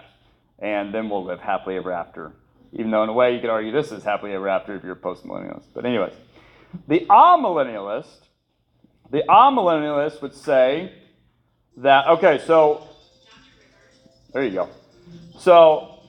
and 0.60 0.94
then 0.94 1.10
we'll 1.10 1.24
live 1.24 1.40
happily 1.40 1.78
ever 1.78 1.92
after. 1.92 2.34
Even 2.74 2.92
though, 2.92 3.04
in 3.04 3.10
a 3.10 3.14
way, 3.14 3.34
you 3.34 3.40
could 3.40 3.50
argue 3.50 3.72
this 3.72 3.92
is 3.92 4.04
happily 4.04 4.34
ever 4.34 4.48
after 4.48 4.76
if 4.76 4.84
you're 4.84 4.94
a 4.94 4.96
post-millennialist. 4.96 5.66
But 5.74 5.86
anyways, 5.86 6.14
the 6.88 7.06
amillennialist, 7.10 8.28
the 9.10 9.24
amillennialist 9.28 10.22
would 10.22 10.36
say 10.36 10.94
that 11.78 12.08
okay, 12.08 12.42
so 12.46 12.88
there 14.34 14.44
you 14.44 14.52
go. 14.52 14.70
So 15.40 16.02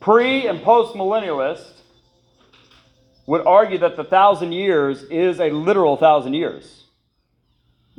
pre 0.00 0.48
and 0.48 0.62
post-millennialist 0.62 1.70
would 3.26 3.46
argue 3.46 3.78
that 3.78 3.96
the 3.96 4.04
thousand 4.04 4.52
years 4.52 5.04
is 5.04 5.38
a 5.38 5.50
literal 5.50 5.96
thousand 5.96 6.34
years. 6.34 6.84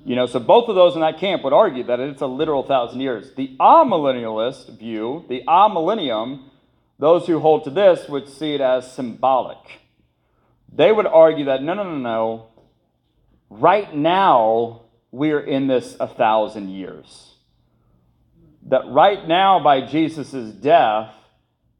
You 0.03 0.15
know, 0.15 0.25
so 0.25 0.39
both 0.39 0.67
of 0.67 0.75
those 0.75 0.95
in 0.95 1.01
that 1.01 1.19
camp 1.19 1.43
would 1.43 1.53
argue 1.53 1.83
that 1.83 1.99
it's 1.99 2.21
a 2.21 2.27
literal 2.27 2.63
thousand 2.63 3.01
years. 3.01 3.33
The 3.35 3.55
amillennialist 3.59 4.79
view, 4.79 5.25
the 5.29 5.43
amillennium, 5.47 6.45
those 6.97 7.27
who 7.27 7.39
hold 7.39 7.65
to 7.65 7.69
this 7.69 8.09
would 8.09 8.27
see 8.27 8.55
it 8.55 8.61
as 8.61 8.91
symbolic. 8.91 9.57
They 10.73 10.91
would 10.91 11.05
argue 11.05 11.45
that 11.45 11.61
no, 11.61 11.73
no, 11.73 11.83
no, 11.83 11.97
no. 11.97 12.47
Right 13.49 13.93
now, 13.93 14.83
we're 15.11 15.41
in 15.41 15.67
this 15.67 15.95
a 15.99 16.07
thousand 16.07 16.69
years. 16.69 17.35
That 18.67 18.87
right 18.87 19.27
now, 19.27 19.61
by 19.63 19.81
Jesus' 19.81 20.51
death, 20.53 21.13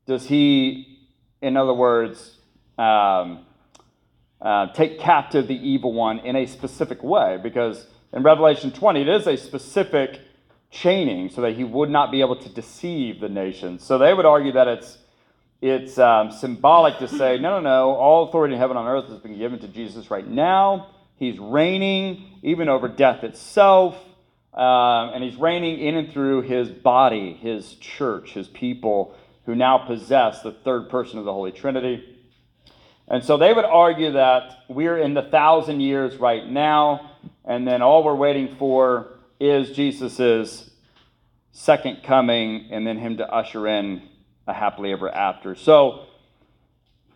does 0.05 0.28
he, 0.28 0.99
in 1.41 1.55
other 1.55 1.74
words, 1.74 2.38
um, 2.78 3.45
uh, 4.41 4.74
take 4.74 4.99
captive 4.99 5.47
the 5.47 5.55
evil 5.55 5.93
one 5.93 6.19
in 6.19 6.36
a 6.36 6.45
specific 6.45 7.01
way? 7.03 7.39
Because 7.41 7.86
in 8.14 8.24
Revelation 8.24 8.72
20, 8.72 9.01
it 9.01 9.07
is 9.07 9.28
a 9.28 9.38
specific 9.38 10.20
chaining 10.70 11.30
so 11.30 11.41
that 11.41 11.55
he 11.55 11.64
would 11.64 11.89
not 11.89 12.12
be 12.12 12.22
able 12.22 12.36
to 12.38 12.49
deceive 12.49 13.20
the 13.20 13.30
nations. 13.30 13.84
So 13.84 13.97
they 13.97 14.14
would 14.14 14.26
argue 14.26 14.53
that 14.53 14.68
it's 14.68 14.97
it's 15.62 15.99
um, 15.99 16.32
symbolic 16.32 16.97
to 16.97 17.07
say, 17.07 17.38
no, 17.38 17.59
no, 17.59 17.59
no, 17.59 17.91
all 17.91 18.28
authority 18.28 18.55
in 18.55 18.59
heaven 18.59 18.78
and 18.78 18.88
on 18.88 18.95
earth 18.95 19.07
has 19.09 19.20
been 19.20 19.38
given 19.38 19.59
to 19.59 19.68
Jesus 19.68 20.09
right 20.09 20.28
now. 20.28 20.88
He's 21.18 21.38
reigning 21.38 22.39
even 22.41 22.68
over 22.68 22.88
death 22.88 23.24
itself, 23.24 23.95
um, 24.55 25.12
and 25.14 25.24
he's 25.24 25.36
reigning 25.36 25.80
in 25.80 25.95
and 25.95 26.12
through 26.12 26.41
his 26.41 26.70
body, 26.70 27.34
his 27.34 27.76
church, 27.76 28.32
his 28.32 28.47
people 28.47 29.16
who 29.45 29.53
now 29.53 29.78
possess 29.78 30.41
the 30.41 30.51
third 30.51 30.89
person 30.89 31.20
of 31.20 31.26
the 31.26 31.34
Holy 31.34 31.51
Trinity. 31.51 32.18
And 33.07 33.24
so 33.24 33.38
they 33.38 33.53
would 33.53 33.66
argue 33.66 34.14
that 34.14 34.64
we're 34.68 34.97
in 34.97 35.14
the 35.14 35.24
thousand 35.24 35.82
years 35.82 36.16
right 36.18 36.49
now, 36.49 37.11
and 37.45 37.67
then 37.67 37.82
all 37.82 38.03
we're 38.03 38.15
waiting 38.15 38.55
for 38.57 39.19
is 39.39 39.72
Jesus' 39.72 40.69
second 41.51 42.03
coming, 42.03 42.69
and 42.72 42.86
then 42.86 42.97
him 42.97 43.17
to 43.17 43.28
usher 43.28 43.67
in 43.67 44.01
a 44.47 44.53
happily 44.53 44.91
ever 44.91 45.09
after. 45.09 45.55
So, 45.55 46.05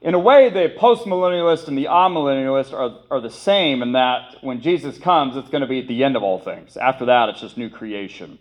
in 0.02 0.14
a 0.14 0.20
way, 0.20 0.50
the 0.50 0.74
postmillennialist 0.78 1.68
and 1.68 1.78
the 1.78 1.86
amillennialist 1.86 2.74
are, 2.74 3.00
are 3.10 3.22
the 3.22 3.32
same 3.32 3.82
in 3.82 3.94
that 3.94 4.36
when 4.42 4.62
Jesus 4.62 5.00
comes, 5.00 5.36
it's 5.36 5.50
going 5.50 5.62
to 5.62 5.68
be 5.68 5.80
at 5.80 5.88
the 5.88 6.04
end 6.04 6.16
of 6.16 6.22
all 6.22 6.40
things. 6.40 6.78
After 6.78 7.06
that, 7.06 7.30
it's 7.30 7.42
just 7.42 7.58
new 7.58 7.70
creation. 7.70 8.38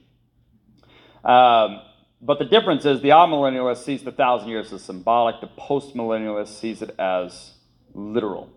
Um, 1.25 1.81
but 2.21 2.39
the 2.39 2.45
difference 2.45 2.85
is 2.85 3.01
the 3.01 3.11
amillennialist 3.11 3.85
sees 3.85 4.03
the 4.03 4.13
thousand 4.13 4.49
years 4.49 4.73
as 4.73 4.83
symbolic, 4.83 5.41
the 5.41 5.47
postmillennialist 5.47 6.59
sees 6.59 6.83
it 6.83 6.95
as 6.99 7.53
literal. 7.95 8.51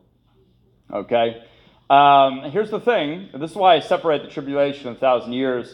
Okay? 0.92 1.44
Um, 1.90 2.52
here's 2.52 2.70
the 2.70 2.80
thing 2.82 3.30
this 3.34 3.52
is 3.52 3.58
why 3.58 3.76
I 3.76 3.80
separate 3.80 4.24
the 4.24 4.30
tribulation 4.30 4.90
and 4.90 4.98
thousand 4.98 5.34
years 5.34 5.74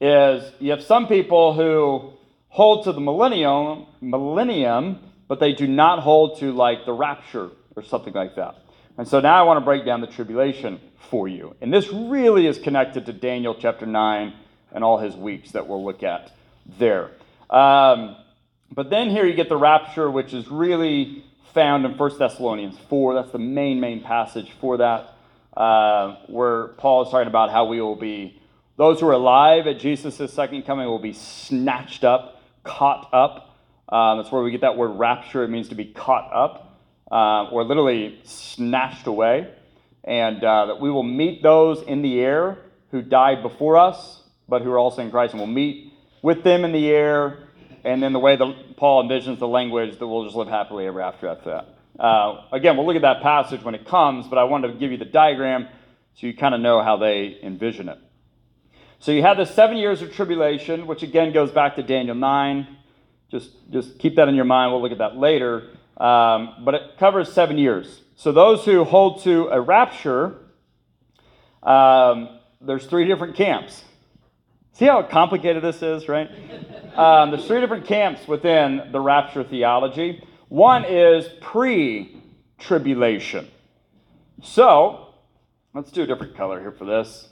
is 0.00 0.50
you 0.58 0.70
have 0.70 0.82
some 0.82 1.06
people 1.06 1.52
who 1.54 2.12
hold 2.48 2.84
to 2.84 2.92
the 2.92 3.00
millennium, 3.00 3.86
millennium, 4.00 4.98
but 5.28 5.40
they 5.40 5.52
do 5.52 5.66
not 5.66 6.00
hold 6.00 6.38
to 6.40 6.52
like 6.52 6.84
the 6.84 6.92
rapture 6.92 7.50
or 7.76 7.82
something 7.82 8.12
like 8.12 8.36
that. 8.36 8.56
And 8.98 9.08
so 9.08 9.20
now 9.20 9.40
I 9.40 9.42
want 9.42 9.58
to 9.58 9.64
break 9.64 9.84
down 9.84 10.00
the 10.00 10.06
tribulation 10.06 10.80
for 11.10 11.28
you. 11.28 11.54
And 11.60 11.72
this 11.72 11.88
really 11.90 12.46
is 12.46 12.58
connected 12.58 13.06
to 13.06 13.12
Daniel 13.12 13.54
chapter 13.54 13.86
9 13.86 14.34
and 14.72 14.84
all 14.84 14.98
his 14.98 15.14
weeks 15.14 15.52
that 15.52 15.66
we'll 15.66 15.84
look 15.84 16.02
at 16.02 16.30
there. 16.78 17.10
Um, 17.48 18.16
but 18.70 18.90
then 18.90 19.10
here 19.10 19.26
you 19.26 19.34
get 19.34 19.48
the 19.48 19.56
rapture, 19.56 20.10
which 20.10 20.32
is 20.32 20.48
really 20.48 21.24
found 21.54 21.84
in 21.84 21.96
1 21.96 22.18
Thessalonians 22.18 22.76
4. 22.88 23.14
That's 23.14 23.32
the 23.32 23.38
main, 23.38 23.80
main 23.80 24.02
passage 24.02 24.50
for 24.60 24.78
that, 24.78 25.14
uh, 25.56 26.16
where 26.26 26.68
Paul 26.68 27.02
is 27.02 27.10
talking 27.10 27.28
about 27.28 27.50
how 27.50 27.66
we 27.66 27.80
will 27.80 27.96
be, 27.96 28.40
those 28.76 29.00
who 29.00 29.08
are 29.08 29.12
alive 29.12 29.66
at 29.66 29.78
Jesus' 29.78 30.32
second 30.32 30.62
coming 30.62 30.86
will 30.86 30.98
be 30.98 31.12
snatched 31.12 32.04
up 32.04 32.42
caught 32.64 33.08
up. 33.12 33.56
Uh, 33.88 34.16
that's 34.16 34.32
where 34.32 34.42
we 34.42 34.50
get 34.50 34.62
that 34.62 34.76
word 34.76 34.88
rapture. 34.88 35.44
It 35.44 35.48
means 35.48 35.68
to 35.68 35.74
be 35.74 35.86
caught 35.86 36.32
up 36.32 36.78
uh, 37.10 37.50
or 37.50 37.64
literally 37.64 38.20
snatched 38.24 39.06
away. 39.06 39.52
And 40.04 40.42
uh, 40.42 40.66
that 40.66 40.80
we 40.80 40.90
will 40.90 41.02
meet 41.02 41.42
those 41.42 41.82
in 41.82 42.02
the 42.02 42.20
air 42.20 42.58
who 42.90 43.02
died 43.02 43.42
before 43.42 43.76
us, 43.76 44.22
but 44.48 44.62
who 44.62 44.70
are 44.72 44.78
also 44.78 45.02
in 45.02 45.10
Christ, 45.10 45.32
and 45.32 45.40
we'll 45.40 45.46
meet 45.46 45.92
with 46.22 46.42
them 46.42 46.64
in 46.64 46.72
the 46.72 46.88
air. 46.88 47.48
And 47.84 48.02
then 48.02 48.12
the 48.12 48.18
way 48.18 48.36
that 48.36 48.76
Paul 48.76 49.04
envisions 49.04 49.38
the 49.38 49.48
language, 49.48 49.98
that 49.98 50.06
we'll 50.06 50.24
just 50.24 50.36
live 50.36 50.48
happily 50.48 50.86
ever 50.86 51.00
after 51.00 51.28
after 51.28 51.50
that. 51.50 51.71
Uh, 51.98 52.46
again, 52.52 52.76
we'll 52.76 52.86
look 52.86 52.96
at 52.96 53.02
that 53.02 53.22
passage 53.22 53.62
when 53.62 53.74
it 53.74 53.86
comes, 53.86 54.26
but 54.26 54.38
I 54.38 54.44
wanted 54.44 54.68
to 54.68 54.74
give 54.74 54.90
you 54.90 54.98
the 54.98 55.04
diagram 55.04 55.68
so 56.14 56.26
you 56.26 56.36
kind 56.36 56.54
of 56.54 56.60
know 56.60 56.82
how 56.82 56.96
they 56.96 57.38
envision 57.42 57.88
it. 57.88 57.98
So 58.98 59.12
you 59.12 59.22
have 59.22 59.36
the 59.36 59.46
seven 59.46 59.76
years 59.76 60.00
of 60.00 60.12
tribulation, 60.12 60.86
which 60.86 61.02
again 61.02 61.32
goes 61.32 61.50
back 61.50 61.76
to 61.76 61.82
Daniel 61.82 62.14
9. 62.14 62.76
Just, 63.30 63.50
just 63.70 63.98
keep 63.98 64.16
that 64.16 64.28
in 64.28 64.34
your 64.34 64.44
mind. 64.44 64.72
We'll 64.72 64.82
look 64.82 64.92
at 64.92 64.98
that 64.98 65.16
later. 65.16 65.70
Um, 65.96 66.56
but 66.64 66.74
it 66.74 66.82
covers 66.98 67.32
seven 67.32 67.58
years. 67.58 68.00
So 68.16 68.32
those 68.32 68.64
who 68.64 68.84
hold 68.84 69.22
to 69.24 69.48
a 69.48 69.60
rapture, 69.60 70.36
um, 71.62 72.38
there's 72.60 72.86
three 72.86 73.06
different 73.06 73.36
camps. 73.36 73.82
See 74.74 74.86
how 74.86 75.02
complicated 75.02 75.62
this 75.62 75.82
is, 75.82 76.08
right? 76.08 76.30
Um, 76.92 77.30
there's 77.30 77.46
three 77.46 77.62
different 77.62 77.86
camps 77.86 78.28
within 78.28 78.90
the 78.92 79.00
rapture 79.00 79.42
theology. 79.42 80.22
One 80.52 80.84
is 80.84 81.26
pre 81.40 82.14
tribulation. 82.58 83.48
So, 84.42 85.14
let's 85.72 85.90
do 85.90 86.02
a 86.02 86.06
different 86.06 86.36
color 86.36 86.60
here 86.60 86.72
for 86.72 86.84
this. 86.84 87.30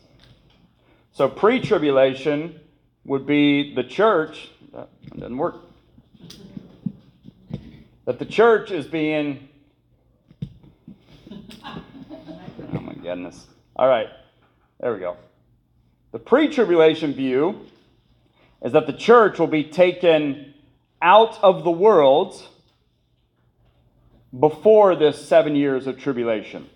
So 1.13 1.29
pre 1.29 1.61
tribulation 1.61 2.59
would 3.05 3.27
be 3.27 3.75
the 3.75 3.85
church. 3.85 4.49
That 4.73 4.89
doesn't 5.19 5.37
work. 5.37 5.57
That 8.07 8.19
the 8.19 8.25
church 8.25 8.71
is 8.71 8.87
being. 8.87 9.51
Oh 11.31 11.83
my 12.81 12.95
goodness. 12.95 13.49
All 13.77 13.87
right. 13.87 14.09
There 14.81 14.95
we 14.95 14.99
go. 14.99 15.19
The 16.13 16.21
pre 16.21 16.49
tribulation 16.49 17.13
view 17.13 17.67
is 18.65 18.73
that 18.73 18.87
the 18.87 18.95
church 18.95 19.39
will 19.39 19.47
be 19.47 19.65
taken 19.65 20.55
out 21.03 21.39
of 21.45 21.65
the 21.65 21.71
world 21.71 22.47
before 24.39 24.95
this 24.95 25.27
seven 25.27 25.57
years 25.57 25.87
of 25.87 25.99
tribulation. 25.99 26.69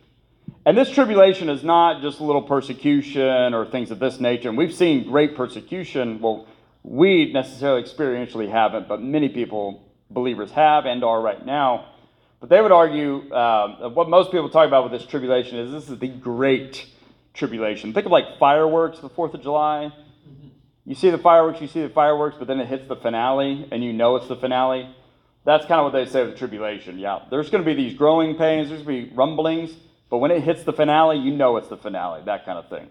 And 0.66 0.76
this 0.76 0.90
tribulation 0.90 1.50
is 1.50 1.62
not 1.62 2.00
just 2.00 2.20
a 2.20 2.24
little 2.24 2.42
persecution 2.42 3.54
or 3.54 3.66
things 3.66 3.90
of 3.90 3.98
this 3.98 4.18
nature. 4.18 4.48
And 4.48 4.58
we've 4.58 4.74
seen 4.74 5.06
great 5.06 5.36
persecution. 5.36 6.20
Well, 6.20 6.46
we 6.82 7.32
necessarily 7.32 7.82
experientially 7.82 8.50
haven't, 8.50 8.88
but 8.88 9.02
many 9.02 9.28
people, 9.28 9.86
believers, 10.10 10.50
have 10.52 10.86
and 10.86 11.04
are 11.04 11.20
right 11.20 11.44
now. 11.44 11.90
But 12.40 12.48
they 12.48 12.60
would 12.60 12.72
argue 12.72 13.30
uh, 13.32 13.88
what 13.90 14.08
most 14.08 14.30
people 14.30 14.48
talk 14.50 14.66
about 14.66 14.90
with 14.90 15.00
this 15.00 15.08
tribulation 15.08 15.58
is 15.58 15.72
this 15.72 15.88
is 15.88 15.98
the 15.98 16.08
great 16.08 16.86
tribulation. 17.34 17.92
Think 17.92 18.06
of 18.06 18.12
like 18.12 18.38
fireworks, 18.38 19.00
the 19.00 19.10
4th 19.10 19.34
of 19.34 19.42
July. 19.42 19.92
You 20.86 20.94
see 20.94 21.08
the 21.08 21.18
fireworks, 21.18 21.60
you 21.62 21.68
see 21.68 21.80
the 21.80 21.88
fireworks, 21.88 22.36
but 22.38 22.46
then 22.46 22.60
it 22.60 22.68
hits 22.68 22.86
the 22.86 22.96
finale 22.96 23.66
and 23.70 23.82
you 23.82 23.92
know 23.92 24.16
it's 24.16 24.28
the 24.28 24.36
finale. 24.36 24.94
That's 25.44 25.66
kind 25.66 25.80
of 25.80 25.92
what 25.92 25.98
they 25.98 26.10
say 26.10 26.22
of 26.22 26.28
the 26.28 26.36
tribulation. 26.36 26.98
Yeah, 26.98 27.20
there's 27.30 27.50
going 27.50 27.62
to 27.62 27.66
be 27.66 27.74
these 27.74 27.96
growing 27.96 28.36
pains, 28.36 28.68
there's 28.68 28.82
going 28.82 29.04
to 29.04 29.10
be 29.10 29.14
rumblings, 29.14 29.72
but 30.10 30.18
when 30.18 30.30
it 30.30 30.42
hits 30.42 30.62
the 30.64 30.72
finale, 30.72 31.18
you 31.18 31.32
know 31.32 31.56
it's 31.56 31.68
the 31.68 31.76
finale, 31.76 32.22
that 32.24 32.44
kind 32.44 32.58
of 32.58 32.68
thing. 32.68 32.88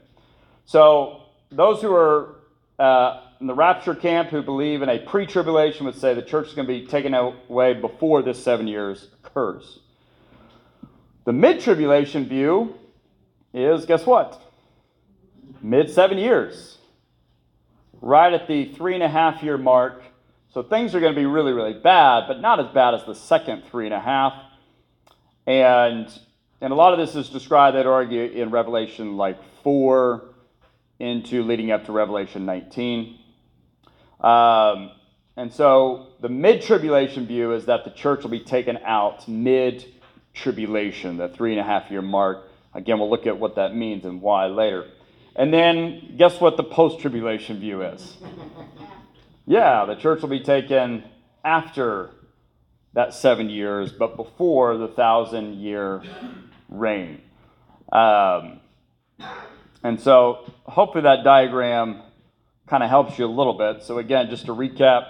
So, 0.65 1.23
those 1.51 1.81
who 1.81 1.93
are 1.93 2.35
uh, 2.79 3.21
in 3.39 3.47
the 3.47 3.53
rapture 3.53 3.95
camp 3.95 4.29
who 4.29 4.41
believe 4.41 4.81
in 4.81 4.89
a 4.89 4.99
pre 4.99 5.25
tribulation 5.25 5.85
would 5.85 5.95
say 5.95 6.13
the 6.13 6.21
church 6.21 6.47
is 6.47 6.53
going 6.53 6.67
to 6.67 6.73
be 6.73 6.87
taken 6.87 7.13
away 7.13 7.73
before 7.73 8.21
this 8.21 8.41
seven 8.41 8.67
years 8.67 9.09
occurs. 9.23 9.79
The 11.25 11.33
mid 11.33 11.59
tribulation 11.59 12.25
view 12.25 12.75
is 13.53 13.85
guess 13.85 14.05
what? 14.05 14.41
Mid 15.61 15.89
seven 15.89 16.17
years. 16.17 16.77
Right 18.01 18.33
at 18.33 18.47
the 18.47 18.65
three 18.73 18.95
and 18.95 19.03
a 19.03 19.09
half 19.09 19.43
year 19.43 19.57
mark. 19.57 20.03
So 20.53 20.61
things 20.61 20.93
are 20.93 20.99
going 20.99 21.15
to 21.15 21.19
be 21.19 21.25
really, 21.25 21.51
really 21.51 21.73
bad, 21.73 22.25
but 22.27 22.39
not 22.39 22.59
as 22.59 22.67
bad 22.67 22.93
as 22.93 23.03
the 23.05 23.15
second 23.15 23.63
three 23.71 23.85
and 23.85 23.93
a 23.93 23.99
half. 23.99 24.33
And 25.47 26.07
and 26.61 26.71
a 26.71 26.75
lot 26.75 26.93
of 26.93 26.99
this 26.99 27.15
is 27.15 27.27
described, 27.27 27.75
I'd 27.75 27.85
argue, 27.85 28.23
in 28.23 28.49
Revelation 28.49 29.17
like 29.17 29.37
4 29.63 30.23
into 30.99 31.43
leading 31.43 31.71
up 31.71 31.87
to 31.87 31.91
Revelation 31.91 32.45
19. 32.45 33.19
Um, 34.21 34.91
and 35.35 35.51
so 35.51 36.09
the 36.21 36.29
mid 36.29 36.61
tribulation 36.61 37.25
view 37.25 37.51
is 37.51 37.65
that 37.65 37.83
the 37.83 37.89
church 37.89 38.23
will 38.23 38.29
be 38.29 38.39
taken 38.39 38.77
out 38.77 39.27
mid 39.27 39.83
tribulation, 40.33 41.17
the 41.17 41.29
three 41.29 41.51
and 41.51 41.59
a 41.59 41.63
half 41.63 41.91
year 41.91 42.01
mark. 42.01 42.47
Again, 42.73 42.99
we'll 42.99 43.09
look 43.09 43.27
at 43.27 43.37
what 43.37 43.55
that 43.55 43.75
means 43.75 44.05
and 44.05 44.21
why 44.21 44.45
later. 44.45 44.85
And 45.35 45.51
then 45.51 46.15
guess 46.15 46.39
what 46.39 46.57
the 46.57 46.63
post 46.63 46.99
tribulation 46.99 47.59
view 47.59 47.81
is? 47.81 48.17
Yeah, 49.45 49.85
the 49.85 49.95
church 49.95 50.21
will 50.21 50.29
be 50.29 50.39
taken 50.39 51.03
after 51.43 52.11
that 52.93 53.13
seven 53.13 53.49
years, 53.49 53.91
but 53.91 54.15
before 54.15 54.77
the 54.77 54.87
thousand 54.87 55.55
year 55.55 56.01
reign. 56.69 57.21
Um, 57.91 58.59
and 59.83 59.99
so 59.99 60.51
hopefully 60.63 61.03
that 61.03 61.23
diagram 61.23 62.01
kind 62.67 62.83
of 62.83 62.89
helps 62.89 63.19
you 63.19 63.25
a 63.25 63.27
little 63.27 63.57
bit. 63.57 63.83
So 63.83 63.97
again, 63.97 64.29
just 64.29 64.45
to 64.45 64.53
recap, 64.53 65.07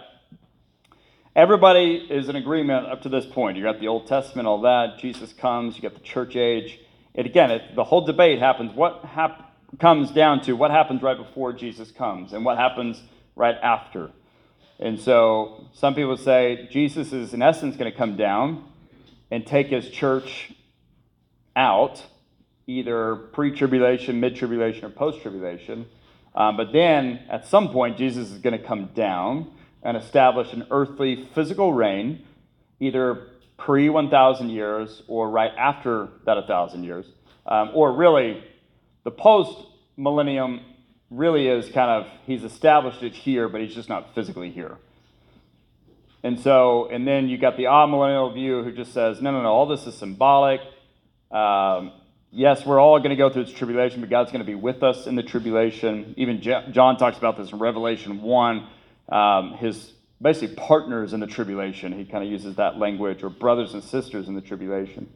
everybody 1.35 1.95
is 1.95 2.27
in 2.27 2.35
agreement 2.35 2.87
up 2.87 3.03
to 3.03 3.09
this 3.09 3.25
point. 3.25 3.57
You 3.57 3.63
got 3.63 3.79
the 3.79 3.87
Old 3.87 4.07
Testament, 4.07 4.47
all 4.47 4.61
that. 4.61 4.97
Jesus 4.97 5.31
comes. 5.33 5.75
You 5.75 5.81
got 5.83 5.93
the 5.93 5.99
church 5.99 6.35
age. 6.35 6.79
And 7.13 7.27
again, 7.27 7.51
it, 7.51 7.75
the 7.75 7.83
whole 7.83 8.05
debate 8.05 8.39
happens. 8.39 8.73
What 8.73 9.05
hap- 9.05 9.51
comes 9.79 10.11
down 10.11 10.41
to 10.41 10.53
what 10.53 10.71
happens 10.71 11.01
right 11.01 11.17
before 11.17 11.53
Jesus 11.53 11.91
comes 11.91 12.33
and 12.33 12.43
what 12.43 12.57
happens 12.57 13.01
right 13.35 13.55
after. 13.61 14.11
And 14.83 14.99
so 14.99 15.65
some 15.71 15.95
people 15.95 16.17
say 16.17 16.67
Jesus 16.69 17.13
is 17.13 17.33
in 17.33 17.41
essence 17.41 17.77
going 17.77 17.89
to 17.89 17.97
come 17.97 18.17
down 18.17 18.65
and 19.31 19.47
take 19.47 19.67
his 19.67 19.89
church 19.89 20.51
out, 21.55 22.03
either 22.67 23.15
pre 23.15 23.55
tribulation, 23.55 24.19
mid 24.19 24.35
tribulation, 24.35 24.83
or 24.83 24.89
post 24.89 25.21
tribulation. 25.21 25.85
Um, 26.35 26.57
but 26.57 26.73
then 26.73 27.21
at 27.29 27.47
some 27.47 27.69
point, 27.69 27.97
Jesus 27.97 28.29
is 28.29 28.39
going 28.39 28.59
to 28.59 28.67
come 28.67 28.89
down 28.93 29.53
and 29.83 29.95
establish 29.95 30.51
an 30.51 30.67
earthly 30.69 31.29
physical 31.33 31.71
reign, 31.71 32.25
either 32.81 33.27
pre 33.55 33.87
1,000 33.89 34.49
years 34.49 35.01
or 35.07 35.29
right 35.29 35.53
after 35.57 36.09
that 36.25 36.35
1,000 36.35 36.83
years. 36.83 37.05
Um, 37.45 37.71
or 37.73 37.93
really, 37.93 38.43
the 39.05 39.11
post 39.11 39.65
millennium 39.95 40.59
really 41.13 41.47
is 41.47 41.69
kind 41.69 41.89
of, 41.89 42.11
he's 42.25 42.43
established 42.43 43.03
it 43.03 43.13
here, 43.13 43.47
but 43.47 43.61
he's 43.61 43.73
just 43.73 43.89
not 43.89 44.13
physically 44.15 44.51
here. 44.51 44.77
And 46.23 46.39
so, 46.39 46.87
and 46.89 47.07
then 47.07 47.27
you 47.27 47.37
got 47.37 47.57
the 47.57 47.65
amillennial 47.65 48.33
view 48.33 48.63
who 48.63 48.71
just 48.71 48.93
says, 48.93 49.21
no, 49.21 49.31
no, 49.31 49.41
no, 49.41 49.49
all 49.49 49.65
this 49.65 49.85
is 49.85 49.95
symbolic. 49.95 50.61
Um, 51.29 51.91
yes, 52.31 52.65
we're 52.65 52.79
all 52.79 52.97
going 52.99 53.09
to 53.09 53.15
go 53.15 53.29
through 53.29 53.45
this 53.45 53.53
tribulation, 53.53 53.99
but 53.99 54.09
God's 54.09 54.31
going 54.31 54.43
to 54.43 54.49
be 54.49 54.55
with 54.55 54.83
us 54.83 55.05
in 55.05 55.15
the 55.15 55.23
tribulation. 55.23 56.13
Even 56.17 56.41
John 56.41 56.97
talks 56.97 57.17
about 57.17 57.37
this 57.37 57.51
in 57.51 57.59
Revelation 57.59 58.21
1. 58.21 58.67
Um, 59.09 59.53
his 59.57 59.91
basically 60.21 60.55
partners 60.55 61.11
in 61.11 61.19
the 61.19 61.27
tribulation, 61.27 61.91
he 61.91 62.05
kind 62.05 62.23
of 62.23 62.29
uses 62.29 62.55
that 62.55 62.77
language, 62.79 63.21
or 63.21 63.29
brothers 63.29 63.73
and 63.73 63.83
sisters 63.83 64.29
in 64.29 64.35
the 64.35 64.41
tribulation. 64.41 65.09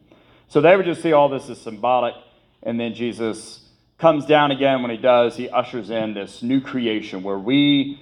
So 0.48 0.60
they 0.60 0.76
would 0.76 0.84
just 0.84 1.02
see 1.02 1.12
all 1.12 1.30
this 1.30 1.48
as 1.48 1.58
symbolic, 1.58 2.14
and 2.62 2.78
then 2.78 2.94
Jesus 2.94 3.67
comes 3.98 4.24
down 4.26 4.50
again. 4.50 4.82
When 4.82 4.90
he 4.90 4.96
does, 4.96 5.36
he 5.36 5.48
ushers 5.48 5.90
in 5.90 6.14
this 6.14 6.42
new 6.42 6.60
creation 6.60 7.22
where 7.22 7.38
we 7.38 8.00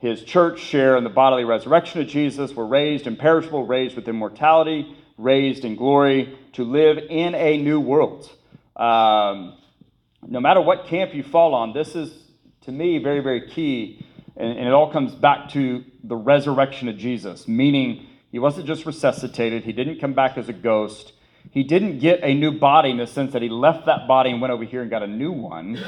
his 0.00 0.22
church 0.22 0.60
share 0.60 0.96
in 0.96 1.04
the 1.04 1.10
bodily 1.10 1.44
resurrection 1.44 2.00
of 2.00 2.06
Jesus. 2.06 2.54
We're 2.54 2.66
raised 2.66 3.06
imperishable, 3.06 3.66
raised 3.66 3.96
with 3.96 4.08
immortality, 4.08 4.96
raised 5.16 5.64
in 5.64 5.74
glory 5.74 6.38
to 6.52 6.64
live 6.64 6.98
in 6.98 7.34
a 7.34 7.56
new 7.58 7.80
world. 7.80 8.30
Um, 8.76 9.58
no 10.26 10.40
matter 10.40 10.60
what 10.60 10.86
camp 10.86 11.14
you 11.14 11.24
fall 11.24 11.54
on, 11.54 11.72
this 11.72 11.96
is, 11.96 12.12
to 12.62 12.72
me, 12.72 12.98
very, 12.98 13.20
very 13.20 13.48
key. 13.48 14.06
And, 14.36 14.56
and 14.56 14.68
it 14.68 14.72
all 14.72 14.92
comes 14.92 15.14
back 15.14 15.48
to 15.50 15.84
the 16.04 16.16
resurrection 16.16 16.88
of 16.88 16.96
Jesus, 16.96 17.48
meaning 17.48 18.06
he 18.30 18.38
wasn't 18.38 18.66
just 18.66 18.86
resuscitated, 18.86 19.64
he 19.64 19.72
didn't 19.72 19.98
come 19.98 20.12
back 20.12 20.38
as 20.38 20.48
a 20.48 20.52
ghost. 20.52 21.12
He 21.50 21.62
didn't 21.62 21.98
get 21.98 22.20
a 22.22 22.34
new 22.34 22.52
body 22.52 22.90
in 22.90 22.98
the 22.98 23.06
sense 23.06 23.32
that 23.32 23.42
he 23.42 23.48
left 23.48 23.86
that 23.86 24.06
body 24.06 24.30
and 24.30 24.40
went 24.40 24.52
over 24.52 24.64
here 24.64 24.82
and 24.82 24.90
got 24.90 25.02
a 25.02 25.06
new 25.06 25.32
one. 25.32 25.82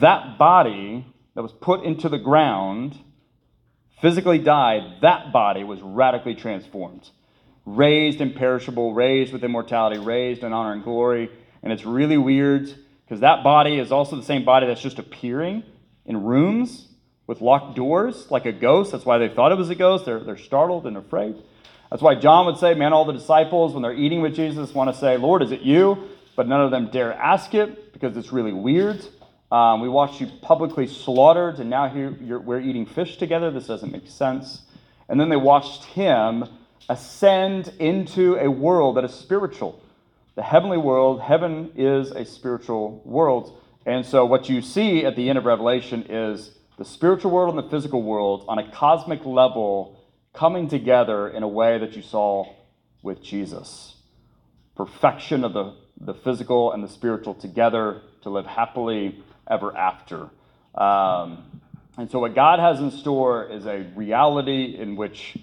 That 0.00 0.38
body 0.38 1.06
that 1.34 1.42
was 1.42 1.52
put 1.52 1.84
into 1.84 2.08
the 2.08 2.18
ground 2.18 2.98
physically 4.00 4.38
died, 4.38 5.00
that 5.02 5.32
body 5.32 5.64
was 5.64 5.80
radically 5.82 6.34
transformed. 6.34 7.10
Raised 7.66 8.20
imperishable, 8.20 8.94
raised 8.94 9.32
with 9.32 9.42
immortality, 9.42 9.98
raised 9.98 10.42
in 10.42 10.52
honor 10.52 10.72
and 10.72 10.84
glory. 10.84 11.30
And 11.62 11.72
it's 11.72 11.84
really 11.84 12.18
weird 12.18 12.72
because 13.04 13.20
that 13.20 13.42
body 13.42 13.78
is 13.78 13.90
also 13.90 14.16
the 14.16 14.22
same 14.22 14.44
body 14.44 14.66
that's 14.66 14.82
just 14.82 14.98
appearing 14.98 15.64
in 16.06 16.22
rooms 16.22 16.88
with 17.26 17.40
locked 17.40 17.74
doors 17.76 18.30
like 18.30 18.46
a 18.46 18.52
ghost. 18.52 18.92
That's 18.92 19.06
why 19.06 19.18
they 19.18 19.28
thought 19.28 19.52
it 19.52 19.58
was 19.58 19.70
a 19.70 19.74
ghost. 19.74 20.04
They're, 20.04 20.20
they're 20.20 20.36
startled 20.36 20.86
and 20.86 20.96
afraid. 20.96 21.36
That's 21.90 22.02
why 22.02 22.14
John 22.14 22.46
would 22.46 22.58
say, 22.58 22.74
man, 22.74 22.92
all 22.92 23.04
the 23.04 23.12
disciples, 23.12 23.72
when 23.72 23.82
they're 23.82 23.92
eating 23.92 24.20
with 24.20 24.34
Jesus, 24.34 24.74
want 24.74 24.92
to 24.92 24.98
say, 24.98 25.16
Lord, 25.16 25.42
is 25.42 25.52
it 25.52 25.60
you? 25.60 26.08
But 26.36 26.48
none 26.48 26.60
of 26.60 26.70
them 26.70 26.90
dare 26.90 27.12
ask 27.12 27.54
it 27.54 27.92
because 27.92 28.16
it's 28.16 28.32
really 28.32 28.52
weird. 28.52 29.04
Um, 29.52 29.80
we 29.80 29.88
watched 29.88 30.20
you 30.20 30.28
publicly 30.42 30.88
slaughtered, 30.88 31.60
and 31.60 31.70
now 31.70 31.88
here 31.88 32.10
we're 32.40 32.60
eating 32.60 32.86
fish 32.86 33.18
together. 33.18 33.50
This 33.50 33.66
doesn't 33.66 33.92
make 33.92 34.08
sense. 34.08 34.62
And 35.08 35.20
then 35.20 35.28
they 35.28 35.36
watched 35.36 35.84
him 35.84 36.44
ascend 36.88 37.72
into 37.78 38.36
a 38.36 38.50
world 38.50 38.96
that 38.96 39.04
is 39.04 39.14
spiritual. 39.14 39.80
The 40.34 40.42
heavenly 40.42 40.78
world, 40.78 41.20
heaven 41.20 41.70
is 41.76 42.10
a 42.10 42.24
spiritual 42.24 43.00
world. 43.04 43.60
And 43.86 44.04
so, 44.04 44.24
what 44.24 44.48
you 44.48 44.62
see 44.62 45.04
at 45.04 45.14
the 45.14 45.28
end 45.28 45.38
of 45.38 45.44
Revelation 45.44 46.04
is 46.08 46.50
the 46.78 46.84
spiritual 46.84 47.30
world 47.30 47.54
and 47.54 47.64
the 47.64 47.70
physical 47.70 48.02
world 48.02 48.44
on 48.48 48.58
a 48.58 48.68
cosmic 48.72 49.24
level 49.24 50.00
coming 50.34 50.68
together 50.68 51.28
in 51.28 51.42
a 51.42 51.48
way 51.48 51.78
that 51.78 51.96
you 51.96 52.02
saw 52.02 52.52
with 53.02 53.22
Jesus. 53.22 53.94
Perfection 54.76 55.44
of 55.44 55.52
the, 55.52 55.74
the 56.00 56.14
physical 56.14 56.72
and 56.72 56.82
the 56.82 56.88
spiritual 56.88 57.34
together 57.34 58.02
to 58.22 58.30
live 58.30 58.44
happily 58.44 59.22
ever 59.48 59.74
after. 59.76 60.28
Um, 60.74 61.60
and 61.96 62.10
so, 62.10 62.18
what 62.18 62.34
God 62.34 62.58
has 62.58 62.80
in 62.80 62.90
store 62.90 63.48
is 63.48 63.66
a 63.66 63.86
reality 63.94 64.76
in 64.76 64.96
which 64.96 65.36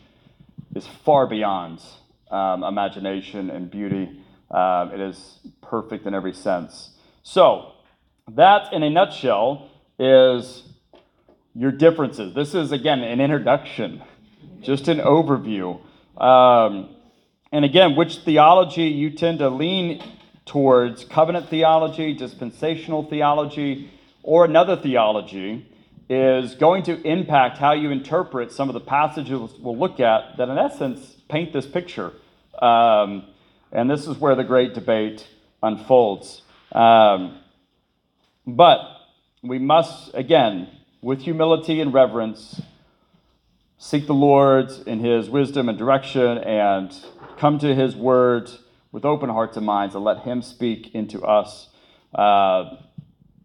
is 0.76 0.86
far 1.06 1.26
beyond 1.26 1.82
um, 2.30 2.64
imagination 2.64 3.50
and 3.50 3.72
beauty. 3.72 4.22
Um, 4.50 4.92
it 4.92 5.00
is 5.00 5.40
perfect 5.62 6.06
in 6.06 6.14
every 6.14 6.34
sense. 6.34 6.90
So, 7.24 7.72
that 8.34 8.74
in 8.74 8.84
a 8.84 8.90
nutshell 8.90 9.70
is 9.98 10.64
your 11.56 11.72
differences. 11.72 12.34
This 12.34 12.54
is, 12.54 12.72
again, 12.74 13.00
an 13.00 13.22
introduction, 13.22 14.02
just 14.62 14.88
an 14.88 15.00
overview. 15.00 15.80
Um, 16.22 16.96
and 17.52 17.66
again, 17.66 17.96
which 17.96 18.20
theology 18.20 18.84
you 18.84 19.10
tend 19.12 19.40
to 19.40 19.50
lean 19.50 20.04
towards 20.46 21.04
covenant 21.06 21.50
theology, 21.50 22.14
dispensational 22.14 23.04
theology, 23.10 23.92
or 24.24 24.46
another 24.46 24.76
theology 24.76 25.68
is 26.10 26.56
going 26.56 26.84
to 26.84 27.02
impact 27.08 27.58
how 27.58 27.72
you 27.72 27.90
interpret 27.90 28.52
some 28.52 28.70
of 28.70 28.74
the 28.74 28.82
passages 28.82 29.52
we'll 29.60 29.78
look 29.78 30.00
at 30.00 30.38
that, 30.38 30.50
in 30.50 30.58
essence, 30.58 31.16
paint 31.30 31.54
this 31.54 31.66
picture. 31.66 32.12
Um, 32.62 33.28
and 33.72 33.90
this 33.90 34.08
is 34.08 34.18
where 34.18 34.36
the 34.36 34.44
great 34.44 34.74
debate 34.74 35.26
unfolds. 35.64 36.42
Um, 36.74 37.40
but 38.46 38.80
we 39.42 39.58
must, 39.58 40.12
again, 40.14 40.68
with 41.02 41.22
humility 41.22 41.80
and 41.80 41.94
reverence, 41.94 42.62
seek 43.84 44.06
the 44.06 44.14
Lord 44.14 44.72
in 44.86 45.00
his 45.00 45.28
wisdom 45.28 45.68
and 45.68 45.76
direction 45.76 46.38
and 46.38 46.96
come 47.38 47.58
to 47.58 47.74
his 47.74 47.96
word 47.96 48.52
with 48.92 49.06
open 49.06 49.28
hearts 49.30 49.58
and 49.58 49.66
minds 49.66 49.96
and 49.96 50.04
let 50.04 50.20
Him 50.20 50.44
speak 50.44 50.94
into 50.94 51.24
us. 51.24 51.68
Uh, 52.14 52.76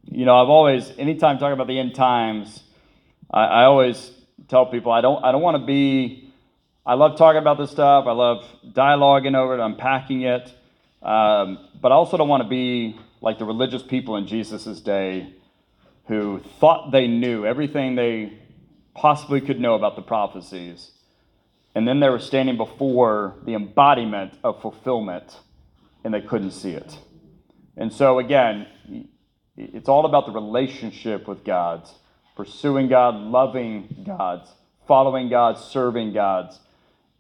you 0.05 0.27
know, 0.27 0.37
I've 0.37 0.51
always, 0.51 0.93
anytime 0.99 1.39
talking 1.39 1.55
about 1.55 1.69
the 1.69 1.79
end 1.79 1.95
times, 1.95 2.63
I, 3.31 3.45
I 3.45 3.65
always 3.65 4.13
tell 4.49 4.67
people 4.67 4.93
I 4.93 5.01
don't, 5.01 5.25
I 5.25 5.33
don't 5.33 5.41
want 5.41 5.57
to 5.57 5.67
be. 5.67 6.31
I 6.85 6.95
love 6.95 7.17
talking 7.17 7.41
about 7.41 7.57
this 7.57 7.71
stuff. 7.71 8.07
I 8.07 8.13
love 8.13 8.45
dialoguing 8.65 9.35
over 9.35 9.55
it, 9.55 9.61
unpacking 9.61 10.23
it. 10.23 10.53
Um, 11.03 11.69
but 11.81 11.93
I 11.93 11.95
also 11.95 12.19
don't 12.19 12.29
want 12.29 12.43
to 12.43 12.49
be 12.49 12.99
like 13.23 13.39
the 13.39 13.47
religious 13.47 13.83
people 13.83 14.17
in 14.17 14.27
Jesus' 14.27 14.81
day 14.81 15.33
who 16.09 16.41
thought 16.61 16.93
they 16.93 17.09
knew 17.09 17.47
everything 17.47 17.95
they 17.97 18.39
possibly 18.97 19.41
could 19.41 19.61
know 19.61 19.75
about 19.75 19.97
the 19.97 20.03
prophecies 20.03 20.93
and 21.77 21.87
then 21.87 22.01
they 22.01 22.09
were 22.09 22.19
standing 22.19 22.57
before 22.57 23.35
the 23.45 23.53
embodiment 23.53 24.33
of 24.43 24.63
fulfillment, 24.63 25.39
and 26.03 26.15
they 26.15 26.23
couldn't 26.23 26.53
see 26.53 26.71
it. 26.71 26.99
And 27.77 27.93
so, 27.93 28.19
again, 28.19 28.67
it's 29.59 29.87
all 29.87 30.07
about 30.07 30.25
the 30.25 30.33
relationship 30.33 31.29
with 31.29 31.45
God, 31.45 31.87
pursuing 32.35 32.89
God, 32.89 33.17
loving 33.17 34.05
God, 34.07 34.49
following 34.89 35.29
God, 35.29 35.59
serving 35.59 36.15
God, 36.15 36.55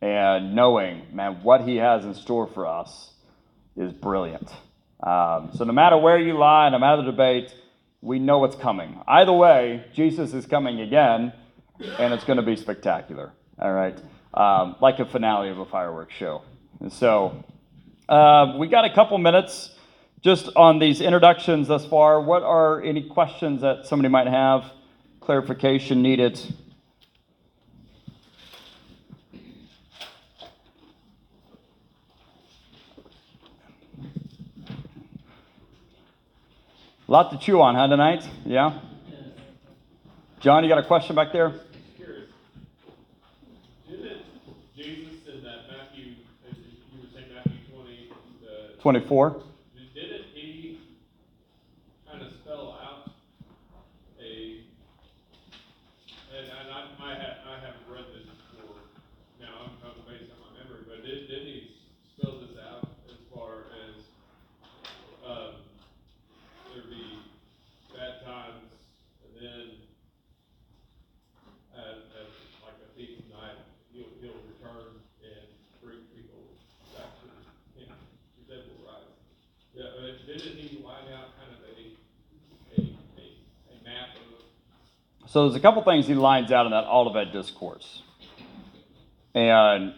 and 0.01 0.55
knowing, 0.55 1.03
man, 1.13 1.41
what 1.43 1.69
He 1.69 1.77
has 1.77 2.07
in 2.07 2.15
store 2.15 2.47
for 2.47 2.67
us 2.67 3.13
is 3.77 3.93
brilliant. 3.93 4.51
Um, 5.03 5.51
so, 5.55 5.65
no 5.65 5.75
matter 5.75 5.99
where 5.99 6.19
you 6.19 6.39
lie, 6.39 6.71
no 6.71 6.79
matter 6.79 7.03
the 7.03 7.11
debate, 7.11 7.55
we 8.01 8.19
know 8.19 8.39
what's 8.39 8.57
coming. 8.57 8.99
Either 9.07 9.35
way, 9.35 9.85
Jesus 9.93 10.33
is 10.33 10.47
coming 10.47 10.81
again, 10.81 11.35
and 11.99 12.15
it's 12.15 12.25
going 12.25 12.39
to 12.39 12.43
be 12.43 12.57
spectacular. 12.57 13.33
All 13.59 13.73
right 13.73 13.99
um, 14.37 14.77
like 14.81 14.99
a 14.99 15.07
finale 15.07 15.49
of 15.49 15.59
a 15.59 15.65
fireworks 15.65 16.15
show. 16.15 16.43
And 16.81 16.93
so 16.93 17.43
uh, 18.09 18.55
we 18.59 18.69
got 18.69 18.85
a 18.85 18.93
couple 18.93 19.17
minutes 19.19 19.71
just 20.21 20.51
on 20.57 20.79
these 20.79 21.01
introductions 21.01 21.69
thus 21.69 21.87
far. 21.87 22.21
What 22.21 22.43
are 22.43 22.83
any 22.83 23.03
questions 23.03 23.63
that 23.63 23.87
somebody 23.87 24.09
might 24.09 24.27
have? 24.27 24.73
Clarification 25.21 26.03
needed? 26.03 26.39
A 37.09 37.13
lot 37.13 37.31
to 37.31 37.39
chew 37.39 37.63
on, 37.63 37.77
huh, 37.77 37.87
tonight? 37.87 38.29
Yeah? 38.45 38.81
John, 40.41 40.65
you 40.65 40.69
got 40.69 40.79
a 40.79 40.83
question 40.87 41.15
back 41.15 41.33
there? 41.33 41.55
24. 48.87 49.43
Didn't 49.97 50.31
he 50.33 50.79
kind 52.09 52.23
of 52.23 52.31
spell 52.31 52.79
out 52.79 53.11
a, 54.23 54.63
and, 56.31 56.47
and 56.47 56.71
I, 56.71 56.87
I, 56.95 57.15
have, 57.19 57.37
I 57.51 57.55
haven't 57.67 57.83
read 57.91 58.07
this 58.15 58.31
before, 58.31 58.79
now 59.43 59.67
I'm, 59.67 59.75
I'm 59.83 60.07
based 60.07 60.31
on 60.31 60.39
my 60.39 60.63
memory, 60.63 60.87
but 60.87 61.03
did, 61.03 61.27
didn't 61.27 61.51
he 61.51 61.75
spell 62.15 62.39
this 62.39 62.55
out 62.63 62.87
as 63.11 63.19
far 63.35 63.67
as, 63.75 64.07
um, 65.27 65.67
there 66.71 66.87
be 66.87 67.27
bad 67.91 68.23
times, 68.23 68.71
and 69.27 69.35
then, 69.35 69.67
as, 71.75 72.07
as 72.23 72.31
like 72.63 72.79
a 72.87 72.89
thief 72.95 73.19
in 73.19 73.35
the 73.35 73.35
night, 73.35 73.59
he'll, 73.91 74.15
he'll 74.23 74.39
return 74.47 74.95
and 75.27 75.51
bring 75.83 76.07
people 76.15 76.47
So 85.37 85.43
there's 85.43 85.55
a 85.55 85.61
couple 85.61 85.83
things 85.83 86.07
he 86.07 86.15
lines 86.15 86.51
out 86.51 86.65
in 86.65 86.73
that 86.73 86.85
Olivet 86.85 87.31
discourse. 87.31 88.03
And 89.35 89.93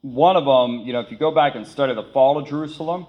one 0.00 0.34
of 0.34 0.44
them, 0.44 0.84
you 0.84 0.92
know, 0.92 0.98
if 0.98 1.12
you 1.12 1.16
go 1.16 1.30
back 1.30 1.54
and 1.54 1.64
study 1.64 1.94
the 1.94 2.02
fall 2.02 2.36
of 2.38 2.48
Jerusalem, 2.48 3.06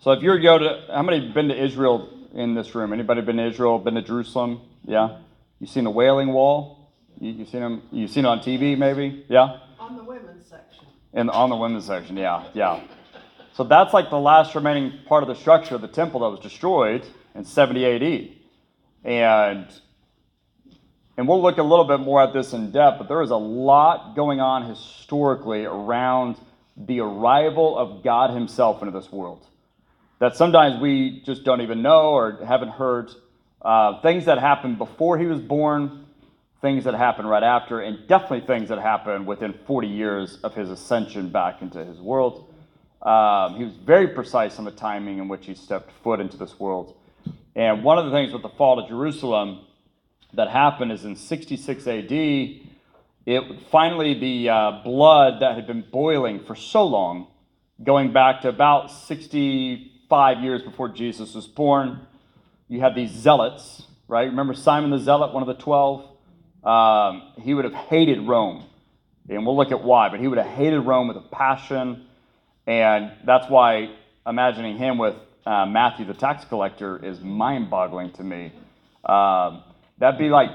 so 0.00 0.10
if 0.10 0.24
you 0.24 0.36
go 0.42 0.58
to, 0.58 0.86
how 0.92 1.04
many 1.04 1.24
have 1.24 1.34
been 1.34 1.46
to 1.50 1.56
Israel 1.56 2.08
in 2.34 2.54
this 2.54 2.74
room? 2.74 2.92
Anybody 2.92 3.20
been 3.20 3.36
to 3.36 3.46
Israel, 3.46 3.78
been 3.78 3.94
to 3.94 4.02
Jerusalem? 4.02 4.62
Yeah? 4.84 5.18
You 5.60 5.68
seen 5.68 5.84
the 5.84 5.90
Wailing 5.90 6.32
Wall? 6.32 6.90
You, 7.20 7.30
you 7.30 7.46
seen 7.46 7.60
them, 7.60 7.82
you 7.92 8.08
seen 8.08 8.24
it 8.24 8.28
on 8.28 8.40
TV 8.40 8.76
maybe? 8.76 9.24
Yeah? 9.28 9.58
On 9.78 9.96
the 9.96 10.02
women's 10.02 10.46
section. 10.46 10.84
In, 11.12 11.30
on 11.30 11.50
the 11.50 11.56
women's 11.56 11.86
section, 11.86 12.16
yeah, 12.16 12.44
yeah. 12.54 12.80
So 13.52 13.62
that's 13.62 13.94
like 13.94 14.10
the 14.10 14.18
last 14.18 14.56
remaining 14.56 14.94
part 15.06 15.22
of 15.22 15.28
the 15.28 15.36
structure 15.36 15.76
of 15.76 15.80
the 15.80 15.86
temple 15.86 16.18
that 16.22 16.28
was 16.28 16.40
destroyed 16.40 17.06
in 17.36 17.44
70 17.44 17.86
AD. 17.86 18.30
And 19.04 19.68
and 21.20 21.28
we'll 21.28 21.42
look 21.42 21.58
a 21.58 21.62
little 21.62 21.84
bit 21.84 22.00
more 22.00 22.22
at 22.22 22.32
this 22.32 22.54
in 22.54 22.70
depth, 22.70 22.96
but 22.96 23.06
there 23.06 23.20
is 23.20 23.30
a 23.30 23.36
lot 23.36 24.16
going 24.16 24.40
on 24.40 24.66
historically 24.66 25.66
around 25.66 26.34
the 26.78 27.00
arrival 27.00 27.76
of 27.76 28.02
God 28.02 28.30
Himself 28.30 28.80
into 28.80 28.98
this 28.98 29.12
world 29.12 29.46
that 30.18 30.34
sometimes 30.34 30.80
we 30.80 31.20
just 31.26 31.44
don't 31.44 31.60
even 31.60 31.82
know 31.82 32.12
or 32.12 32.42
haven't 32.42 32.70
heard. 32.70 33.10
Uh, 33.60 34.00
things 34.00 34.24
that 34.24 34.38
happened 34.38 34.78
before 34.78 35.18
He 35.18 35.26
was 35.26 35.38
born, 35.40 36.06
things 36.62 36.84
that 36.84 36.94
happened 36.94 37.28
right 37.28 37.42
after, 37.42 37.80
and 37.80 38.08
definitely 38.08 38.46
things 38.46 38.70
that 38.70 38.78
happened 38.78 39.26
within 39.26 39.52
40 39.66 39.88
years 39.88 40.38
of 40.42 40.54
His 40.54 40.70
ascension 40.70 41.28
back 41.28 41.60
into 41.60 41.84
His 41.84 42.00
world. 42.00 42.50
Um, 43.02 43.56
he 43.56 43.64
was 43.64 43.74
very 43.74 44.08
precise 44.08 44.58
on 44.58 44.64
the 44.64 44.70
timing 44.70 45.18
in 45.18 45.28
which 45.28 45.44
he 45.44 45.54
stepped 45.54 45.92
foot 46.02 46.18
into 46.18 46.38
this 46.38 46.58
world. 46.58 46.96
And 47.54 47.84
one 47.84 47.98
of 47.98 48.06
the 48.06 48.10
things 48.10 48.32
with 48.32 48.40
the 48.40 48.48
fall 48.48 48.78
of 48.78 48.88
Jerusalem 48.88 49.66
that 50.34 50.48
happened 50.48 50.92
is 50.92 51.04
in 51.04 51.16
66 51.16 51.86
AD, 51.86 52.12
it 53.26 53.60
finally 53.70 54.18
the 54.18 54.48
uh, 54.48 54.70
blood 54.82 55.40
that 55.40 55.56
had 55.56 55.66
been 55.66 55.84
boiling 55.90 56.44
for 56.44 56.54
so 56.54 56.84
long, 56.86 57.28
going 57.82 58.12
back 58.12 58.42
to 58.42 58.48
about 58.48 58.90
65 58.90 60.40
years 60.40 60.62
before 60.62 60.88
Jesus 60.88 61.34
was 61.34 61.46
born, 61.46 62.00
you 62.68 62.80
had 62.80 62.94
these 62.94 63.10
zealots, 63.10 63.82
right? 64.08 64.28
Remember 64.28 64.54
Simon 64.54 64.90
the 64.90 64.98
Zealot, 64.98 65.32
one 65.32 65.42
of 65.42 65.48
the 65.48 65.62
12? 65.62 66.06
Um, 66.64 67.32
he 67.42 67.54
would 67.54 67.64
have 67.64 67.74
hated 67.74 68.20
Rome. 68.20 68.64
And 69.28 69.46
we'll 69.46 69.56
look 69.56 69.70
at 69.70 69.82
why, 69.82 70.08
but 70.08 70.20
he 70.20 70.26
would 70.26 70.38
have 70.38 70.46
hated 70.46 70.80
Rome 70.80 71.08
with 71.08 71.16
a 71.16 71.20
passion. 71.20 72.06
And 72.66 73.12
that's 73.24 73.48
why 73.48 73.94
imagining 74.26 74.76
him 74.76 74.98
with 74.98 75.14
uh, 75.46 75.66
Matthew 75.66 76.04
the 76.04 76.14
tax 76.14 76.44
collector 76.44 77.04
is 77.04 77.20
mind 77.20 77.70
boggling 77.70 78.12
to 78.12 78.24
me. 78.24 78.52
Um, 79.04 79.62
That'd 80.00 80.18
be 80.18 80.30
like, 80.30 80.50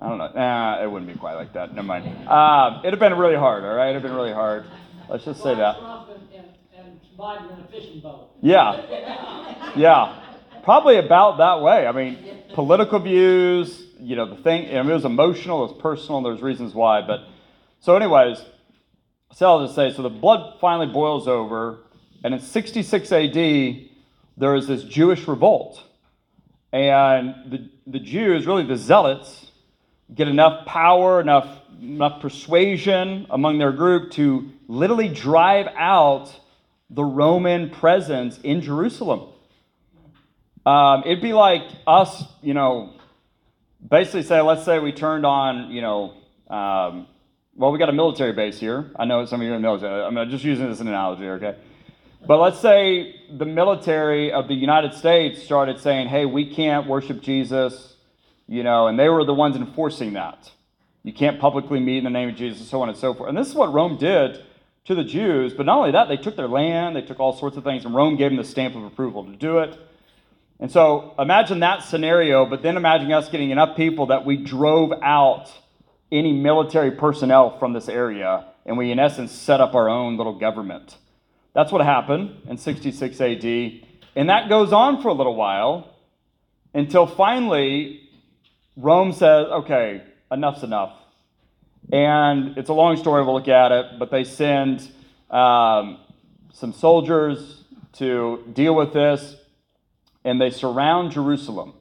I 0.00 0.08
don't 0.08 0.18
know. 0.18 0.32
Nah, 0.34 0.82
it 0.82 0.90
wouldn't 0.90 1.12
be 1.12 1.18
quite 1.18 1.34
like 1.34 1.52
that. 1.52 1.74
Never 1.74 1.86
mind. 1.86 2.26
Um, 2.26 2.80
it'd 2.80 2.92
have 2.92 2.98
been 2.98 3.16
really 3.16 3.36
hard, 3.36 3.62
all 3.62 3.74
right? 3.74 3.90
It'd 3.90 4.02
have 4.02 4.10
been 4.10 4.16
really 4.16 4.32
hard. 4.32 4.64
Let's 5.08 5.24
just 5.24 5.42
say 5.42 5.54
that. 5.54 5.76
Yeah. 8.40 9.76
Yeah. 9.76 10.18
Probably 10.64 10.96
about 10.96 11.38
that 11.38 11.60
way. 11.60 11.86
I 11.86 11.92
mean, 11.92 12.18
political 12.54 12.98
views, 12.98 13.84
you 14.00 14.16
know, 14.16 14.34
the 14.34 14.42
thing, 14.42 14.68
I 14.70 14.82
mean, 14.82 14.90
it 14.90 14.94
was 14.94 15.04
emotional, 15.04 15.64
it 15.64 15.72
was 15.72 15.80
personal, 15.82 16.22
there's 16.22 16.40
reasons 16.40 16.74
why. 16.74 17.02
But 17.02 17.20
so, 17.80 17.94
anyways, 17.94 18.42
so 19.34 19.46
I'll 19.46 19.64
just 19.64 19.74
say 19.74 19.92
so 19.92 20.02
the 20.02 20.08
blood 20.08 20.58
finally 20.60 20.86
boils 20.86 21.28
over, 21.28 21.80
and 22.24 22.32
in 22.32 22.40
66 22.40 23.12
AD, 23.12 23.34
there 24.38 24.54
is 24.54 24.66
this 24.66 24.84
Jewish 24.84 25.28
revolt. 25.28 25.82
And 26.72 27.34
the, 27.50 27.70
the 27.86 27.98
Jews, 28.00 28.46
really 28.46 28.64
the 28.64 28.76
zealots, 28.76 29.50
get 30.14 30.28
enough 30.28 30.66
power, 30.66 31.20
enough, 31.20 31.46
enough 31.80 32.20
persuasion 32.22 33.26
among 33.30 33.58
their 33.58 33.72
group 33.72 34.12
to 34.12 34.50
literally 34.68 35.08
drive 35.08 35.66
out 35.76 36.34
the 36.88 37.04
Roman 37.04 37.70
presence 37.70 38.38
in 38.38 38.60
Jerusalem. 38.60 39.28
Um, 40.64 41.02
it'd 41.04 41.22
be 41.22 41.32
like 41.32 41.62
us, 41.86 42.24
you 42.40 42.54
know, 42.54 42.94
basically 43.86 44.22
say, 44.22 44.40
let's 44.40 44.64
say 44.64 44.78
we 44.78 44.92
turned 44.92 45.26
on, 45.26 45.70
you 45.70 45.80
know, 45.80 46.14
um, 46.48 47.06
well, 47.54 47.72
we 47.72 47.78
got 47.78 47.88
a 47.88 47.92
military 47.94 48.32
base 48.32 48.58
here. 48.58 48.90
I 48.96 49.04
know 49.04 49.24
some 49.26 49.40
of 49.40 49.44
you 49.44 49.52
are 49.52 49.56
in 49.56 49.62
the 49.62 49.66
military. 49.66 50.02
I'm 50.02 50.30
just 50.30 50.44
using 50.44 50.66
this 50.66 50.74
as 50.74 50.80
an 50.80 50.88
analogy, 50.88 51.26
okay? 51.28 51.56
But 52.24 52.38
let's 52.38 52.60
say 52.60 53.16
the 53.30 53.44
military 53.44 54.30
of 54.32 54.46
the 54.46 54.54
United 54.54 54.94
States 54.94 55.42
started 55.42 55.80
saying, 55.80 56.08
hey, 56.08 56.24
we 56.24 56.46
can't 56.46 56.86
worship 56.86 57.20
Jesus, 57.20 57.96
you 58.46 58.62
know, 58.62 58.86
and 58.86 58.96
they 58.98 59.08
were 59.08 59.24
the 59.24 59.34
ones 59.34 59.56
enforcing 59.56 60.12
that. 60.12 60.50
You 61.02 61.12
can't 61.12 61.40
publicly 61.40 61.80
meet 61.80 61.98
in 61.98 62.04
the 62.04 62.10
name 62.10 62.28
of 62.28 62.36
Jesus, 62.36 62.68
so 62.68 62.80
on 62.80 62.88
and 62.88 62.96
so 62.96 63.12
forth. 63.12 63.28
And 63.28 63.36
this 63.36 63.48
is 63.48 63.54
what 63.54 63.72
Rome 63.72 63.96
did 63.96 64.40
to 64.84 64.94
the 64.94 65.02
Jews. 65.02 65.52
But 65.52 65.66
not 65.66 65.78
only 65.78 65.90
that, 65.92 66.08
they 66.08 66.16
took 66.16 66.36
their 66.36 66.46
land, 66.46 66.94
they 66.94 67.02
took 67.02 67.18
all 67.18 67.36
sorts 67.36 67.56
of 67.56 67.64
things, 67.64 67.84
and 67.84 67.92
Rome 67.92 68.16
gave 68.16 68.30
them 68.30 68.36
the 68.36 68.44
stamp 68.44 68.76
of 68.76 68.84
approval 68.84 69.24
to 69.24 69.34
do 69.34 69.58
it. 69.58 69.76
And 70.60 70.70
so 70.70 71.14
imagine 71.18 71.58
that 71.60 71.82
scenario, 71.82 72.46
but 72.46 72.62
then 72.62 72.76
imagine 72.76 73.10
us 73.10 73.28
getting 73.30 73.50
enough 73.50 73.76
people 73.76 74.06
that 74.06 74.24
we 74.24 74.36
drove 74.36 74.92
out 75.02 75.52
any 76.12 76.32
military 76.32 76.92
personnel 76.92 77.58
from 77.58 77.72
this 77.72 77.88
area, 77.88 78.46
and 78.64 78.78
we, 78.78 78.92
in 78.92 79.00
essence, 79.00 79.32
set 79.32 79.60
up 79.60 79.74
our 79.74 79.88
own 79.88 80.16
little 80.16 80.38
government. 80.38 80.98
That's 81.54 81.70
what 81.70 81.84
happened 81.84 82.36
in 82.48 82.56
66 82.56 83.20
AD. 83.20 83.44
And 84.16 84.28
that 84.28 84.48
goes 84.48 84.72
on 84.72 85.02
for 85.02 85.08
a 85.08 85.12
little 85.12 85.34
while 85.34 85.94
until 86.74 87.06
finally 87.06 88.08
Rome 88.76 89.12
says, 89.12 89.46
okay, 89.48 90.02
enough's 90.30 90.62
enough. 90.62 90.94
And 91.92 92.56
it's 92.56 92.70
a 92.70 92.72
long 92.72 92.96
story, 92.96 93.22
we'll 93.24 93.34
look 93.34 93.48
at 93.48 93.72
it, 93.72 93.98
but 93.98 94.10
they 94.10 94.24
send 94.24 94.90
um, 95.30 95.98
some 96.52 96.72
soldiers 96.72 97.64
to 97.94 98.42
deal 98.52 98.74
with 98.74 98.94
this, 98.94 99.36
and 100.24 100.40
they 100.40 100.50
surround 100.50 101.12
Jerusalem. 101.12 101.74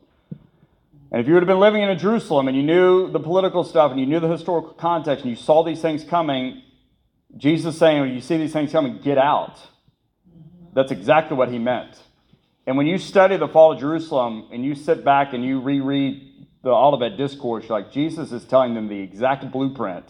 And 1.11 1.21
if 1.21 1.27
you 1.27 1.33
would 1.33 1.43
have 1.43 1.47
been 1.47 1.59
living 1.59 1.81
in 1.81 1.97
Jerusalem 1.97 2.47
and 2.47 2.55
you 2.55 2.63
knew 2.63 3.11
the 3.11 3.19
political 3.19 3.63
stuff 3.65 3.91
and 3.91 3.99
you 3.99 4.05
knew 4.05 4.21
the 4.21 4.29
historical 4.29 4.73
context 4.73 5.25
and 5.25 5.29
you 5.29 5.35
saw 5.35 5.61
these 5.61 5.81
things 5.81 6.05
coming, 6.05 6.61
Jesus 7.37 7.77
saying, 7.77 8.01
when 8.01 8.13
you 8.13 8.21
see 8.21 8.37
these 8.37 8.53
things 8.53 8.71
coming, 8.71 8.99
get 9.01 9.17
out. 9.17 9.57
That's 10.73 10.91
exactly 10.91 11.35
what 11.35 11.49
he 11.49 11.59
meant. 11.59 11.97
And 12.67 12.77
when 12.77 12.87
you 12.87 12.97
study 12.97 13.37
the 13.37 13.47
fall 13.47 13.73
of 13.73 13.79
Jerusalem 13.79 14.47
and 14.51 14.63
you 14.63 14.75
sit 14.75 15.03
back 15.03 15.33
and 15.33 15.43
you 15.43 15.59
reread 15.59 16.47
the 16.63 16.69
Olivet 16.69 17.17
Discourse, 17.17 17.69
like, 17.69 17.91
Jesus 17.91 18.31
is 18.31 18.43
telling 18.45 18.75
them 18.75 18.87
the 18.87 18.99
exact 18.99 19.49
blueprint 19.51 20.05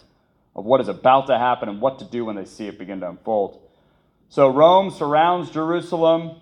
of 0.54 0.64
what 0.64 0.80
is 0.80 0.88
about 0.88 1.28
to 1.28 1.38
happen 1.38 1.68
and 1.68 1.80
what 1.80 1.98
to 2.00 2.04
do 2.04 2.24
when 2.24 2.36
they 2.36 2.44
see 2.44 2.66
it 2.66 2.78
begin 2.78 3.00
to 3.00 3.08
unfold. 3.08 3.60
So 4.28 4.48
Rome 4.48 4.90
surrounds 4.90 5.50
Jerusalem, 5.50 6.36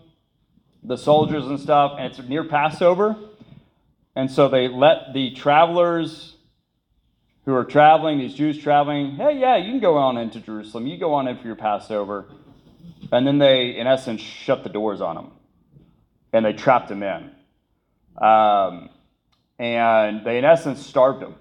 the 0.82 0.96
soldiers 0.96 1.46
and 1.46 1.60
stuff, 1.60 1.92
and 1.98 2.06
it's 2.06 2.28
near 2.28 2.44
Passover. 2.44 3.16
And 4.16 4.30
so 4.30 4.48
they 4.48 4.66
let 4.68 5.12
the 5.14 5.32
travelers 5.34 6.34
who 7.44 7.54
are 7.54 7.64
traveling, 7.64 8.18
these 8.18 8.34
Jews 8.34 8.58
traveling, 8.58 9.16
hey, 9.16 9.38
yeah, 9.38 9.56
you 9.56 9.70
can 9.70 9.80
go 9.80 9.96
on 9.96 10.18
into 10.18 10.40
Jerusalem. 10.40 10.86
You 10.86 10.98
go 10.98 11.14
on 11.14 11.26
in 11.26 11.38
for 11.38 11.46
your 11.46 11.56
Passover. 11.56 12.26
And 13.12 13.26
then 13.26 13.38
they, 13.38 13.76
in 13.76 13.86
essence, 13.86 14.20
shut 14.20 14.62
the 14.62 14.68
doors 14.68 15.00
on 15.00 15.16
them. 15.16 15.32
And 16.32 16.44
they 16.44 16.52
trapped 16.52 16.88
them 16.88 17.02
in. 17.02 17.30
Um, 18.22 18.90
and 19.58 20.24
they, 20.24 20.38
in 20.38 20.44
essence, 20.44 20.84
starved 20.84 21.22
them. 21.22 21.34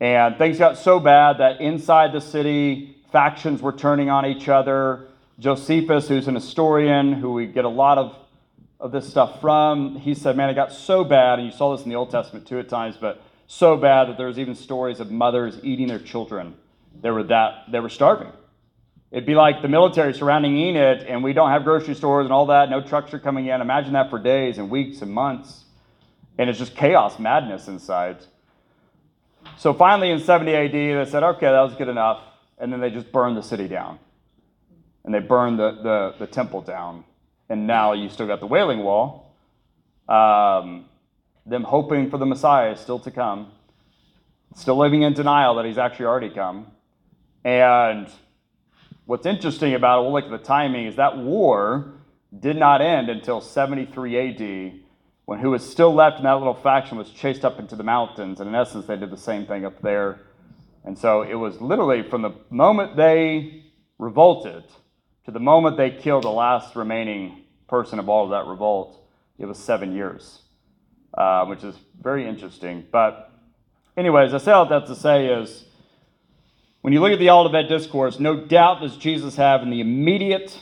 And 0.00 0.38
things 0.38 0.58
got 0.58 0.76
so 0.76 0.98
bad 0.98 1.38
that 1.38 1.60
inside 1.60 2.12
the 2.12 2.20
city, 2.20 2.96
factions 3.12 3.62
were 3.62 3.72
turning 3.72 4.10
on 4.10 4.26
each 4.26 4.48
other. 4.48 5.08
Josephus, 5.38 6.08
who's 6.08 6.28
an 6.28 6.34
historian 6.34 7.12
who 7.12 7.32
we 7.32 7.46
get 7.46 7.64
a 7.64 7.70
lot 7.70 7.98
of, 7.98 8.16
of 8.78 8.92
this 8.92 9.08
stuff 9.08 9.40
from, 9.40 9.96
he 9.96 10.14
said, 10.14 10.36
Man, 10.36 10.50
it 10.50 10.54
got 10.54 10.72
so 10.72 11.04
bad, 11.04 11.38
and 11.38 11.46
you 11.46 11.52
saw 11.52 11.74
this 11.74 11.84
in 11.84 11.90
the 11.90 11.96
Old 11.96 12.10
Testament 12.10 12.46
too 12.46 12.58
at 12.58 12.68
times, 12.68 12.96
but 12.98 13.22
so 13.50 13.76
bad 13.76 14.08
that 14.08 14.16
there 14.16 14.28
was 14.28 14.38
even 14.38 14.54
stories 14.54 15.00
of 15.00 15.10
mothers 15.10 15.58
eating 15.64 15.88
their 15.88 15.98
children. 15.98 16.54
They 17.02 17.10
were 17.10 17.24
that 17.24 17.64
they 17.72 17.80
were 17.80 17.88
starving. 17.88 18.30
It'd 19.10 19.26
be 19.26 19.34
like 19.34 19.60
the 19.60 19.66
military 19.66 20.14
surrounding 20.14 20.56
Enid, 20.56 21.02
and 21.02 21.24
we 21.24 21.32
don't 21.32 21.50
have 21.50 21.64
grocery 21.64 21.96
stores 21.96 22.26
and 22.26 22.32
all 22.32 22.46
that. 22.46 22.70
No 22.70 22.80
trucks 22.80 23.12
are 23.12 23.18
coming 23.18 23.48
in. 23.48 23.60
Imagine 23.60 23.94
that 23.94 24.08
for 24.08 24.20
days 24.20 24.58
and 24.58 24.70
weeks 24.70 25.02
and 25.02 25.10
months. 25.10 25.64
And 26.38 26.48
it's 26.48 26.60
just 26.60 26.76
chaos, 26.76 27.18
madness 27.18 27.66
inside. 27.66 28.18
So 29.58 29.74
finally, 29.74 30.12
in 30.12 30.20
70 30.20 30.54
AD, 30.54 30.72
they 30.72 31.10
said, 31.10 31.24
okay, 31.24 31.46
that 31.46 31.60
was 31.60 31.74
good 31.74 31.88
enough. 31.88 32.22
And 32.56 32.72
then 32.72 32.78
they 32.78 32.90
just 32.90 33.10
burned 33.10 33.36
the 33.36 33.42
city 33.42 33.66
down. 33.66 33.98
And 35.04 35.12
they 35.12 35.18
burned 35.18 35.58
the, 35.58 35.72
the, 35.82 36.14
the 36.20 36.26
temple 36.28 36.60
down. 36.60 37.02
And 37.48 37.66
now 37.66 37.94
you 37.94 38.10
still 38.10 38.28
got 38.28 38.38
the 38.38 38.46
Wailing 38.46 38.84
Wall. 38.84 39.34
Um, 40.08 40.84
them 41.50 41.64
hoping 41.64 42.08
for 42.08 42.16
the 42.16 42.26
Messiah 42.26 42.76
still 42.76 42.98
to 43.00 43.10
come, 43.10 43.52
still 44.54 44.78
living 44.78 45.02
in 45.02 45.12
denial 45.12 45.56
that 45.56 45.66
he's 45.66 45.78
actually 45.78 46.06
already 46.06 46.30
come. 46.30 46.68
And 47.44 48.08
what's 49.04 49.26
interesting 49.26 49.74
about 49.74 49.98
it, 49.98 50.02
we'll 50.04 50.12
look 50.12 50.24
at 50.24 50.30
the 50.30 50.38
timing, 50.38 50.86
is 50.86 50.96
that 50.96 51.18
war 51.18 51.94
did 52.38 52.56
not 52.56 52.80
end 52.80 53.08
until 53.08 53.40
73 53.40 54.16
AD 54.16 54.80
when 55.24 55.40
who 55.40 55.50
was 55.50 55.68
still 55.68 55.92
left 55.92 56.18
in 56.18 56.24
that 56.24 56.34
little 56.34 56.54
faction 56.54 56.96
was 56.96 57.10
chased 57.10 57.44
up 57.44 57.58
into 57.58 57.76
the 57.76 57.82
mountains. 57.82 58.40
And 58.40 58.48
in 58.48 58.54
essence, 58.54 58.86
they 58.86 58.96
did 58.96 59.10
the 59.10 59.16
same 59.16 59.46
thing 59.46 59.64
up 59.64 59.82
there. 59.82 60.20
And 60.84 60.96
so 60.96 61.22
it 61.22 61.34
was 61.34 61.60
literally 61.60 62.02
from 62.02 62.22
the 62.22 62.32
moment 62.48 62.96
they 62.96 63.64
revolted 63.98 64.64
to 65.24 65.30
the 65.30 65.40
moment 65.40 65.76
they 65.76 65.90
killed 65.90 66.24
the 66.24 66.30
last 66.30 66.74
remaining 66.74 67.44
person 67.68 67.98
of 67.98 68.08
all 68.08 68.24
of 68.24 68.30
that 68.30 68.48
revolt, 68.50 69.06
it 69.38 69.46
was 69.46 69.58
seven 69.58 69.94
years, 69.94 70.40
uh, 71.20 71.44
which 71.44 71.62
is 71.62 71.74
very 72.00 72.26
interesting. 72.26 72.86
But, 72.90 73.30
anyways, 73.94 74.32
I 74.32 74.38
say 74.38 74.52
all 74.52 74.66
that 74.66 74.86
to 74.86 74.96
say 74.96 75.26
is 75.26 75.66
when 76.80 76.94
you 76.94 77.00
look 77.00 77.12
at 77.12 77.18
the 77.18 77.28
Olivet 77.28 77.68
Discourse, 77.68 78.18
no 78.18 78.46
doubt 78.46 78.80
does 78.80 78.96
Jesus 78.96 79.36
have 79.36 79.62
in 79.62 79.68
the 79.68 79.82
immediate 79.82 80.58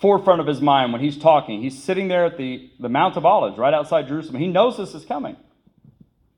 forefront 0.00 0.40
of 0.40 0.46
his 0.46 0.60
mind 0.60 0.92
when 0.92 1.02
he's 1.02 1.18
talking. 1.18 1.60
He's 1.60 1.82
sitting 1.82 2.06
there 2.06 2.24
at 2.24 2.36
the, 2.38 2.70
the 2.78 2.88
Mount 2.88 3.16
of 3.16 3.26
Olives 3.26 3.58
right 3.58 3.74
outside 3.74 4.06
Jerusalem. 4.06 4.40
He 4.40 4.46
knows 4.46 4.76
this 4.76 4.94
is 4.94 5.04
coming. 5.04 5.36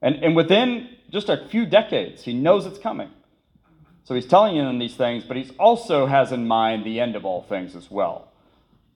And, 0.00 0.24
and 0.24 0.34
within 0.34 0.88
just 1.10 1.28
a 1.28 1.46
few 1.50 1.66
decades, 1.66 2.22
he 2.22 2.32
knows 2.32 2.64
it's 2.64 2.78
coming. 2.78 3.10
So 4.04 4.14
he's 4.14 4.26
telling 4.26 4.56
you 4.56 4.78
these 4.78 4.96
things, 4.96 5.24
but 5.24 5.36
he 5.36 5.50
also 5.58 6.06
has 6.06 6.32
in 6.32 6.48
mind 6.48 6.86
the 6.86 7.00
end 7.00 7.16
of 7.16 7.26
all 7.26 7.42
things 7.42 7.76
as 7.76 7.90
well. 7.90 8.32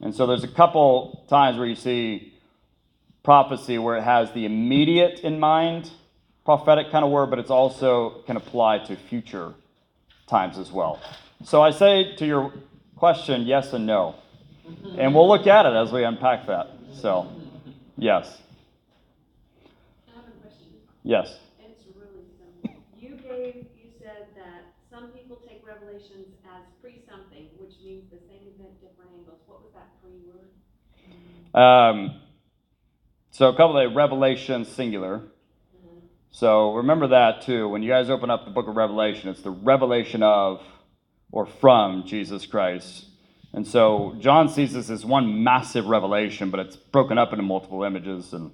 And 0.00 0.14
so 0.14 0.26
there's 0.26 0.44
a 0.44 0.48
couple 0.48 1.26
times 1.28 1.58
where 1.58 1.66
you 1.66 1.74
see 1.74 2.31
prophecy 3.22 3.78
where 3.78 3.96
it 3.96 4.02
has 4.02 4.32
the 4.32 4.44
immediate 4.44 5.20
in 5.20 5.38
mind, 5.38 5.90
prophetic 6.44 6.90
kind 6.90 7.04
of 7.04 7.10
word, 7.10 7.30
but 7.30 7.38
it's 7.38 7.50
also 7.50 8.22
can 8.26 8.36
apply 8.36 8.78
to 8.78 8.96
future 8.96 9.54
times 10.26 10.58
as 10.58 10.72
well. 10.72 11.00
So 11.44 11.62
I 11.62 11.70
say 11.70 12.16
to 12.16 12.26
your 12.26 12.52
question, 12.96 13.42
yes 13.42 13.72
and 13.72 13.86
no. 13.86 14.16
And 14.96 15.14
we'll 15.14 15.28
look 15.28 15.46
at 15.46 15.66
it 15.66 15.74
as 15.74 15.92
we 15.92 16.04
unpack 16.04 16.46
that. 16.46 16.68
So, 16.94 17.26
yes. 17.96 18.38
I 20.08 20.16
have 20.16 20.24
a 20.26 20.30
question. 20.40 20.68
Yes. 21.02 21.36
It's 21.58 21.84
really 21.96 22.24
simple. 22.38 22.80
You 22.98 23.16
gave, 23.16 23.66
you 23.76 23.90
said 23.98 24.28
that 24.36 24.72
some 24.90 25.08
people 25.08 25.40
take 25.46 25.66
revelations 25.66 26.28
as 26.46 26.62
pre-something, 26.80 27.48
which 27.58 27.72
means 27.84 28.08
the 28.10 28.18
same 28.28 28.46
event, 28.54 28.80
different 28.80 29.10
angles. 29.18 29.40
What 29.46 29.62
was 29.62 29.72
that 29.74 29.90
pre-word? 30.00 30.50
Um, 31.54 32.21
so 33.32 33.48
a 33.48 33.56
couple 33.56 33.78
of 33.78 33.94
Revelation 33.94 34.66
singular. 34.66 35.22
So 36.30 36.74
remember 36.74 37.08
that 37.08 37.40
too. 37.40 37.66
When 37.66 37.82
you 37.82 37.88
guys 37.88 38.10
open 38.10 38.28
up 38.28 38.44
the 38.44 38.50
book 38.50 38.68
of 38.68 38.76
Revelation, 38.76 39.30
it's 39.30 39.40
the 39.40 39.50
revelation 39.50 40.22
of 40.22 40.62
or 41.30 41.46
from 41.46 42.04
Jesus 42.06 42.44
Christ. 42.44 43.06
And 43.54 43.66
so 43.66 44.16
John 44.18 44.50
sees 44.50 44.74
this 44.74 44.90
as 44.90 45.06
one 45.06 45.42
massive 45.42 45.86
revelation, 45.86 46.50
but 46.50 46.60
it's 46.60 46.76
broken 46.76 47.16
up 47.16 47.32
into 47.32 47.42
multiple 47.42 47.84
images 47.84 48.34
and 48.34 48.50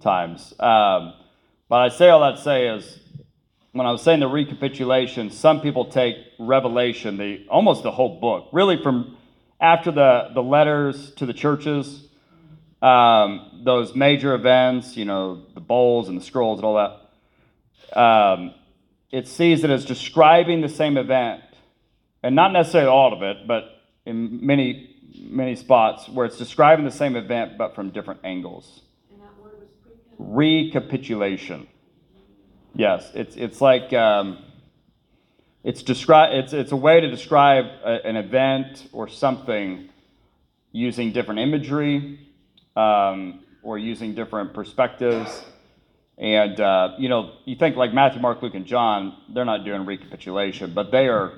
times. 0.00 0.52
Um, 0.60 1.14
but 1.70 1.76
I 1.76 1.88
say 1.88 2.10
all 2.10 2.20
that 2.20 2.36
to 2.36 2.42
say 2.42 2.68
is 2.68 2.98
when 3.72 3.86
I 3.86 3.92
was 3.92 4.02
saying 4.02 4.20
the 4.20 4.28
recapitulation, 4.28 5.30
some 5.30 5.62
people 5.62 5.86
take 5.86 6.16
Revelation, 6.38 7.16
the 7.16 7.46
almost 7.48 7.82
the 7.82 7.92
whole 7.92 8.20
book, 8.20 8.50
really 8.52 8.82
from 8.82 9.16
after 9.58 9.90
the, 9.90 10.28
the 10.34 10.42
letters 10.42 11.12
to 11.14 11.24
the 11.24 11.32
churches, 11.32 12.08
um, 12.82 13.62
those 13.64 13.94
major 13.94 14.34
events, 14.34 14.96
you 14.96 15.04
know, 15.04 15.44
the 15.54 15.60
bowls 15.60 16.08
and 16.08 16.20
the 16.20 16.24
scrolls 16.24 16.58
and 16.58 16.66
all 16.66 16.74
that. 16.74 17.98
Um, 17.98 18.54
it 19.10 19.28
sees 19.28 19.62
it 19.62 19.70
as 19.70 19.84
describing 19.84 20.62
the 20.62 20.68
same 20.68 20.96
event, 20.96 21.42
and 22.22 22.34
not 22.34 22.52
necessarily 22.52 22.90
all 22.90 23.12
of 23.12 23.22
it, 23.22 23.46
but 23.46 23.64
in 24.04 24.44
many 24.44 24.88
many 25.14 25.54
spots 25.54 26.08
where 26.08 26.24
it's 26.26 26.38
describing 26.38 26.84
the 26.84 26.90
same 26.90 27.16
event 27.16 27.58
but 27.58 27.74
from 27.74 27.90
different 27.90 28.20
angles. 28.24 28.80
And 29.10 29.20
that 29.20 29.38
word 29.42 29.52
was 29.60 29.68
Recapitulation. 30.18 31.68
Yes, 32.74 33.10
it's 33.14 33.36
it's 33.36 33.60
like 33.60 33.92
um, 33.92 34.38
it's 35.62 35.82
describe 35.82 36.32
it's 36.32 36.52
it's 36.52 36.72
a 36.72 36.76
way 36.76 37.00
to 37.00 37.08
describe 37.08 37.66
a, 37.84 38.04
an 38.06 38.16
event 38.16 38.88
or 38.92 39.08
something 39.08 39.90
using 40.72 41.12
different 41.12 41.38
imagery 41.38 42.18
um, 42.76 43.44
or 43.62 43.78
using 43.78 44.14
different 44.14 44.54
perspectives. 44.54 45.44
And 46.18 46.60
uh, 46.60 46.94
you 46.98 47.08
know, 47.08 47.32
you 47.44 47.56
think 47.56 47.76
like 47.76 47.92
Matthew, 47.92 48.20
Mark, 48.20 48.42
Luke, 48.42 48.54
and 48.54 48.66
John, 48.66 49.16
they're 49.32 49.44
not 49.44 49.64
doing 49.64 49.86
recapitulation, 49.86 50.72
but 50.74 50.90
they 50.90 51.08
are 51.08 51.32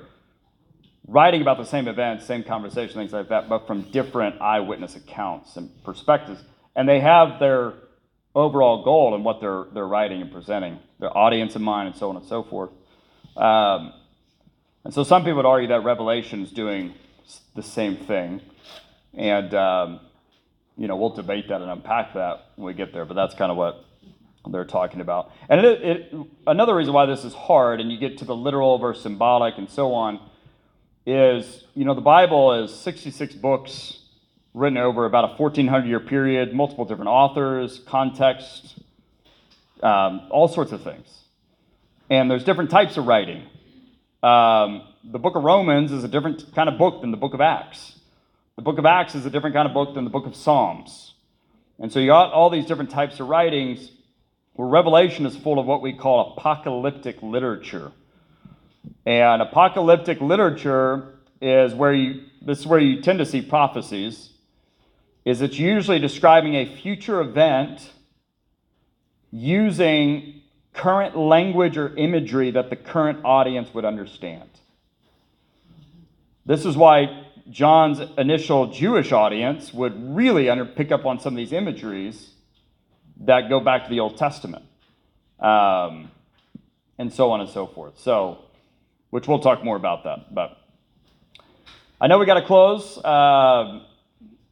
writing 1.07 1.41
about 1.41 1.57
the 1.57 1.65
same 1.65 1.87
events, 1.87 2.25
same 2.25 2.43
conversation, 2.43 2.95
things 2.95 3.13
like 3.13 3.29
that, 3.29 3.47
but 3.47 3.67
from 3.67 3.83
different 3.91 4.41
eyewitness 4.41 4.95
accounts 4.95 5.55
and 5.55 5.69
perspectives. 5.83 6.43
And 6.75 6.89
they 6.89 6.99
have 6.99 7.39
their 7.39 7.73
overall 8.33 8.83
goal 8.83 9.15
and 9.15 9.23
what 9.23 9.39
they're, 9.39 9.65
they're 9.73 9.87
writing 9.87 10.21
and 10.21 10.31
presenting, 10.31 10.79
their 10.99 11.15
audience 11.15 11.55
in 11.55 11.61
mind, 11.61 11.89
and 11.89 11.97
so 11.97 12.09
on 12.09 12.17
and 12.17 12.25
so 12.25 12.43
forth. 12.43 12.71
Um, 13.37 13.93
and 14.83 14.93
so 14.93 15.03
some 15.03 15.21
people 15.23 15.37
would 15.37 15.45
argue 15.45 15.69
that 15.69 15.83
Revelation 15.83 16.43
is 16.43 16.51
doing 16.51 16.93
the 17.55 17.63
same 17.63 17.97
thing. 17.97 18.41
And, 19.13 19.53
um, 19.53 19.99
you 20.77 20.87
know, 20.87 20.95
we'll 20.95 21.11
debate 21.11 21.47
that 21.49 21.61
and 21.61 21.71
unpack 21.71 22.13
that 22.13 22.47
when 22.55 22.67
we 22.67 22.73
get 22.73 22.93
there, 22.93 23.05
but 23.05 23.13
that's 23.13 23.33
kind 23.35 23.51
of 23.51 23.57
what 23.57 23.85
they're 24.51 24.65
talking 24.65 25.01
about. 25.01 25.31
And 25.49 25.65
it, 25.65 25.81
it, 25.81 26.13
another 26.45 26.75
reason 26.75 26.93
why 26.93 27.05
this 27.05 27.23
is 27.23 27.33
hard, 27.33 27.79
and 27.79 27.91
you 27.91 27.97
get 27.97 28.17
to 28.19 28.25
the 28.25 28.35
literal 28.35 28.77
versus 28.77 29.03
symbolic 29.03 29.57
and 29.57 29.69
so 29.69 29.93
on, 29.93 30.19
is 31.05 31.63
you 31.75 31.85
know, 31.85 31.93
the 31.93 32.01
Bible 32.01 32.53
is 32.63 32.73
66 32.73 33.35
books 33.35 33.99
written 34.53 34.77
over 34.77 35.05
about 35.05 35.25
a 35.25 35.35
1400 35.35 35.87
year 35.87 35.99
period, 35.99 36.53
multiple 36.53 36.85
different 36.85 37.09
authors, 37.09 37.79
context, 37.85 38.79
um, 39.83 40.27
all 40.29 40.47
sorts 40.47 40.71
of 40.71 40.81
things. 40.81 41.07
And 42.09 42.29
there's 42.29 42.43
different 42.43 42.69
types 42.69 42.97
of 42.97 43.05
writing. 43.05 43.43
Um, 44.23 44.87
the 45.03 45.19
book 45.19 45.35
of 45.35 45.43
Romans 45.43 45.91
is 45.91 46.03
a 46.03 46.07
different 46.07 46.53
kind 46.55 46.69
of 46.69 46.77
book 46.77 47.01
than 47.01 47.11
the 47.11 47.17
book 47.17 47.33
of 47.33 47.41
Acts. 47.41 47.94
The 48.55 48.61
book 48.61 48.77
of 48.77 48.85
Acts 48.85 49.15
is 49.15 49.25
a 49.25 49.29
different 49.29 49.53
kind 49.53 49.67
of 49.67 49.73
book 49.73 49.95
than 49.95 50.05
the 50.05 50.09
book 50.09 50.25
of 50.25 50.35
Psalms. 50.35 51.13
And 51.77 51.91
so 51.91 51.99
you 51.99 52.07
got 52.07 52.31
all 52.31 52.49
these 52.49 52.65
different 52.65 52.89
types 52.89 53.19
of 53.19 53.27
writings 53.27 53.91
where 54.53 54.67
Revelation 54.67 55.25
is 55.25 55.35
full 55.35 55.59
of 55.59 55.65
what 55.65 55.81
we 55.81 55.91
call 55.91 56.33
apocalyptic 56.37 57.21
literature. 57.21 57.91
And 59.05 59.41
apocalyptic 59.41 60.21
literature 60.21 61.15
is 61.41 61.73
where 61.73 61.91
you, 61.91 62.23
this 62.41 62.59
is 62.59 62.65
where 62.65 62.79
you 62.79 63.01
tend 63.01 63.19
to 63.19 63.25
see 63.25 63.41
prophecies, 63.41 64.29
is 65.25 65.41
it's 65.41 65.59
usually 65.59 65.99
describing 65.99 66.55
a 66.55 66.65
future 66.65 67.19
event 67.19 67.91
using 69.31 70.41
current 70.73 71.17
language 71.17 71.75
or 71.75 71.93
imagery 71.97 72.51
that 72.51 72.69
the 72.69 72.77
current 72.77 73.19
audience 73.25 73.73
would 73.73 73.83
understand. 73.83 74.49
This 76.45 76.65
is 76.65 76.77
why 76.77 77.24
John's 77.49 77.99
initial 78.17 78.67
Jewish 78.67 79.11
audience 79.11 79.73
would 79.73 80.15
really 80.15 80.49
under, 80.49 80.65
pick 80.65 80.91
up 80.91 81.05
on 81.05 81.19
some 81.19 81.33
of 81.33 81.37
these 81.37 81.53
imageries 81.53 82.31
that 83.21 83.49
go 83.49 83.59
back 83.59 83.83
to 83.83 83.89
the 83.89 83.99
Old 83.99 84.17
Testament, 84.17 84.65
um, 85.39 86.11
and 86.97 87.13
so 87.13 87.31
on 87.31 87.41
and 87.41 87.49
so 87.49 87.67
forth. 87.67 87.99
So, 87.99 88.39
which 89.09 89.27
we'll 89.27 89.39
talk 89.39 89.63
more 89.63 89.75
about 89.75 90.03
that. 90.03 90.33
But 90.33 90.57
I 92.01 92.07
know 92.07 92.17
we 92.17 92.25
got 92.25 92.39
to 92.39 92.45
close. 92.45 92.97
Uh, 92.97 93.81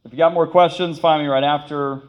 if 0.04 0.12
you 0.12 0.18
got 0.18 0.32
more 0.32 0.46
questions, 0.46 0.98
find 0.98 1.22
me 1.22 1.28
right 1.28 1.44
after. 1.44 2.02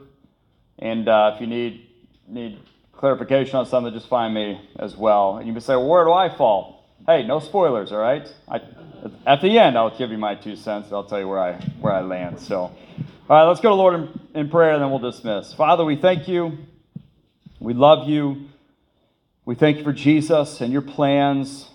And 0.79 1.07
uh, 1.07 1.31
if 1.33 1.41
you 1.41 1.47
need 1.47 1.87
need 2.27 2.59
clarification 2.93 3.55
on 3.55 3.65
something, 3.65 3.93
just 3.93 4.07
find 4.07 4.33
me 4.33 4.59
as 4.79 4.95
well. 4.95 5.37
And 5.37 5.47
you 5.47 5.53
can 5.53 5.61
say, 5.61 5.75
well, 5.75 5.87
where 5.87 6.05
do 6.05 6.13
I 6.13 6.35
fall? 6.35 6.83
Hey, 7.05 7.25
no 7.25 7.39
spoilers, 7.39 7.91
all 7.91 7.99
right? 7.99 8.27
I, 8.47 8.61
at 9.25 9.41
the 9.41 9.59
end, 9.59 9.77
I'll 9.77 9.95
give 9.95 10.11
you 10.11 10.17
my 10.17 10.35
two 10.35 10.55
cents. 10.55 10.91
I'll 10.91 11.03
tell 11.03 11.19
you 11.19 11.27
where 11.27 11.39
I 11.39 11.53
where 11.79 11.93
I 11.93 12.01
land. 12.01 12.39
So, 12.39 12.57
all 12.57 12.75
right, 13.29 13.43
let's 13.43 13.59
go 13.59 13.69
to 13.69 13.75
Lord 13.75 13.93
in, 13.95 14.19
in 14.33 14.49
prayer, 14.49 14.73
and 14.73 14.81
then 14.81 14.89
we'll 14.89 14.99
dismiss. 14.99 15.53
Father, 15.53 15.83
we 15.85 15.95
thank 15.95 16.27
you. 16.27 16.57
We 17.59 17.73
love 17.73 18.07
you. 18.07 18.49
We 19.45 19.55
thank 19.55 19.77
you 19.77 19.83
for 19.83 19.93
Jesus 19.93 20.61
and 20.61 20.73
your 20.73 20.81
plans 20.81 21.69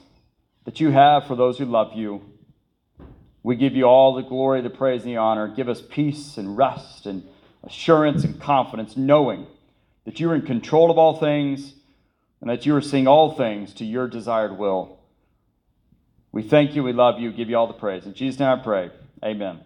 that 0.65 0.81
you 0.81 0.91
have 0.91 1.27
for 1.27 1.37
those 1.37 1.59
who 1.59 1.65
love 1.65 1.95
you. 1.95 2.23
We 3.43 3.57
give 3.57 3.75
you 3.75 3.85
all 3.85 4.15
the 4.15 4.23
glory, 4.23 4.61
the 4.61 4.71
praise, 4.71 5.03
and 5.03 5.13
the 5.13 5.17
honor. 5.17 5.49
Give 5.49 5.69
us 5.69 5.81
peace 5.81 6.37
and 6.37 6.57
rest 6.57 7.07
and 7.07 7.25
assurance 7.65 8.25
and 8.25 8.41
confidence, 8.41 8.97
knowing 8.97 9.47
that 10.05 10.21
you 10.21 10.31
are 10.31 10.35
in 10.35 10.43
control 10.43 10.91
of 10.91 10.99
all 10.99 11.17
things 11.17 11.75
and 12.41 12.51
that 12.51 12.67
you 12.67 12.75
are 12.75 12.81
seeing 12.81 13.07
all 13.07 13.33
things 13.33 13.73
to 13.75 13.85
your 13.85 14.09
desired 14.09 14.59
will. 14.59 15.00
We 16.33 16.43
thank 16.43 16.75
you, 16.75 16.83
we 16.83 16.93
love 16.93 17.19
you, 17.19 17.33
give 17.33 17.51
you 17.51 17.57
all 17.57 17.67
the 17.67 17.73
praise. 17.73 18.07
In 18.07 18.15
Jesus' 18.15 18.39
name 18.39 18.49
I 18.49 18.63
pray. 18.63 18.91
Amen. 19.25 19.61